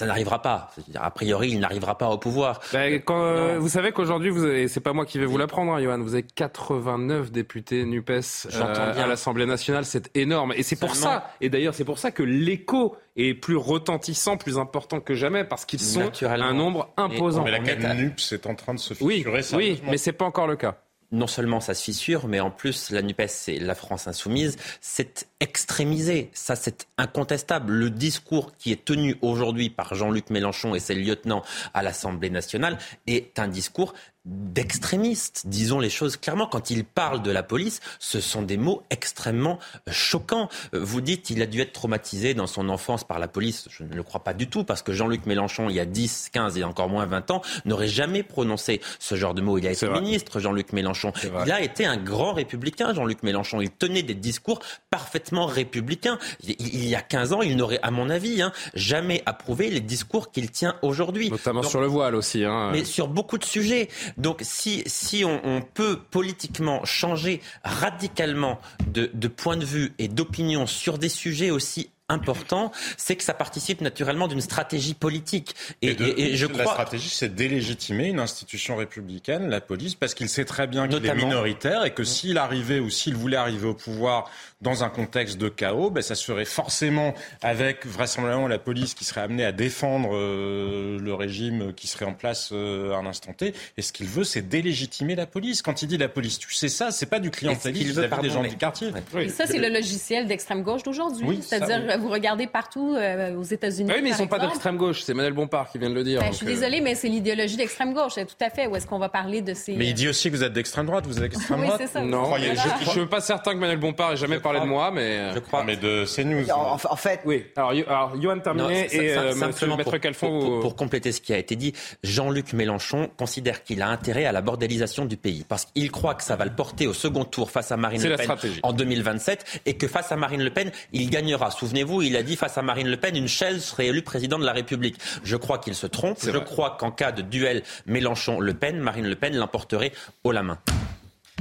[0.00, 0.70] ça n'arrivera pas.
[0.94, 2.60] A priori, il n'arrivera pas au pouvoir.
[2.72, 5.74] Ben, quand, euh, vous savez qu'aujourd'hui, vous et c'est pas moi qui vais vous l'apprendre,
[5.74, 10.54] hein, Johan, vous avez 89 députés Nupes euh, à l'Assemblée nationale, c'est énorme.
[10.56, 14.58] Et c'est pour ça, et d'ailleurs c'est pour ça que l'écho est plus retentissant, plus
[14.58, 17.44] important que jamais, parce qu'ils sont un nombre imposant.
[17.44, 20.46] Mais la NUPS est en train de se fissurer Oui, oui mais c'est pas encore
[20.46, 20.78] le cas.
[21.12, 25.28] Non seulement ça se fissure, mais en plus, la NUPES et la France insoumise, c'est
[25.40, 26.30] extrémisé.
[26.32, 27.72] Ça, c'est incontestable.
[27.72, 31.42] Le discours qui est tenu aujourd'hui par Jean-Luc Mélenchon et ses lieutenants
[31.74, 33.94] à l'Assemblée nationale est un discours
[34.26, 35.44] d'extrémistes.
[35.46, 36.46] Disons les choses clairement.
[36.46, 39.58] Quand il parle de la police, ce sont des mots extrêmement
[39.90, 40.48] choquants.
[40.72, 43.68] Vous dites qu'il a dû être traumatisé dans son enfance par la police.
[43.70, 46.30] Je ne le crois pas du tout parce que Jean-Luc Mélenchon, il y a 10,
[46.32, 49.56] 15 et encore moins 20 ans, n'aurait jamais prononcé ce genre de mots.
[49.58, 51.12] Il a été ministre, Jean-Luc Mélenchon.
[51.46, 53.60] Il a été un grand républicain, Jean-Luc Mélenchon.
[53.60, 54.60] Il tenait des discours
[54.90, 56.18] parfaitement républicains.
[56.46, 60.30] Il y a 15 ans, il n'aurait, à mon avis, hein, jamais approuvé les discours
[60.30, 61.30] qu'il tient aujourd'hui.
[61.30, 62.44] Notamment sur le voile aussi.
[62.44, 62.70] Hein.
[62.72, 63.88] Mais sur beaucoup de sujets.
[64.16, 70.98] Donc si, si on, peut politiquement changer radicalement de point de vue et d'opinion sur
[70.98, 75.54] des sujets aussi important, c'est que ça participe naturellement d'une stratégie politique.
[75.82, 76.64] Et, et, je crois...
[76.64, 81.04] La stratégie, c'est délégitimer une institution républicaine, la police, parce qu'il sait très bien qu'il
[81.04, 84.30] est minoritaire et que s'il arrivait ou s'il voulait arriver au pouvoir
[84.60, 89.22] dans un contexte de chaos, ben, ça serait forcément avec vraisemblablement la police qui serait
[89.22, 93.54] amenée à défendre euh, le régime qui serait en place euh, à un instant T.
[93.78, 95.62] Et ce qu'il veut, c'est délégitimer la police.
[95.62, 98.42] Quand il dit la police, tu sais ça, c'est pas du clientélisme vis-à-vis des gens
[98.42, 98.92] du quartier.
[99.18, 101.40] Et ça, c'est le logiciel d'extrême gauche d'aujourd'hui.
[101.42, 103.90] C'est-à-dire, vous regardez partout euh, aux États-Unis.
[103.90, 105.02] Oui, mais ils ne sont pas d'extrême gauche.
[105.02, 106.20] C'est Manuel Bompard qui vient de le dire.
[106.20, 108.14] Ben, je suis désolée, mais c'est l'idéologie d'extrême gauche.
[108.14, 108.66] Tout à fait.
[108.66, 109.76] Où est-ce qu'on va parler de ces.
[109.76, 111.06] Mais il dit aussi que vous êtes d'extrême droite.
[111.06, 111.80] Vous êtes d'extrême droite.
[111.80, 114.66] oui, ça, non, je ne suis pas certain que Manuel Bompard ait jamais parlé de
[114.66, 115.32] moi, mais.
[115.34, 115.64] Je crois.
[115.64, 116.50] Mais de CNews.
[116.50, 117.20] En, en fait.
[117.24, 117.44] Oui.
[117.56, 120.40] Alors, alors Johan terminé et euh, simplement Maître Calfon.
[120.40, 124.32] Pour, pour, compléter ce qui a été dit, Jean-Luc Mélenchon considère qu'il a intérêt à
[124.32, 127.50] la bordélisation du pays parce qu'il croit que ça va le porter au second tour
[127.50, 128.30] face à Marine Le Pen
[128.62, 131.50] en 2027 et que face à Marine Le Pen, il gagnera.
[131.50, 134.44] Souvenez-vous, il a dit face à Marine Le Pen, une chaise serait élue président de
[134.44, 134.96] la République.
[135.24, 136.18] Je crois qu'il se trompe.
[136.22, 139.92] Je crois qu'en cas de duel Mélenchon-Le Pen, Marine Le Pen l'emporterait
[140.24, 140.58] haut la main.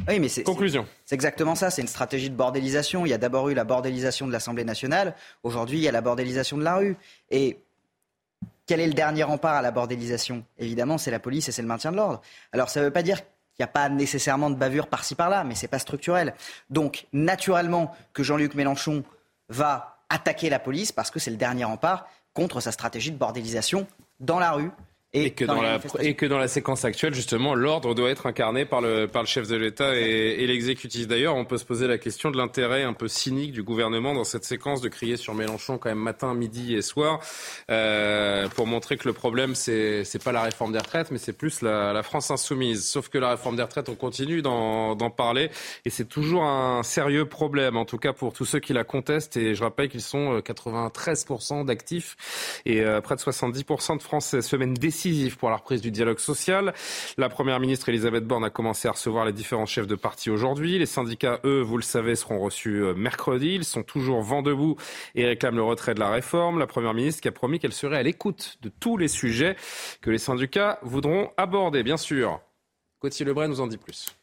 [0.07, 0.87] Oui, mais c'est, Conclusion.
[1.05, 3.05] C'est, exactement ça, c'est une stratégie de bordélisation.
[3.05, 6.01] Il y a d'abord eu la bordélisation de l'Assemblée nationale, aujourd'hui il y a la
[6.01, 6.97] bordélisation de la rue.
[7.29, 7.57] Et
[8.65, 10.43] quel est le dernier rempart à la bordélisation?
[10.57, 12.21] Évidemment, c'est la police et c'est le maintien de l'ordre.
[12.53, 15.43] Alors ça ne veut pas dire qu'il n'y a pas nécessairement de bavure par-ci par-là,
[15.43, 16.33] mais c'est pas structurel.
[16.69, 19.03] Donc, naturellement, que Jean-Luc Mélenchon
[19.49, 23.87] va attaquer la police parce que c'est le dernier rempart contre sa stratégie de bordélisation
[24.19, 24.71] dans la rue
[25.11, 28.65] et, que dans, la, et que dans la séquence actuelle, justement, l'ordre doit être incarné
[28.65, 31.07] par le, par le chef de l'État et, et l'exécutif.
[31.07, 34.23] D'ailleurs, on peut se poser la question de l'intérêt un peu cynique du gouvernement dans
[34.23, 37.21] cette séquence de crier sur Mélenchon quand même matin, midi et soir
[37.71, 41.33] euh, pour montrer que le problème, c'est c'est pas la réforme des retraites, mais c'est
[41.33, 42.85] plus la, la, France insoumise.
[42.85, 45.49] Sauf que la réforme des retraites, on continue d'en parler
[45.85, 49.37] et c'est toujours un sérieux problème, en tout cas pour tous ceux qui la contestent.
[49.37, 54.43] Et je rappelle qu'ils sont 93% euh, d'actifs et euh, près de 70% de Français.
[54.43, 54.98] Semaine décisive
[55.37, 56.73] pour la reprise du dialogue social.
[57.17, 60.77] La Première ministre Elisabeth Borne a commencé à recevoir les différents chefs de parti aujourd'hui.
[60.77, 63.55] Les syndicats, eux, vous le savez, seront reçus euh, mercredi.
[63.55, 64.75] Ils sont toujours vent debout
[65.15, 66.59] et réclament le retrait de la réforme.
[66.59, 69.55] La Première ministre qui a promis qu'elle serait à l'écoute de tous les sujets
[70.01, 72.41] que les syndicats voudront aborder, bien sûr.
[73.01, 74.18] Gauthier Lebray nous en dit plus.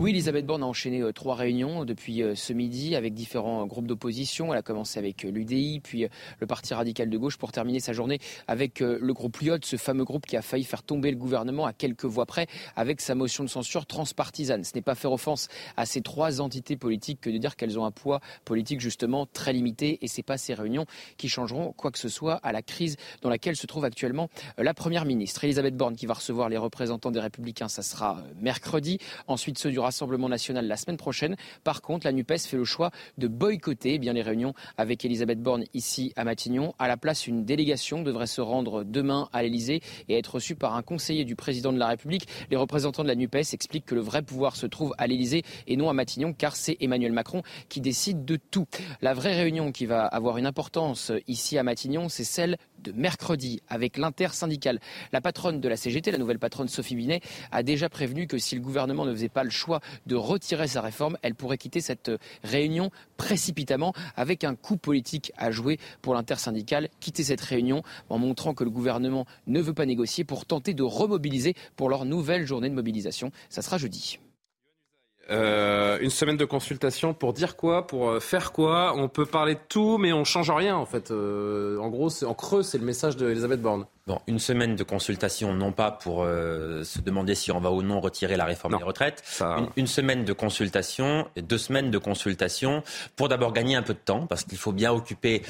[0.00, 3.66] Oui, Elisabeth Borne a enchaîné euh, trois réunions depuis euh, ce midi avec différents euh,
[3.66, 4.52] groupes d'opposition.
[4.52, 6.06] Elle a commencé avec l'UDI, puis
[6.38, 10.04] le Parti radical de gauche pour terminer sa journée avec le groupe Lyot, ce fameux
[10.04, 12.46] groupe qui a failli faire tomber le gouvernement à quelques voix près
[12.76, 14.64] avec sa motion de censure transpartisane.
[14.64, 17.84] Ce n'est pas faire offense à ces trois entités politiques que de dire qu'elles ont
[17.84, 20.86] un poids politique justement très limité et c'est pas ces réunions
[21.18, 24.74] qui changeront quoi que ce soit à la crise dans laquelle se trouve actuellement la
[24.74, 25.44] première ministre.
[25.44, 28.98] Elisabeth Borne qui va recevoir les représentants des Républicains, ça sera mercredi.
[29.26, 31.36] Ensuite, ceux du Rassemblement national la semaine prochaine.
[31.64, 35.40] Par contre, la NUPES fait le choix de boycotter eh bien les réunions avec Elisabeth
[35.40, 36.74] Borne ici à Matignon.
[36.78, 40.74] À la place, une délégation devrait se rendre demain à l'Elysée et être reçue par
[40.74, 42.28] un conseiller du président de la République.
[42.50, 45.76] Les représentants de la NUPES expliquent que le vrai pouvoir se trouve à l'Elysée et
[45.76, 48.66] non à Matignon car c'est Emmanuel Macron qui décide de tout.
[49.00, 53.62] La vraie réunion qui va avoir une importance ici à Matignon, c'est celle de mercredi
[53.68, 54.80] avec l'intersyndicale.
[55.12, 57.20] La patronne de la CGT, la nouvelle patronne Sophie Binet,
[57.50, 60.80] a déjà prévenu que si le gouvernement ne faisait pas le choix de retirer sa
[60.80, 62.10] réforme, elle pourrait quitter cette
[62.42, 68.54] réunion précipitamment avec un coup politique à jouer pour l'intersyndicale, quitter cette réunion en montrant
[68.54, 72.70] que le gouvernement ne veut pas négocier pour tenter de remobiliser pour leur nouvelle journée
[72.70, 73.30] de mobilisation.
[73.48, 74.18] Ça sera jeudi.
[75.30, 78.94] Euh, une semaine de consultation pour dire quoi, pour euh, faire quoi.
[78.96, 81.12] On peut parler de tout, mais on change rien en fait.
[81.12, 83.86] Euh, en gros, en creux, c'est le message d'Elisabeth Borne.
[84.08, 88.00] Bon, une semaine de consultation, non pas pour se demander si on va ou non
[88.00, 89.22] retirer la réforme des retraites.
[89.76, 92.82] Une, semaine de consultation, deux semaines de consultation
[93.14, 95.42] pour d'abord gagner un peu de temps, parce qu'il faut bien occuper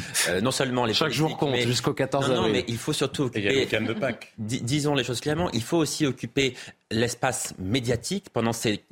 [0.42, 2.40] non seulement les chaque jour compte jusqu'au 14 avril.
[2.42, 3.66] Non, mais il faut surtout occuper.
[3.66, 4.34] Il y a de Pâques.
[4.36, 5.50] disons les choses clairement.
[5.52, 6.54] Il faut aussi occuper
[6.90, 8.84] l'espace médiatique pendant ces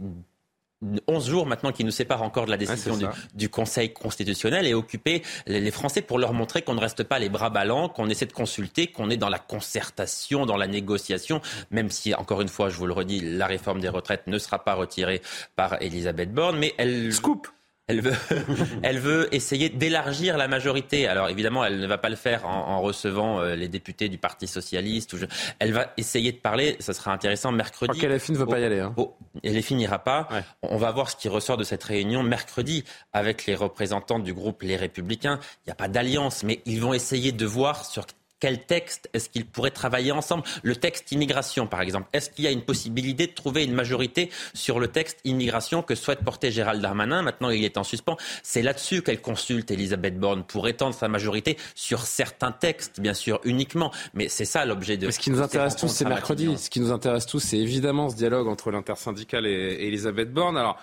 [1.09, 2.97] 11 jours maintenant qui nous séparent encore de la décision
[3.35, 7.29] du, Conseil constitutionnel et occuper les Français pour leur montrer qu'on ne reste pas les
[7.29, 11.41] bras ballants, qu'on essaie de consulter, qu'on est dans la concertation, dans la négociation,
[11.71, 14.65] même si, encore une fois, je vous le redis, la réforme des retraites ne sera
[14.65, 15.21] pas retirée
[15.57, 17.13] par Elisabeth Borne, mais elle...
[17.13, 17.49] Scoop
[17.89, 18.15] elle veut,
[18.83, 21.09] elle veut essayer d'élargir la majorité.
[21.09, 24.47] Alors évidemment, elle ne va pas le faire en, recevant euh, les députés du Parti
[24.47, 25.17] socialiste.
[25.59, 26.77] Elle va essayer de parler.
[26.81, 27.99] Ça sera intéressant mercredi.
[27.99, 28.81] Je crois ne veut pas y aller.
[28.81, 28.95] Hein.
[29.43, 30.29] LFI n'ira pas.
[30.63, 34.63] On va voir ce qui ressort de cette réunion mercredi avec les représentants du groupe
[34.63, 35.41] Les Républicains.
[35.65, 38.07] Il n'y a pas d'alliance, mais ils vont essayer de voir sur
[38.41, 40.45] quel texte est-ce qu'ils pourraient travailler ensemble?
[40.63, 42.09] Le texte immigration, par exemple.
[42.13, 45.95] Est-ce qu'il y a une possibilité de trouver une majorité sur le texte immigration que
[45.95, 47.23] souhaite porter Gérald Darmanin?
[47.23, 48.17] Maintenant, il est en suspens.
[48.43, 53.41] C'est là-dessus qu'elle consulte Elisabeth Borne pour étendre sa majorité sur certains textes, bien sûr,
[53.45, 53.93] uniquement.
[54.15, 55.07] Mais c'est ça l'objet de.
[55.07, 56.57] Mais ce qui nous intéresse tous, c'est mercredi.
[56.59, 60.57] Ce qui nous intéresse tous, c'est évidemment ce dialogue entre l'intersyndicale et Elisabeth Borne.
[60.57, 60.79] Alors.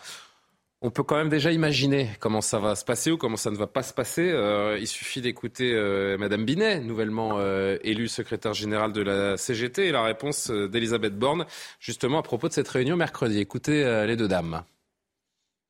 [0.85, 3.55] On peut quand même déjà imaginer comment ça va se passer ou comment ça ne
[3.55, 4.29] va pas se passer.
[4.29, 9.87] Euh, il suffit d'écouter euh, Madame Binet, nouvellement euh, élue secrétaire générale de la CGT,
[9.87, 11.47] et la réponse d'Elisabeth Borne,
[11.79, 13.39] justement à propos de cette réunion mercredi.
[13.39, 14.61] Écoutez les deux dames.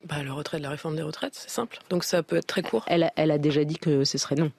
[0.04, 1.80] Bah, le retrait de la réforme des retraites, c'est simple.
[1.90, 2.84] Donc ça peut être très court.
[2.88, 4.52] Elle, elle a déjà dit que ce serait non.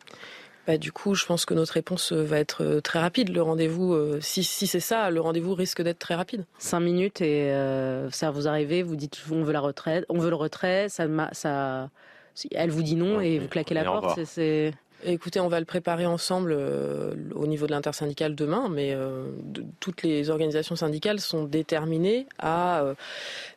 [0.67, 3.29] Bah, du coup, je pense que notre réponse euh, va être euh, très rapide.
[3.29, 6.45] Le rendez-vous, euh, si, si c'est ça, le rendez-vous risque d'être très rapide.
[6.59, 7.53] Cinq minutes et
[8.11, 11.91] ça vous arrivez, vous dites on veut la retraite, on veut le retrait, ça, ça,
[12.53, 14.25] elle vous dit non et vous claquez la porte.
[14.25, 14.73] C'est
[15.05, 19.27] Écoutez, on va le préparer ensemble euh, au niveau de l'intersyndicale demain, mais euh,
[19.79, 22.95] toutes les organisations syndicales sont déterminées à euh,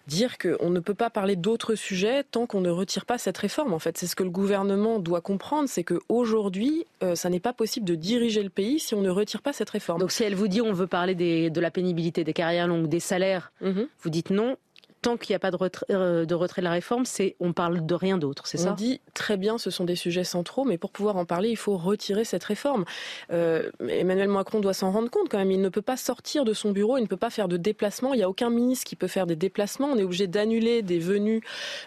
[0.08, 3.74] dire qu'on ne peut pas parler d'autres sujets tant qu'on ne retire pas cette réforme.
[3.74, 6.86] En fait, c'est ce que le gouvernement doit comprendre, c'est qu'aujourd'hui,
[7.16, 10.00] ça n'est pas possible de diriger le pays si on ne retire pas cette réforme.
[10.00, 13.00] Donc si elle vous dit on veut parler de la pénibilité des carrières longues, des
[13.00, 13.88] salaires, mhm.
[14.02, 14.58] vous dites non,
[15.02, 17.54] tant qu'il n'y a pas de retrait, euh, de retrait de la réforme, c'est on
[17.54, 18.72] parle de rien d'autre, c'est ça?
[18.72, 21.58] On dit très bien, ce sont des sujets centraux, mais pour pouvoir en parler, il
[21.58, 22.86] faut retirer cette réforme.
[23.32, 25.52] Euh, Emmanuel Macron doit s'en rendre compte quand même.
[25.52, 28.14] Il ne peut pas sortir de son bureau, il ne peut pas faire de déplacements.
[28.14, 29.88] Il n'y a aucun ministre qui peut faire des déplacements.
[29.88, 31.42] On est obligé d'annuler des venues,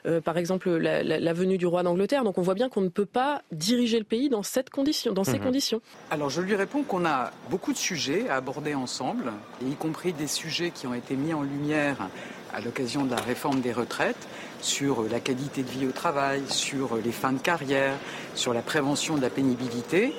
[0.07, 2.25] euh, par exemple la, venue du roi d'Angleterre.
[2.25, 5.25] Donc on voit bien qu'on ne peut pas diriger le pays dans cette condition, dans
[5.25, 5.45] ces mhm.
[5.45, 5.81] conditions.
[6.11, 9.33] Alors je lui réponds qu'on a beaucoup de sujets à aborder ensemble,
[9.67, 12.09] y compris des sujets qui ont été mis en lumière
[12.55, 14.29] à l'occasion de la réforme des retraites
[14.61, 17.95] sur la qualité de vie au travail, sur les fins de carrière,
[18.35, 20.15] sur la prévention de la pénibilité.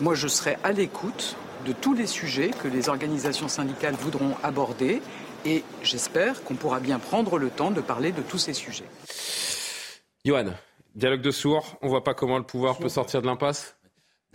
[0.00, 1.36] Moi, je serai à l'écoute
[1.66, 5.00] de tous les sujets que les organisations syndicales voudront aborder
[5.44, 8.88] et j'espère qu'on pourra bien prendre le temps de parler de tous ces sujets.
[10.24, 10.54] Johan,
[10.94, 13.76] dialogue de sourds, on ne voit pas comment le pouvoir peut sortir de l'impasse?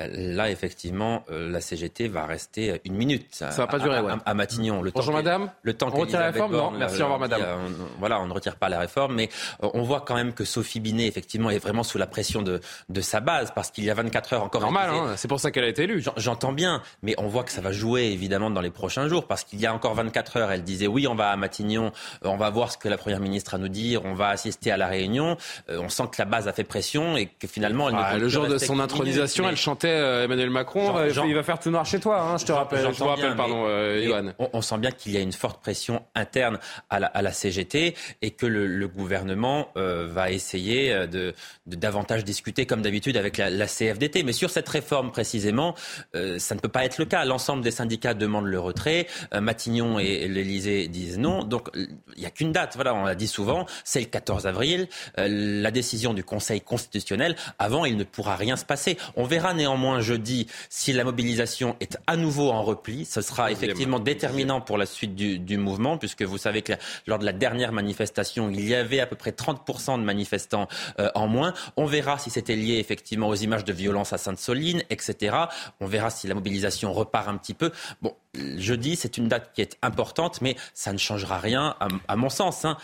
[0.07, 3.27] Là, effectivement, euh, la CGT va rester une minute.
[3.31, 4.81] Ça va pas durer, à, à, Matignon.
[4.81, 5.51] Le Bonjour, madame.
[5.61, 7.41] Le temps on retire la réforme Non, merci, au revoir, madame.
[7.43, 7.67] Euh,
[7.99, 9.29] voilà, on ne retire pas la réforme, mais
[9.63, 12.61] euh, on voit quand même que Sophie Binet, effectivement, est vraiment sous la pression de,
[12.87, 14.61] de sa base, parce qu'il y a 24 heures encore.
[14.61, 16.03] Normal, hein, c'est pour ça qu'elle a été élue.
[16.15, 19.43] J'entends bien, mais on voit que ça va jouer, évidemment, dans les prochains jours, parce
[19.43, 21.91] qu'il y a encore 24 heures, elle disait oui, on va à Matignon,
[22.23, 24.71] on va voir ce que la première ministre a à nous dire, on va assister
[24.71, 25.35] à la réunion.
[25.67, 28.47] on sent que la base a fait pression et que finalement, elle ah, Le jour
[28.47, 32.21] de son intronisation, elle chantait Emmanuel Macron euh, il va faire tout noir chez toi,
[32.21, 32.91] hein, je te rappelle.
[32.93, 36.59] Je vous rappelle, pardon, euh, On, sent bien qu'il y a une forte pression interne
[36.89, 41.33] à la, CGT et que le, gouvernement euh, va essayer de,
[41.67, 44.23] davantage discuter, comme d'habitude, avec la, CFDT.
[44.23, 45.75] Mais sur cette réforme précisément,
[46.13, 47.23] ça ne peut pas être le cas.
[47.25, 49.07] L'ensemble des syndicats demandent le retrait.
[49.33, 51.43] Matignon et, l'Élysée disent non.
[51.43, 52.75] Donc il n'y a qu'une date.
[52.75, 54.87] Voilà, on l'a dit souvent, c'est le 14 avril.
[55.17, 57.35] la décision du Conseil constitutionnel.
[57.59, 58.97] Avant, il ne pourra rien se passer.
[59.15, 63.99] On verra néanmoins jeudi si la mobilisation est à nouveau en repli, ce sera effectivement
[63.99, 66.73] déterminant pour la suite du, mouvement, puisque vous savez que
[67.07, 70.67] lors de la dernière manifestation, il y avait à peu près 30% de manifestants
[70.99, 71.53] euh, en moins.
[71.75, 75.35] On verra si c'était lié effectivement aux images de violence à Sainte-Soline, etc.
[75.79, 77.71] On verra si la mobilisation repart un petit peu.
[78.01, 78.15] Bon,
[78.57, 81.75] jeudi, c'est une date qui est importante, mais ça ne changera rien,
[82.07, 82.77] à, mon sens, hein,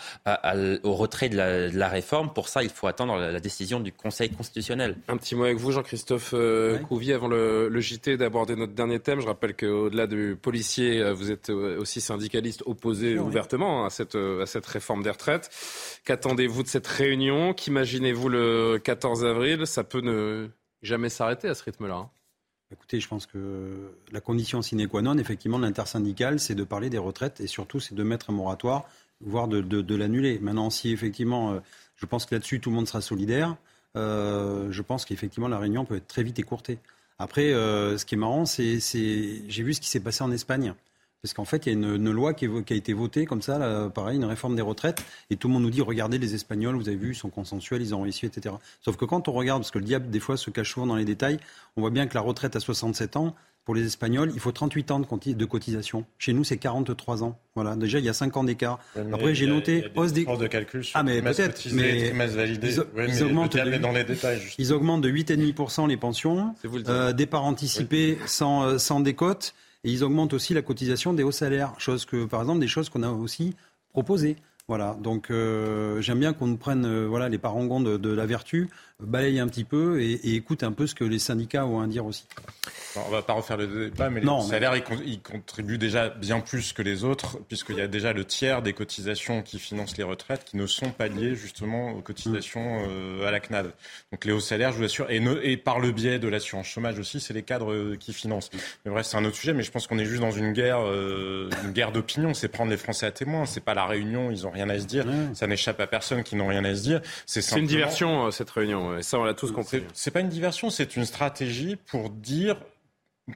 [0.82, 1.36] au retrait de
[1.72, 2.32] la, réforme.
[2.32, 4.96] Pour ça, il faut attendre la, décision du Conseil constitutionnel.
[5.08, 8.98] Un petit mot avec vous, Jean-Christophe euh, Couvier, avant le, le JT, d'aborder notre dernier
[8.98, 9.20] thème.
[9.20, 14.16] Je rappelle qu'au-delà du policier, euh, vous êtes euh, aussi syndicaliste opposé ouvertement à cette,
[14.16, 15.50] à cette réforme des retraites.
[16.04, 17.54] Qu'attendez-vous de cette réunion?
[17.54, 19.66] Qu'imaginez-vous le 14 avril?
[19.66, 20.48] Ça peut ne
[20.82, 21.94] jamais s'arrêter à ce rythme-là.
[21.94, 22.10] Hein.
[22.76, 26.90] Écoutez, je pense que la condition sine qua non, effectivement, de l'intersyndicale, c'est de parler
[26.90, 28.84] des retraites et surtout, c'est de mettre un moratoire,
[29.20, 30.38] voire de, l'annuler.
[30.40, 31.60] Maintenant, si effectivement, euh,
[31.96, 33.56] je pense que là-dessus, tout le monde sera solidaire,
[33.96, 36.78] euh, je pense qu'effectivement, la réunion peut être très vite écourtée.
[37.18, 40.74] Après, euh, ce qui est marrant, c'est, j'ai vu ce qui s'est passé en Espagne.
[41.22, 44.16] Parce qu'en fait, il y a une, loi qui, a été votée comme ça, pareil,
[44.16, 46.96] une réforme des retraites, et tout le monde nous dit regardez les Espagnols, vous avez
[46.96, 48.54] vu, ils sont consensuels, ils ont réussi, etc.
[48.80, 50.96] Sauf que quand on regarde, parce que le diable des fois se cache souvent dans
[50.96, 51.38] les détails,
[51.76, 53.34] on voit bien que la retraite à 67 ans,
[53.66, 56.04] pour les Espagnols, il faut 38 ans de cotisation.
[56.18, 57.36] Chez nous, c'est 43 ans.
[57.56, 57.74] Voilà.
[57.74, 58.78] Déjà, il y a 5 ans d'écart.
[59.12, 61.66] Après, j'ai noté il hausse des de calcul sur ah, mais peut-être.
[61.72, 64.40] Mais ils, augmentent de, dans les détails.
[64.58, 66.54] Ils augmentent de 8,5% les pensions,
[66.86, 69.52] euh, départ anticipé sans, euh, sans décote.
[69.86, 72.88] Et ils augmentent aussi la cotisation des hauts salaires, chose que, par exemple, des choses
[72.88, 73.54] qu'on a aussi
[73.92, 74.36] proposées.
[74.66, 78.68] Voilà, donc euh, j'aime bien qu'on prenne euh, les parangons de, la vertu,
[79.00, 81.86] balaye un petit peu et, et, écoute un peu ce que les syndicats ont à
[81.86, 82.26] dire aussi.
[82.96, 84.74] On va pas refaire le débat, mais les salaires,
[85.04, 88.72] ils, contribuent déjà bien plus que les autres, puisqu'il y a déjà le tiers des
[88.72, 93.30] cotisations qui financent les retraites qui ne sont pas liées justement aux cotisations euh, à
[93.30, 93.72] la CNAD.
[94.12, 96.98] Donc les hauts salaires, je vous assure, et, et par le biais de l'assurance chômage
[96.98, 98.50] aussi, c'est les cadres euh, qui financent.
[98.84, 100.80] Mais bref, c'est un autre sujet, mais je pense qu'on est juste dans une guerre,
[100.80, 102.32] euh, une guerre d'opinion.
[102.32, 103.44] C'est prendre les Français à témoin.
[103.44, 105.04] C'est pas la réunion, ils ont rien à se dire.
[105.34, 107.00] Ça n'échappe à personne qui n'ont rien à se dire.
[107.26, 107.62] C'est simplement...
[107.62, 108.85] une diversion cette réunion.
[109.02, 109.82] Ça, on l'a tous compris.
[109.94, 112.56] C'est pas une diversion, c'est une stratégie pour dire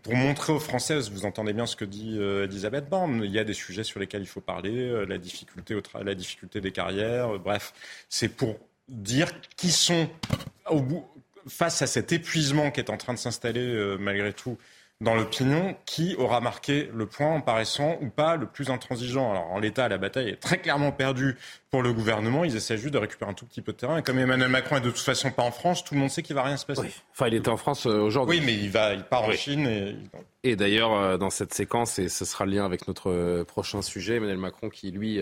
[0.03, 3.39] pour montrer aux Français, vous entendez bien ce que dit euh, Elisabeth Borne, il y
[3.41, 6.71] a des sujets sur lesquels il faut parler, euh, la, difficulté au la difficulté des
[6.71, 7.73] carrières, euh, bref,
[8.09, 8.57] c'est pour
[8.89, 10.09] dire qui sont
[10.69, 11.05] au bout,
[11.49, 14.59] face à cet épuisement qui est en train de s'installer malgré tout
[15.01, 19.31] dans l'opinion qui aura marqué le point en paraissant ou pas le plus intransigeant.
[19.31, 21.37] Alors en l'état, la bataille est très clairement perdue
[21.71, 22.45] pour le gouvernement.
[22.45, 23.97] Ils essaient juste de récupérer un tout petit peu de terrain.
[23.99, 26.23] Et comme Emmanuel Macron est de toute façon pas en France, tout le monde sait
[26.23, 26.83] qu'il va rien se passer.
[26.83, 27.03] Oui.
[27.13, 28.39] Enfin, il était en France euh, aujourd'hui.
[28.39, 29.67] Oui, mais il va, il part en Chine.
[29.67, 29.97] Et,
[30.43, 33.81] et d'ailleurs, euh, dans cette séquence, et ce sera le lien avec notre euh, prochain
[33.81, 35.21] sujet, Emmanuel Macron qui lui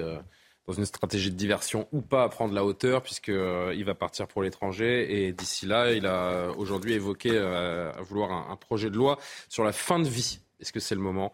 [0.68, 4.28] dans une stratégie de diversion ou pas à prendre la hauteur puisqu'il euh, va partir
[4.28, 5.26] pour l'étranger.
[5.26, 9.18] Et d'ici là, il a aujourd'hui évoqué euh, à vouloir un, projet de loi
[9.48, 10.40] sur la fin de vie.
[10.60, 11.32] Est-ce que c'est le moment?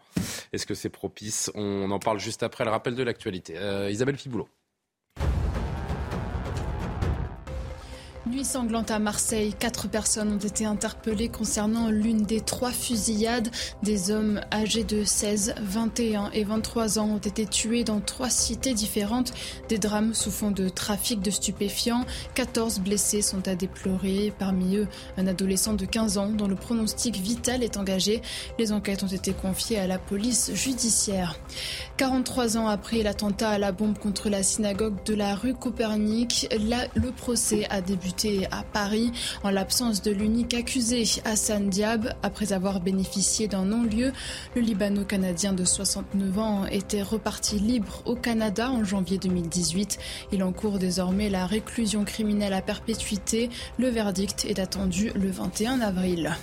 [0.52, 1.51] Est-ce que c'est propice?
[1.55, 3.55] On en parle juste après le rappel de l'actualité.
[3.59, 4.48] Euh, Isabelle Fiboulot.
[8.35, 13.48] Nuit sanglante à Marseille, quatre personnes ont été interpellées concernant l'une des trois fusillades.
[13.85, 18.74] Des hommes âgés de 16, 21 et 23 ans ont été tués dans trois cités
[18.74, 19.32] différentes.
[19.69, 22.05] Des drames sous fond de trafic de stupéfiants.
[22.35, 24.32] 14 blessés sont à déplorer.
[24.36, 28.20] Parmi eux, un adolescent de 15 ans dont le pronostic vital est engagé.
[28.59, 31.39] Les enquêtes ont été confiées à la police judiciaire.
[31.98, 37.12] 43 ans après l'attentat à la bombe contre la synagogue de la rue Copernic, le
[37.12, 42.14] procès a débuté à Paris en l'absence de l'unique accusé, Hassan Diab.
[42.22, 44.12] Après avoir bénéficié d'un non-lieu,
[44.55, 49.98] le Libano-Canadien de 69 ans était reparti libre au Canada en janvier 2018.
[50.32, 53.51] Il encourt désormais la réclusion criminelle à perpétuité.
[53.78, 56.34] Le verdict est attendu le 21 avril.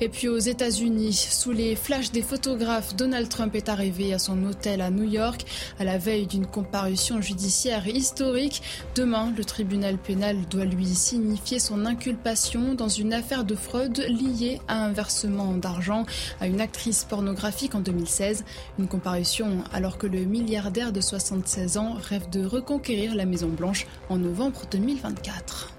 [0.00, 4.44] Et puis aux États-Unis, sous les flashs des photographes, Donald Trump est arrivé à son
[4.44, 5.44] hôtel à New York
[5.78, 8.62] à la veille d'une comparution judiciaire historique.
[8.96, 11.17] Demain, le tribunal pénal doit lui signer
[11.58, 16.04] son inculpation dans une affaire de fraude liée à un versement d'argent
[16.40, 18.44] à une actrice pornographique en 2016.
[18.78, 23.86] Une comparution alors que le milliardaire de 76 ans rêve de reconquérir la Maison Blanche
[24.08, 25.77] en novembre 2024.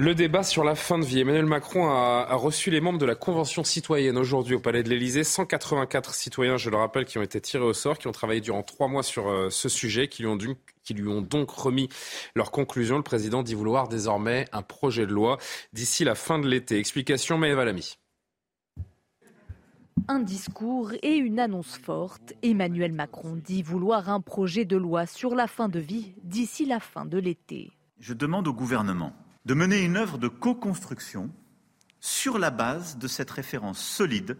[0.00, 1.18] Le débat sur la fin de vie.
[1.18, 5.24] Emmanuel Macron a, reçu les membres de la Convention citoyenne aujourd'hui au Palais de l'Élysée.
[5.24, 8.62] 184 citoyens, je le rappelle, qui ont été tirés au sort, qui ont travaillé durant
[8.62, 10.38] trois mois sur euh, ce sujet, qui lui, ont
[10.84, 11.88] qui lui ont donc remis
[12.36, 12.96] leurs conclusions.
[12.96, 15.36] Le président dit vouloir désormais un projet de loi
[15.72, 16.78] d'ici la fin de l'été.
[16.78, 17.98] Explication Maëva Lamy.
[20.06, 22.34] Un discours et une annonce forte.
[22.44, 26.78] Emmanuel Macron dit vouloir un projet de loi sur la fin de vie d'ici la
[26.78, 27.72] fin de l'été.
[27.98, 29.12] Je demande au gouvernement
[29.48, 31.30] de mener une œuvre de co-construction
[32.00, 34.36] sur la base de cette référence solide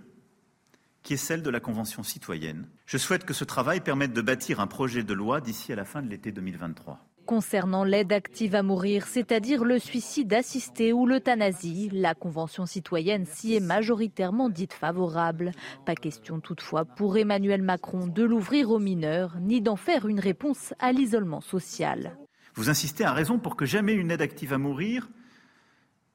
[1.03, 2.69] qui est celle de la Convention citoyenne.
[2.85, 5.87] Je souhaite que ce travail permette de bâtir un projet de loi d'ici à la
[5.87, 6.99] fin de l'été 2023.
[7.25, 13.55] Concernant l'aide active à mourir, c'est-à-dire le suicide assisté ou l'euthanasie, la Convention citoyenne s'y
[13.55, 15.53] est majoritairement dite favorable.
[15.87, 20.75] Pas question toutefois pour Emmanuel Macron de l'ouvrir aux mineurs, ni d'en faire une réponse
[20.79, 22.19] à l'isolement social.
[22.59, 25.09] Vous insistez à raison pour que jamais une aide active à mourir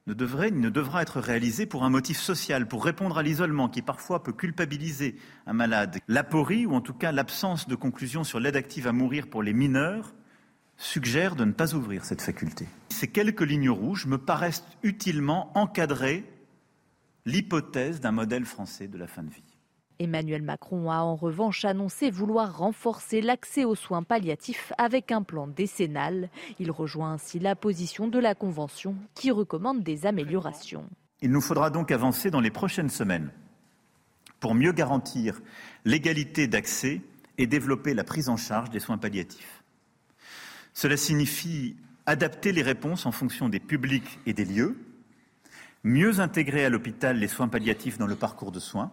[0.07, 3.81] ne devrait ne devra être réalisée pour un motif social, pour répondre à l'isolement qui
[3.81, 5.15] parfois peut culpabiliser
[5.47, 5.99] un malade.
[6.09, 9.53] L'aporie, ou en tout cas l'absence de conclusion sur l'aide active à mourir pour les
[9.53, 10.13] mineurs,
[10.75, 12.67] suggère de ne pas ouvrir cette faculté.
[12.89, 16.25] Ces quelques lignes rouges me paraissent utilement encadrer
[17.25, 19.52] l'hypothèse d'un modèle français de la fin de vie.
[20.03, 25.47] Emmanuel Macron a en revanche annoncé vouloir renforcer l'accès aux soins palliatifs avec un plan
[25.47, 26.29] décennal.
[26.59, 30.85] Il rejoint ainsi la position de la Convention qui recommande des améliorations.
[31.21, 33.31] Il nous faudra donc avancer dans les prochaines semaines
[34.41, 35.41] pour mieux garantir
[35.85, 37.01] l'égalité d'accès
[37.37, 39.63] et développer la prise en charge des soins palliatifs.
[40.73, 44.77] Cela signifie adapter les réponses en fonction des publics et des lieux,
[45.83, 48.91] mieux intégrer à l'hôpital les soins palliatifs dans le parcours de soins,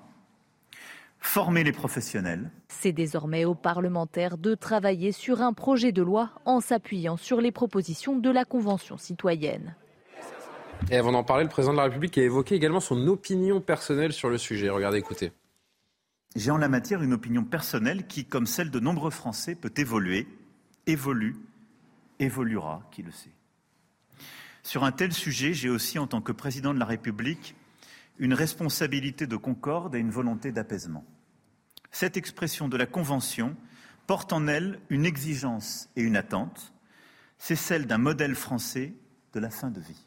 [1.21, 2.51] former les professionnels.
[2.69, 7.53] C'est désormais aux parlementaires de travailler sur un projet de loi en s'appuyant sur les
[7.53, 9.77] propositions de la Convention citoyenne.
[10.91, 14.13] Et avant d'en parler, le président de la République a évoqué également son opinion personnelle
[14.13, 14.71] sur le sujet.
[14.71, 15.31] Regardez, écoutez.
[16.37, 20.27] J'ai en la matière une opinion personnelle qui, comme celle de nombreux Français, peut évoluer,
[20.87, 21.37] évolue,
[22.19, 23.31] évoluera, qui le sait.
[24.63, 27.57] Sur un tel sujet, j'ai aussi, en tant que président de la République,
[28.21, 31.05] une responsabilité de concorde et une volonté d'apaisement.
[31.91, 33.57] Cette expression de la Convention
[34.07, 36.73] porte en elle une exigence et une attente.
[37.39, 38.93] C'est celle d'un modèle français
[39.33, 40.07] de la fin de vie.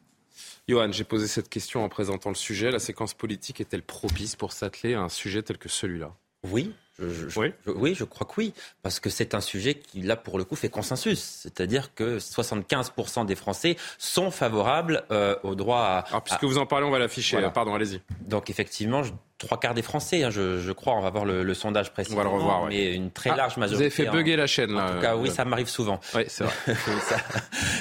[0.69, 2.72] Johan, j'ai posé cette question en présentant le sujet.
[2.72, 6.15] La séquence politique est-elle propice pour s'atteler à un sujet tel que celui-là?
[6.44, 7.95] Oui, oui.
[7.95, 10.70] Je, crois que oui, parce que c'est un sujet qui, là, pour le coup, fait
[10.70, 11.20] consensus.
[11.20, 15.99] C'est-à-dire que 75% des Français sont favorables euh, au droit à...
[16.10, 17.49] Alors, puisque vous en parlez, on va l'afficher.
[17.53, 18.02] Pardon, allez-y.
[18.22, 19.02] Donc, effectivement,
[19.38, 20.94] trois quarts des Français, hein, je, crois.
[20.94, 22.12] On va voir le, sondage précis.
[22.14, 22.66] On va le revoir.
[22.66, 23.76] Mais une très ah, large majorité.
[23.76, 24.86] Vous avez fait bugger la chaîne, là.
[24.86, 26.00] En tout cas, oui, ça m'arrive souvent.
[26.16, 26.54] Oui, c'est vrai.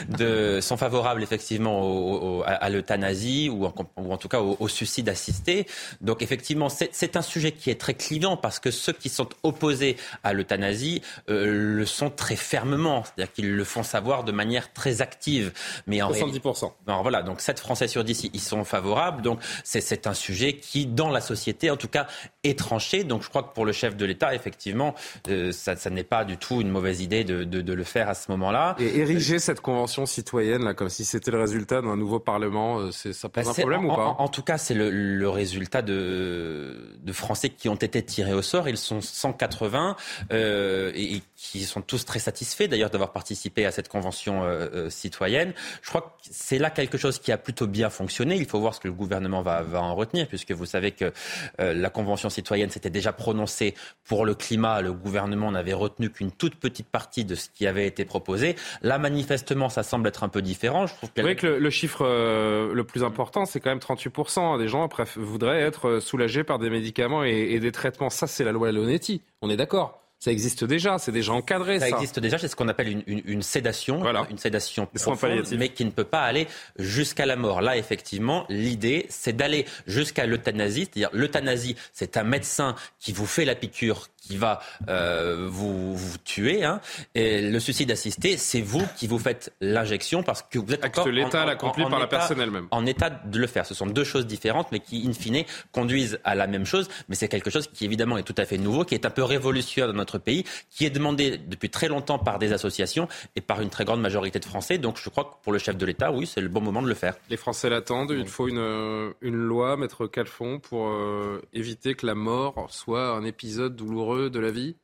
[0.08, 5.66] de, sont favorables, effectivement, à, l'euthanasie ou, en, tout cas au, suicide assisté.
[6.00, 9.96] Donc, effectivement, c'est un sujet qui est très clivant parce que ceux qui sont opposés
[10.24, 13.04] à l'euthanasie euh, le sont très fermement.
[13.04, 15.52] C'est-à-dire qu'ils le font savoir de manière très active.
[15.86, 16.72] Mais en 70%.
[16.86, 19.20] Alors voilà, donc 7 Français sur 10, ils sont favorables.
[19.22, 22.06] Donc, c'est un sujet qui, dans la société, en tout cas
[22.44, 23.04] étranché.
[23.04, 24.94] Donc je crois que pour le chef de l'État, effectivement,
[25.28, 28.76] euh, ça, n'est pas du tout une mauvaise idée de, le faire à ce moment-là.
[28.78, 32.90] Et ériger cette convention citoyenne, là, comme si c'était le résultat d'un nouveau Parlement, euh,
[32.92, 37.12] ça pose bah, un problème ou pas en, tout cas, c'est le, résultat de, de
[37.12, 38.68] Français qui ont été tirés au sort.
[38.68, 39.96] Ils sont 180
[40.32, 44.42] euh, et qui sont tous très satisfaits d'ailleurs d'avoir participé à cette convention
[44.88, 45.54] citoyenne.
[45.82, 48.36] Je crois que c'est là quelque chose qui a plutôt bien fonctionné.
[48.36, 51.12] Il faut voir ce que le gouvernement va, va en retenir, puisque vous savez que
[51.60, 54.80] euh, la Convention citoyenne s'était déjà prononcée pour le climat.
[54.80, 58.56] Le gouvernement n'avait retenu qu'une toute petite partie de ce qui avait été proposé.
[58.82, 60.86] Là, manifestement, ça semble être un peu différent.
[60.86, 64.68] Je trouve Vous que le, chiffre euh, le plus important, c'est quand même 38% des
[64.68, 68.10] gens voudraient être soulagés par des médicaments et, et des traitements.
[68.10, 69.22] Ça, c'est la loi Lonetti.
[69.40, 71.80] On est d'accord ça existe déjà, c'est déjà encadré.
[71.80, 71.96] Ça, ça.
[71.96, 74.24] existe déjà, c'est ce qu'on appelle une, une, une sédation, voilà.
[74.30, 76.46] une sédation profonde, mais qui ne peut pas aller
[76.78, 77.60] jusqu'à la mort.
[77.60, 80.82] Là, effectivement, l'idée, c'est d'aller jusqu'à l'euthanasie.
[80.82, 86.18] C'est-à-dire, l'euthanasie, c'est un médecin qui vous fait la piqûre, qui va euh, vous, vous,
[86.18, 86.64] tuer.
[86.64, 86.80] Hein.
[87.14, 91.08] Et le suicide assisté, c'est vous qui vous faites l'injection parce que vous êtes encore
[91.08, 92.68] l'État l'accomplit par la personne elle-même.
[92.70, 93.66] En état de le faire.
[93.66, 96.88] Ce sont deux choses différentes, mais qui, in fine, conduisent à la même chose.
[97.08, 99.22] Mais c'est quelque chose qui, évidemment, est tout à fait nouveau, qui est un peu
[99.22, 103.60] révolutionnaire dans notre pays, qui est demandé depuis très longtemps par des associations et par
[103.60, 104.78] une très grande majorité de Français.
[104.78, 106.88] Donc je crois que pour le chef de l'État, oui, c'est le bon moment de
[106.88, 107.14] le faire.
[107.28, 108.14] Les Français l'attendent.
[108.16, 113.24] Il faut une, une loi, mettre Calfon, pour euh, éviter que la mort soit un
[113.24, 114.76] épisode douloureux de la vie?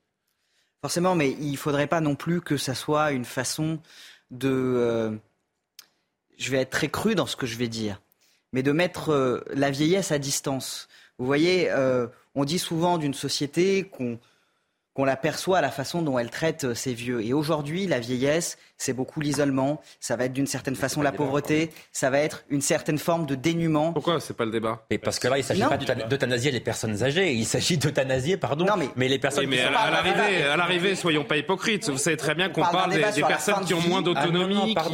[0.80, 3.80] Forcément, mais il ne faudrait pas non plus que ça soit une façon
[4.30, 4.50] de...
[4.50, 5.16] Euh,
[6.36, 8.00] je vais être très cru dans ce que je vais dire,
[8.52, 10.88] mais de mettre euh, la vieillesse à distance.
[11.18, 12.06] Vous voyez, euh,
[12.36, 14.20] on dit souvent d'une société qu'on
[14.98, 17.24] qu'on l'aperçoit à la façon dont elle traite ses vieux.
[17.24, 21.70] Et aujourd'hui, la vieillesse, c'est beaucoup l'isolement, ça va être d'une certaine façon la pauvreté,
[21.92, 23.92] ça va être une certaine forme de dénuement.
[23.92, 24.84] Pourquoi c'est pas le débat?
[24.90, 28.64] Mais Parce que là, il s'agit pas d'euthanasier les personnes âgées, il s'agit d'euthanasier, pardon,
[28.64, 29.44] non, mais, les personnes.
[29.44, 31.88] Oui, mais à, l'arrivée, à l'arrivée, soyons pas hypocrites.
[31.88, 34.84] Vous savez très bien qu'on parle, des, personnes qui ont moins d'autonomie, ah,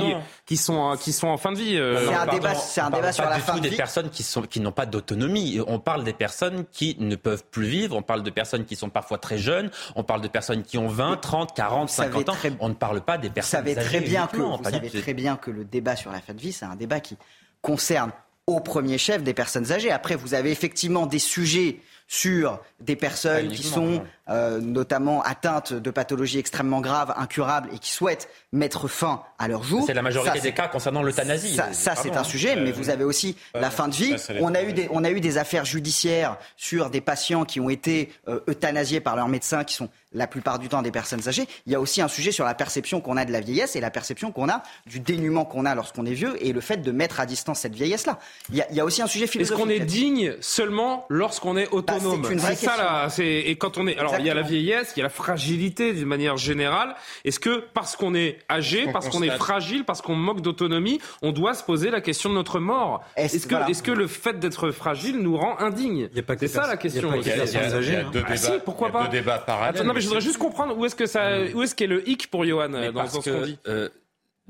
[0.44, 1.78] qui, sont qui sont en fin de vie.
[1.78, 2.06] Euh.
[2.08, 3.70] C'est un débat, c'est un débat sur la fin de vie.
[3.70, 5.60] des personnes qui sont qui n'ont pas d'autonomie.
[5.66, 7.96] On parle des personnes qui ne peuvent plus vivre.
[7.96, 9.70] On parle de personnes qui sont parfois très jeunes.
[9.96, 12.34] On parle de personnes qui ont 20, 30, 40, 50 ans.
[12.60, 15.36] On ne parle pas des personnes vous savez très bien que, Vous savez très bien
[15.36, 17.16] que le débat sur la fin de vie, c'est un débat qui
[17.62, 18.10] concerne
[18.46, 19.90] au premier chef des personnes âgées.
[19.90, 25.90] Après, vous avez effectivement des sujets sur des personnes qui sont euh, notamment atteintes de
[25.90, 29.84] pathologies extrêmement graves, incurables et qui souhaitent mettre fin à leur jour.
[29.86, 31.54] C'est la majorité des cas concernant l'euthanasie.
[31.54, 34.14] Ça, ça c'est un sujet, mais vous avez aussi la fin de vie.
[34.40, 37.70] On a, eu des, on a eu des affaires judiciaires sur des patients qui ont
[37.70, 41.46] été euh, euthanasiés par leurs médecins, qui sont la plupart du temps des personnes âgées.
[41.66, 43.80] Il y a aussi un sujet sur la perception qu'on a de la vieillesse et
[43.80, 46.92] la perception qu'on a du dénuement qu'on a lorsqu'on est vieux et le fait de
[46.92, 48.18] mettre à distance cette vieillesse-là.
[48.52, 49.58] Il, y a aussi un sujet philosophique.
[49.58, 53.08] Est-ce qu'on est digne seulement lorsqu'on est bah, autonome C'est ça là.
[53.18, 55.92] Et quand on est, alors il y a la vieillesse, il y a la fragilité
[55.92, 56.94] d'une manière générale.
[57.24, 61.32] Est-ce que parce qu'on est âgé, parce qu'on est fragile, parce qu'on manque d'autonomie, on
[61.32, 65.36] doit se poser la question de notre mort Est-ce que, le fait d'être fragile nous
[65.36, 66.08] rend indignes
[66.38, 67.14] C'est ça la question.
[67.14, 69.82] Il y a, deux ah, débats, pourquoi pas deux débats parallèles.
[69.84, 72.30] non, mais je voudrais juste comprendre où est-ce que ça, où est-ce qu'est le hic
[72.30, 73.58] pour Johan dans, ce qu'on dit.
[73.68, 73.88] Euh,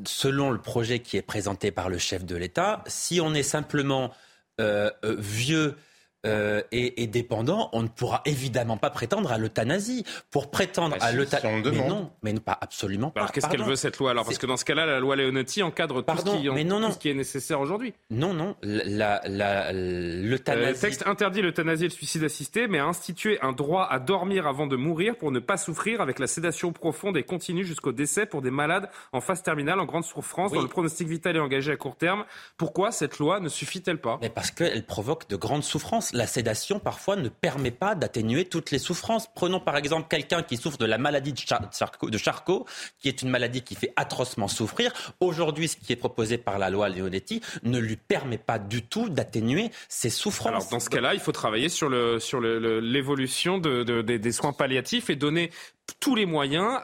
[0.04, 4.12] selon le projet qui est présenté par le chef de l'État, si on est simplement
[4.60, 5.76] euh, euh, vieux
[6.24, 10.04] euh, et, dépendant, on ne pourra évidemment pas prétendre à l'euthanasie.
[10.30, 13.20] Pour prétendre bah à l'euthanasie, mais non, mais pas absolument pas.
[13.20, 14.24] Alors qu'est-ce qu'elle veut cette loi alors?
[14.24, 16.88] Parce que dans ce cas-là, la loi Leonetti encadre tout, ce qui, mais non, non.
[16.88, 17.94] Tout ce qui est nécessaire aujourd'hui.
[18.10, 20.72] Non, non, l'euthanasie.
[20.72, 24.46] le texte interdit l'euthanasie et le suicide assisté, mais a institué un droit à dormir
[24.46, 28.26] avant de mourir pour ne pas souffrir avec la sédation profonde et continue jusqu'au décès
[28.26, 31.72] pour des malades en phase terminale, en grande souffrance, dont le pronostic vital est engagé
[31.72, 32.24] à court terme.
[32.56, 34.18] Pourquoi cette loi ne suffit-elle pas?
[34.22, 38.70] Mais parce qu'elle provoque de grandes souffrances la sédation parfois ne permet pas d'atténuer toutes
[38.70, 39.28] les souffrances.
[39.34, 42.66] Prenons par exemple quelqu'un qui souffre de la maladie de, Charcot,
[43.00, 44.92] qui est une maladie qui fait atrocement souffrir.
[45.20, 49.08] Aujourd'hui, ce qui est proposé par la loi Leonetti ne lui permet pas du tout
[49.08, 50.48] d'atténuer ses souffrances.
[50.48, 55.10] Alors dans ce cas-là, il faut travailler sur le sur l'évolution de, des soins palliatifs
[55.10, 55.50] et donner
[55.98, 56.80] tous les moyens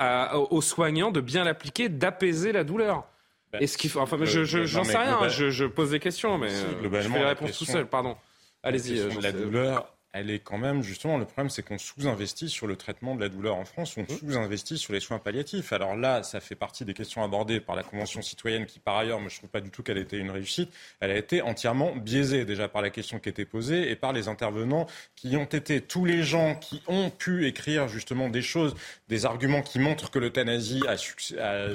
[0.51, 3.05] aux soignants de bien l'appliquer, d'apaiser la douleur.
[3.53, 4.01] Bah, Est-ce qu'il faut...
[4.01, 5.29] Enfin, je, j'en sais rien.
[5.29, 7.87] Je, pose des questions, mais je fais les réponses tout seul.
[7.87, 8.17] Pardon.
[8.63, 8.99] Allez-y.
[8.99, 12.75] Euh, la douleur, elle est quand même, justement, le problème, c'est qu'on sous-investit sur le
[12.75, 14.19] traitement de la douleur en France, on mmh.
[14.19, 15.73] sous-investit sur les soins palliatifs.
[15.73, 19.21] Alors là, ça fait partie des questions abordées par la Convention citoyenne, qui par ailleurs,
[19.21, 20.73] moi, je trouve pas du tout qu'elle ait été une réussite.
[20.99, 24.27] Elle a été entièrement biaisée, déjà, par la question qui était posée et par les
[24.27, 28.75] intervenants qui ont été tous les gens qui ont pu écrire, justement, des choses,
[29.09, 30.97] des arguments qui montrent que l'euthanasie a,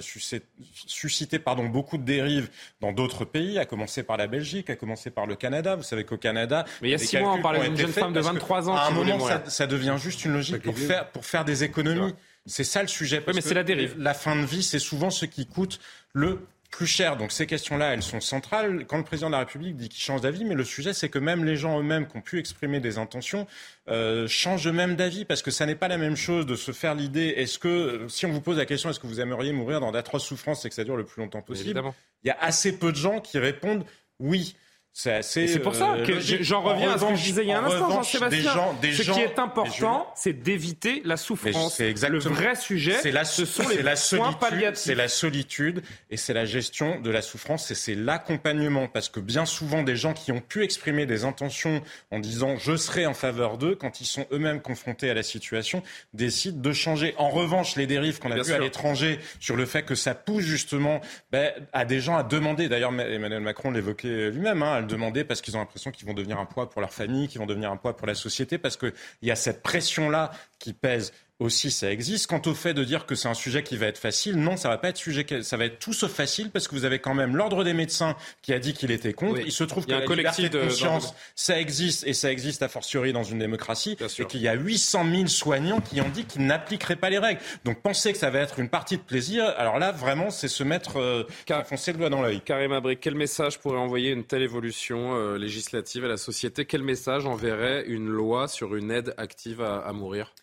[0.01, 2.49] suscité, pardon, beaucoup de dérives
[2.81, 5.75] dans d'autres pays, à commencer par la Belgique, à commencer par le Canada.
[5.77, 8.11] Vous savez qu'au Canada, mais il y a six mois, on parlait d'une jeune femme
[8.11, 8.75] de 23 ans.
[8.75, 12.13] À un moment, ça, devient juste une logique pour faire, pour faire des économies.
[12.45, 13.23] C'est ça le sujet.
[13.25, 13.95] oui, mais c'est la dérive.
[13.97, 15.79] La fin de vie, c'est souvent ce qui coûte
[16.13, 16.39] le
[16.75, 17.15] plus cher.
[17.15, 18.85] Donc ces questions-là, elles sont centrales.
[18.85, 21.19] Quand le président de la République dit qu'il change d'avis, mais le sujet, c'est que
[21.19, 23.47] même les gens eux-mêmes qui ont pu exprimer des intentions
[23.89, 26.93] euh, changent eux-mêmes d'avis, parce que ça n'est pas la même chose de se faire
[26.93, 27.33] l'idée.
[27.37, 30.25] Est-ce que, si on vous pose la question, est-ce que vous aimeriez mourir dans d'atroces
[30.25, 31.81] souffrances et que ça dure le plus longtemps possible
[32.23, 33.85] Il y a assez peu de gens qui répondent
[34.19, 34.55] oui.
[34.97, 37.59] C'est pour ça euh, que j'en reviens à ce que je disais il y a
[37.59, 38.53] un instant, Jean-Sébastien.
[38.81, 41.75] Ce qui est important, c'est d'éviter la souffrance.
[41.75, 42.95] C'est le vrai sujet.
[43.01, 47.09] C'est la, ce sont les la solitude, c'est la solitude et c'est la gestion de
[47.11, 48.87] la souffrance et c'est l'accompagnement.
[48.87, 51.81] Parce que bien souvent, des gens qui ont pu exprimer des intentions
[52.11, 55.83] en disant je serai en faveur d'eux, quand ils sont eux-mêmes confrontés à la situation,
[56.13, 57.15] décident de changer.
[57.17, 60.45] En revanche, les dérives qu'on a vues à l'étranger sur le fait que ça pousse
[60.45, 61.01] justement
[61.33, 62.69] ben, à des gens à demander.
[62.69, 64.63] D'ailleurs, Emmanuel Macron l'évoquait lui-même.
[64.63, 67.39] Hein, demander parce qu'ils ont l'impression qu'ils vont devenir un poids pour leur famille, qu'ils
[67.39, 71.13] vont devenir un poids pour la société, parce qu'il y a cette pression-là qui pèse
[71.39, 72.27] aussi ça existe.
[72.27, 74.69] Quant au fait de dire que c'est un sujet qui va être facile, non, ça
[74.69, 77.13] va pas être sujet, ça va être tout sauf facile parce que vous avez quand
[77.13, 79.41] même l'ordre des médecins qui a dit qu'il était contre.
[79.41, 83.11] Il se trouve que la liberté de conscience, ça existe et ça existe a fortiori
[83.11, 86.95] dans une démocratie et qu'il y a 800 000 soignants qui ont dit qu'ils n'appliqueraient
[86.95, 87.41] pas les règles.
[87.65, 90.63] Donc penser que ça va être une partie de plaisir, alors là vraiment c'est se
[90.63, 91.23] mettre, euh,
[91.65, 92.41] foncer le doigt dans l'œil.
[92.41, 96.65] Karim Abrik, quel message pourrait envoyer une telle évolution euh, législative à la société?
[96.65, 100.33] Quel message enverrait une loi sur une aide active à mourir?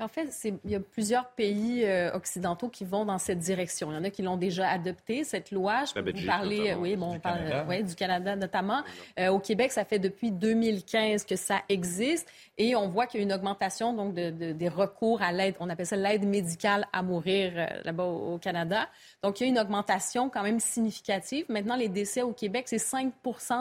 [0.00, 0.28] En fait,
[0.64, 3.90] il y a plusieurs pays euh, occidentaux qui vont dans cette direction.
[3.90, 5.84] Il y en a qui l'ont déjà adopté, cette loi.
[5.86, 7.64] Je peux vous parler oui, bon, du, Canada.
[7.68, 8.84] Ouais, du Canada notamment.
[9.18, 13.22] Euh, au Québec, ça fait depuis 2015 que ça existe et on voit qu'il y
[13.22, 15.56] a une augmentation donc, de, des recours à l'aide.
[15.58, 18.88] On appelle ça l'aide médicale à mourir euh, là-bas au, au, Canada.
[19.24, 21.44] Donc, il y a une augmentation quand même significative.
[21.48, 23.12] Maintenant, les décès au Québec, c'est 5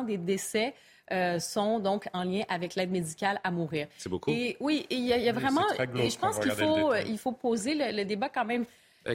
[0.05, 0.76] des décès
[1.11, 3.88] euh, sont donc en lien avec l'aide médicale à mourir.
[3.97, 4.31] C'est beaucoup.
[4.31, 5.65] Et, oui, il y, a, vraiment.
[5.95, 8.65] Et je pense qu'il faut, il faut poser le, débat quand même.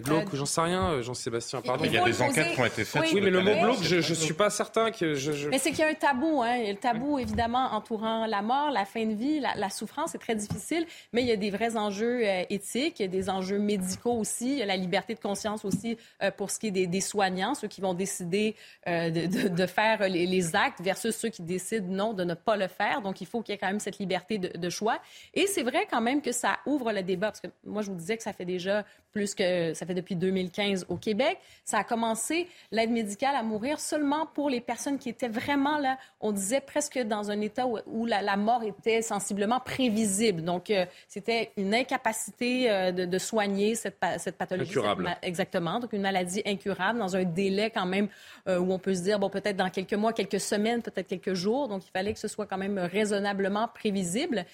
[0.00, 1.84] Glauque, j'en sais rien, Jean-Sébastien, pardon.
[1.84, 3.02] Il, y a des enquêtes qui ont été faites.
[3.12, 5.14] Oui, mais le mot glauque, je ne suis pas certain que.
[5.14, 6.56] Je, Mais c'est qu'il y a un tabou, hein.
[6.56, 10.10] Il y a le tabou, évidemment, entourant la mort, la fin de vie, la, souffrance,
[10.12, 13.30] c'est très difficile, mais il y a des vrais enjeux éthiques, il y a des
[13.30, 15.96] enjeux médicaux aussi, il y a la liberté de conscience aussi
[16.36, 18.54] pour ce qui est des, soignants, ceux qui vont décider
[18.86, 22.68] de, de, faire les, les, actes versus ceux qui décident non de ne pas le
[22.68, 23.00] faire.
[23.00, 25.00] Donc, il faut qu'il y ait quand même cette liberté de, de choix.
[25.34, 27.96] Et c'est vrai quand même que ça ouvre le débat, parce que moi, je vous
[27.96, 31.38] disais que ça fait déjà plus que ça fait depuis 2015 au Québec.
[31.64, 35.98] Ça a commencé l'aide médicale à mourir seulement pour les personnes qui étaient vraiment là,
[36.20, 40.42] on disait presque dans un état où, la, mort était sensiblement prévisible.
[40.42, 44.70] Donc, euh, c'était une incapacité euh, de, soigner cette, cette pathologie.
[44.70, 45.16] Incurable.
[45.22, 45.78] exactement.
[45.78, 48.08] Donc, une maladie incurable dans un délai quand même
[48.48, 51.34] euh, où on peut se dire, bon, peut-être dans quelques mois, quelques semaines, peut-être quelques
[51.34, 51.68] jours.
[51.68, 54.46] Donc, il fallait que ce soit quand même raisonnablement prévisible.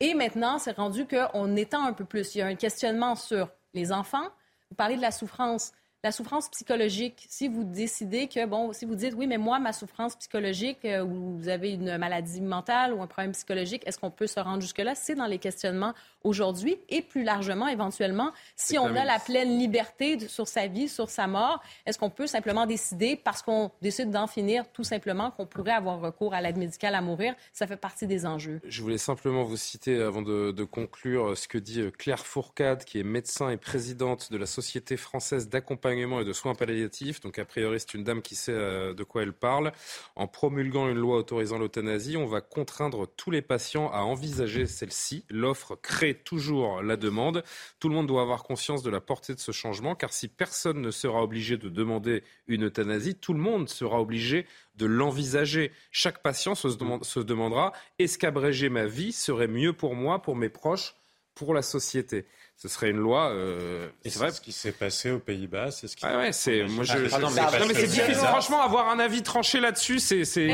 [0.00, 2.34] Et maintenant, c'est rendu qu'on étend un peu plus.
[2.34, 4.28] Il y a un questionnement sur les enfants.
[4.70, 5.72] Vous parlez de la souffrance
[6.04, 9.72] la souffrance psychologique, si vous décidez que, bon, si vous dites, oui, mais moi, ma
[9.72, 14.12] souffrance psychologique, euh, ou vous avez une maladie mentale ou un problème psychologique, est-ce qu'on
[14.12, 14.94] peut se rendre jusque-là?
[14.94, 20.28] C'est dans les questionnements aujourd'hui et plus largement, éventuellement, si on a la pleine liberté
[20.28, 24.28] sur sa vie, sur sa mort, est-ce qu'on peut simplement décider, parce qu'on décide d'en
[24.28, 27.34] finir, tout simplement, qu'on pourrait avoir recours à l'aide médicale à mourir?
[27.52, 28.60] Ça fait partie des enjeux.
[28.64, 32.84] Je voulais simplement vous citer, avant de, de conclure, ce que dit euh, Claire Fourcade,
[32.84, 37.20] qui est médecin et présidente de la Société française d'accompagnement et de soins palliatifs.
[37.20, 39.72] Donc, a priori, c'est une dame qui sait euh, de quoi elle parle.
[40.16, 45.24] En promulguant une loi autorisant l'euthanasie, on va contraindre tous les patients à envisager celle-ci.
[45.30, 47.42] L'offre crée toujours la demande.
[47.80, 50.80] Tout le monde doit avoir conscience de la portée de ce changement, car si personne
[50.80, 54.46] ne sera obligé de demander une euthanasie, tout le monde sera obligé
[54.76, 55.72] de l'envisager.
[55.90, 56.68] Chaque patient se,
[57.02, 60.94] se demandera est-ce qu'abréger ma vie serait mieux pour moi, pour mes proches,
[61.34, 62.26] pour la société?
[62.58, 63.30] Ce serait une loi.
[63.30, 64.32] Euh, c'est vrai.
[64.32, 66.04] ce qui s'est passé aux Pays-Bas, c'est ce qui.
[66.04, 66.64] Ah ouais, c'est.
[66.64, 66.92] Moi, je.
[67.12, 68.14] Ah, non, mais, c'est difficile.
[68.16, 70.24] Franchement, avoir un avis tranché là-dessus, c'est.
[70.24, 70.50] C'est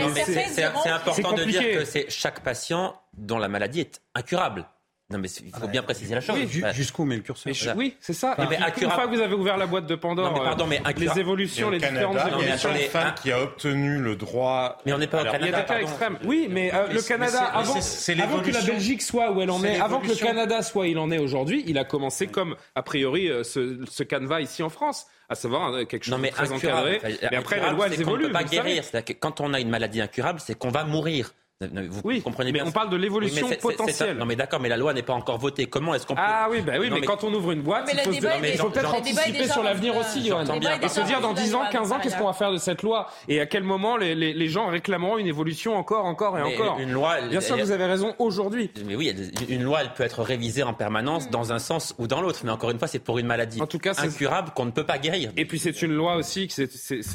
[0.62, 4.66] important de dire que c'est chaque patient dont la maladie est incurable.
[5.14, 6.36] Non, mais il faut bien préciser la chose.
[6.36, 8.34] Oui, jusqu'où met le curseur Oui, c'est ça.
[8.50, 10.82] Mais Une fois que vous avez ouvert la boîte de Pandore, non, mais pardon, mais
[10.96, 12.70] les évolutions, les différentes évolutions.
[12.72, 14.78] Il y a une femme qui a obtenu le droit.
[14.84, 15.46] Mais on n'est pas au Canada.
[15.46, 16.18] Il y a des cas extrêmes.
[16.24, 19.78] Oui, mais euh, le Canada, avant, avant que la Belgique soit où elle en est,
[19.80, 22.82] avant que le Canada soit où il en est aujourd'hui, il a commencé comme, a
[22.82, 26.52] priori, euh, ce, ce canevas ici en France à savoir euh, quelque chose de très
[26.52, 27.00] encadré.
[27.30, 28.24] Mais après, les lois, elles évoluent.
[28.24, 28.84] On ne peut pas guérir.
[28.90, 31.32] Que quand on a une maladie incurable, c'est qu'on va mourir.
[31.60, 32.64] Vous oui, comprenez bien.
[32.64, 34.16] Mais on parle de l'évolution potentielle.
[34.16, 35.66] non, mais d'accord, mais la loi n'est pas encore votée.
[35.66, 36.20] Comment est-ce qu'on peut...
[36.22, 39.62] Ah oui, bah oui, mais, quand on ouvre une boîte, il faut, peut-être anticiper sur
[39.62, 40.44] l'avenir aussi, Johan.
[40.82, 43.08] Et se dire dans 10 ans, 15 ans, qu'est-ce qu'on va faire de cette loi
[43.28, 46.78] Et à quel moment les, les, les, gens réclameront une évolution encore, encore et encore
[46.78, 47.20] Une loi.
[47.28, 48.70] Bien sûr, vous avez raison aujourd'hui.
[48.84, 49.14] Mais oui,
[49.48, 52.40] une loi, elle peut être révisée en permanence dans un sens ou dans l'autre.
[52.44, 54.84] Mais encore une fois, c'est pour une maladie en tout cas, incurable qu'on ne peut
[54.84, 55.30] pas guérir.
[55.36, 56.66] Et puis c'est une loi aussi, ce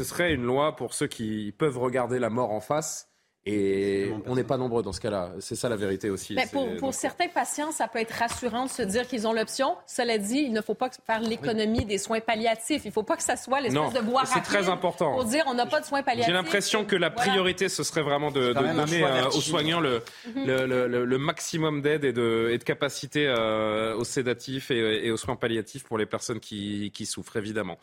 [0.04, 3.09] serait une loi pour ceux qui peuvent regarder la mort en face
[3.46, 5.32] et on n'est pas nombreux dans ce cas-là.
[5.40, 6.36] C'est ça la vérité aussi.
[6.36, 9.78] Mais pour, pour certains patients, ça peut être rassurant de se dire qu'ils ont l'option.
[9.88, 12.82] Cela dit, il ne faut pas faire l'économie des soins palliatifs.
[12.84, 15.14] Il ne faut pas que ça soit l'espèce de boire C'est très important.
[15.14, 16.28] Pour dire on n'a pas de soins palliatifs.
[16.28, 20.46] J'ai l'impression que la priorité, ce serait vraiment de, donner euh, aux soignants le, mhm.
[20.46, 25.36] le, le, maximum d'aide et de, et de capacité euh, aux sédatifs et, aux soins
[25.36, 27.78] palliatifs pour les personnes qui, qui souffrent, évidemment.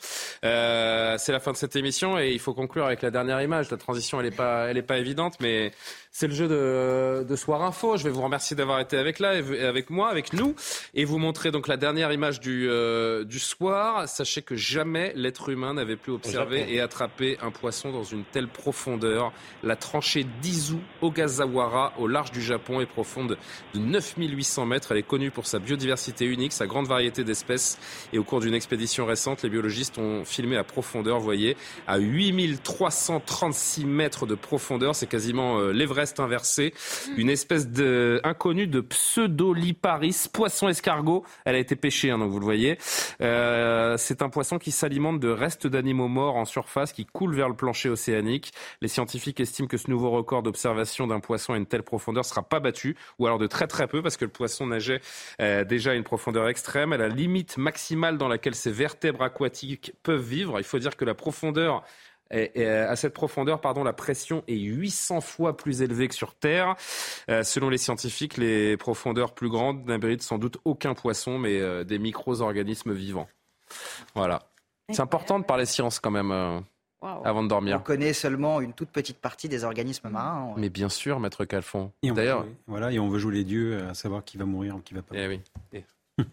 [0.45, 3.71] Euh, c'est la fin de cette émission et il faut conclure avec la dernière image.
[3.71, 5.73] La transition, elle n'est pas, elle est pas évidente, mais 哎。
[6.19, 7.99] C'est le jeu de, Soir Info.
[7.99, 10.55] Je vais vous remercier d'avoir été avec là, avec moi, avec nous,
[10.95, 14.09] et vous montrer donc la dernière image du, euh, du soir.
[14.09, 18.49] Sachez que jamais l'être humain n'avait pu observer et attraper un poisson dans une telle
[18.49, 19.31] profondeur.
[19.63, 23.37] La tranchée d'Izu Ogasawara, au large du Japon, est profonde
[23.75, 24.93] de 9800 mètres.
[24.93, 27.79] Elle est connue pour sa biodiversité unique, sa grande variété d'espèces.
[28.15, 31.99] Et au cours d'une expédition récente, les biologistes ont filmé à profondeur, vous voyez, à
[31.99, 34.95] 8336 mètres de profondeur.
[34.95, 35.73] C'est quasiment euh,
[36.07, 36.75] l'Everest inversé.
[37.17, 41.25] Une espèce de, inconnue de pseudo-liparis, poisson escargot.
[41.45, 42.79] Elle a été pêchée, hein, donc vous le voyez.
[43.21, 47.49] Euh, c'est un poisson qui s'alimente de restes d'animaux morts en surface qui coulent vers
[47.49, 48.53] le plancher océanique.
[48.81, 52.43] Les scientifiques estiment que ce nouveau record d'observation d'un poisson à une telle profondeur sera
[52.43, 55.01] pas battu, ou alors de très très peu, parce que le poisson nageait
[55.41, 59.93] euh, déjà à une profondeur extrême, à la limite maximale dans laquelle ces vertèbres aquatiques
[60.03, 60.59] peuvent vivre.
[60.59, 61.83] Il faut dire que la profondeur
[62.31, 66.35] et, euh, à cette profondeur, pardon, la pression est 800 fois plus élevée que sur
[66.35, 66.77] Terre.
[67.31, 71.85] Euh, selon les scientifiques, les profondeurs plus grandes n'abritent sans doute aucun poisson, mais euh,
[71.85, 73.29] des micro-organismes vivants.
[74.15, 74.43] Voilà.
[74.91, 76.63] C'est important de parler science quand même.
[77.03, 77.77] Avant de dormir.
[77.77, 80.55] On connaît seulement une toute petite partie des organismes marins.
[80.57, 81.93] Mais bien sûr, maître Calfon.
[82.03, 84.95] D'ailleurs, voilà, et on veut jouer les dieux à savoir qui va mourir ou qui
[84.95, 85.15] va pas.
[85.15, 85.85] Eh oui.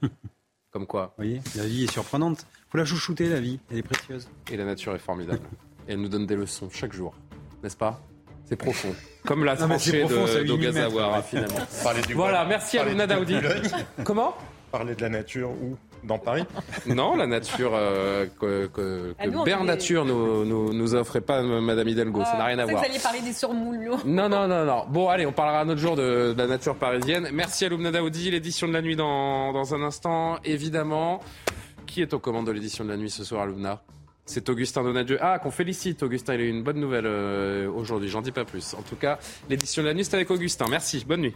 [0.72, 2.48] Comme quoi Vous voyez, la vie est surprenante.
[2.70, 3.60] faut la chouchouter, la vie.
[3.70, 4.28] Elle est précieuse.
[4.52, 5.42] Et la nature est formidable.
[5.88, 7.14] Et elle nous donne des leçons chaque jour,
[7.62, 8.00] n'est-ce pas?
[8.46, 8.94] C'est profond.
[9.26, 10.06] Comme la tranchée
[10.46, 11.60] d'Ogazawa, finalement.
[12.16, 13.36] Voilà, merci à Luna Daoudi.
[14.04, 14.36] Comment?
[14.72, 16.44] Parler de la nature ou dans Paris?
[16.88, 21.88] Non, la nature euh, que, que, que Bern Nature nous, nous, nous offrait pas Madame
[21.88, 22.82] Hidalgo, ça n'a rien à voir.
[22.82, 23.98] Vous alliez parler des surmoulots.
[24.04, 24.86] Non, non, non, non.
[24.90, 27.30] Bon, allez, on parlera un autre jour de, de la nature parisienne.
[27.32, 31.22] Merci à Lumna Daoudi, l'édition de la nuit dans, dans un instant, évidemment.
[31.86, 33.84] Qui est aux commandes de l'édition de la nuit ce soir, Lumna
[34.26, 35.18] c'est Augustin Donadieu.
[35.22, 36.36] Ah, qu'on félicite, Augustin.
[36.36, 38.10] Il a eu une bonne nouvelle euh, aujourd'hui.
[38.10, 38.74] J'en dis pas plus.
[38.74, 39.20] En tout cas,
[39.50, 40.66] l'édition de la nuit, c'est avec Augustin.
[40.70, 41.04] Merci.
[41.06, 41.36] Bonne nuit.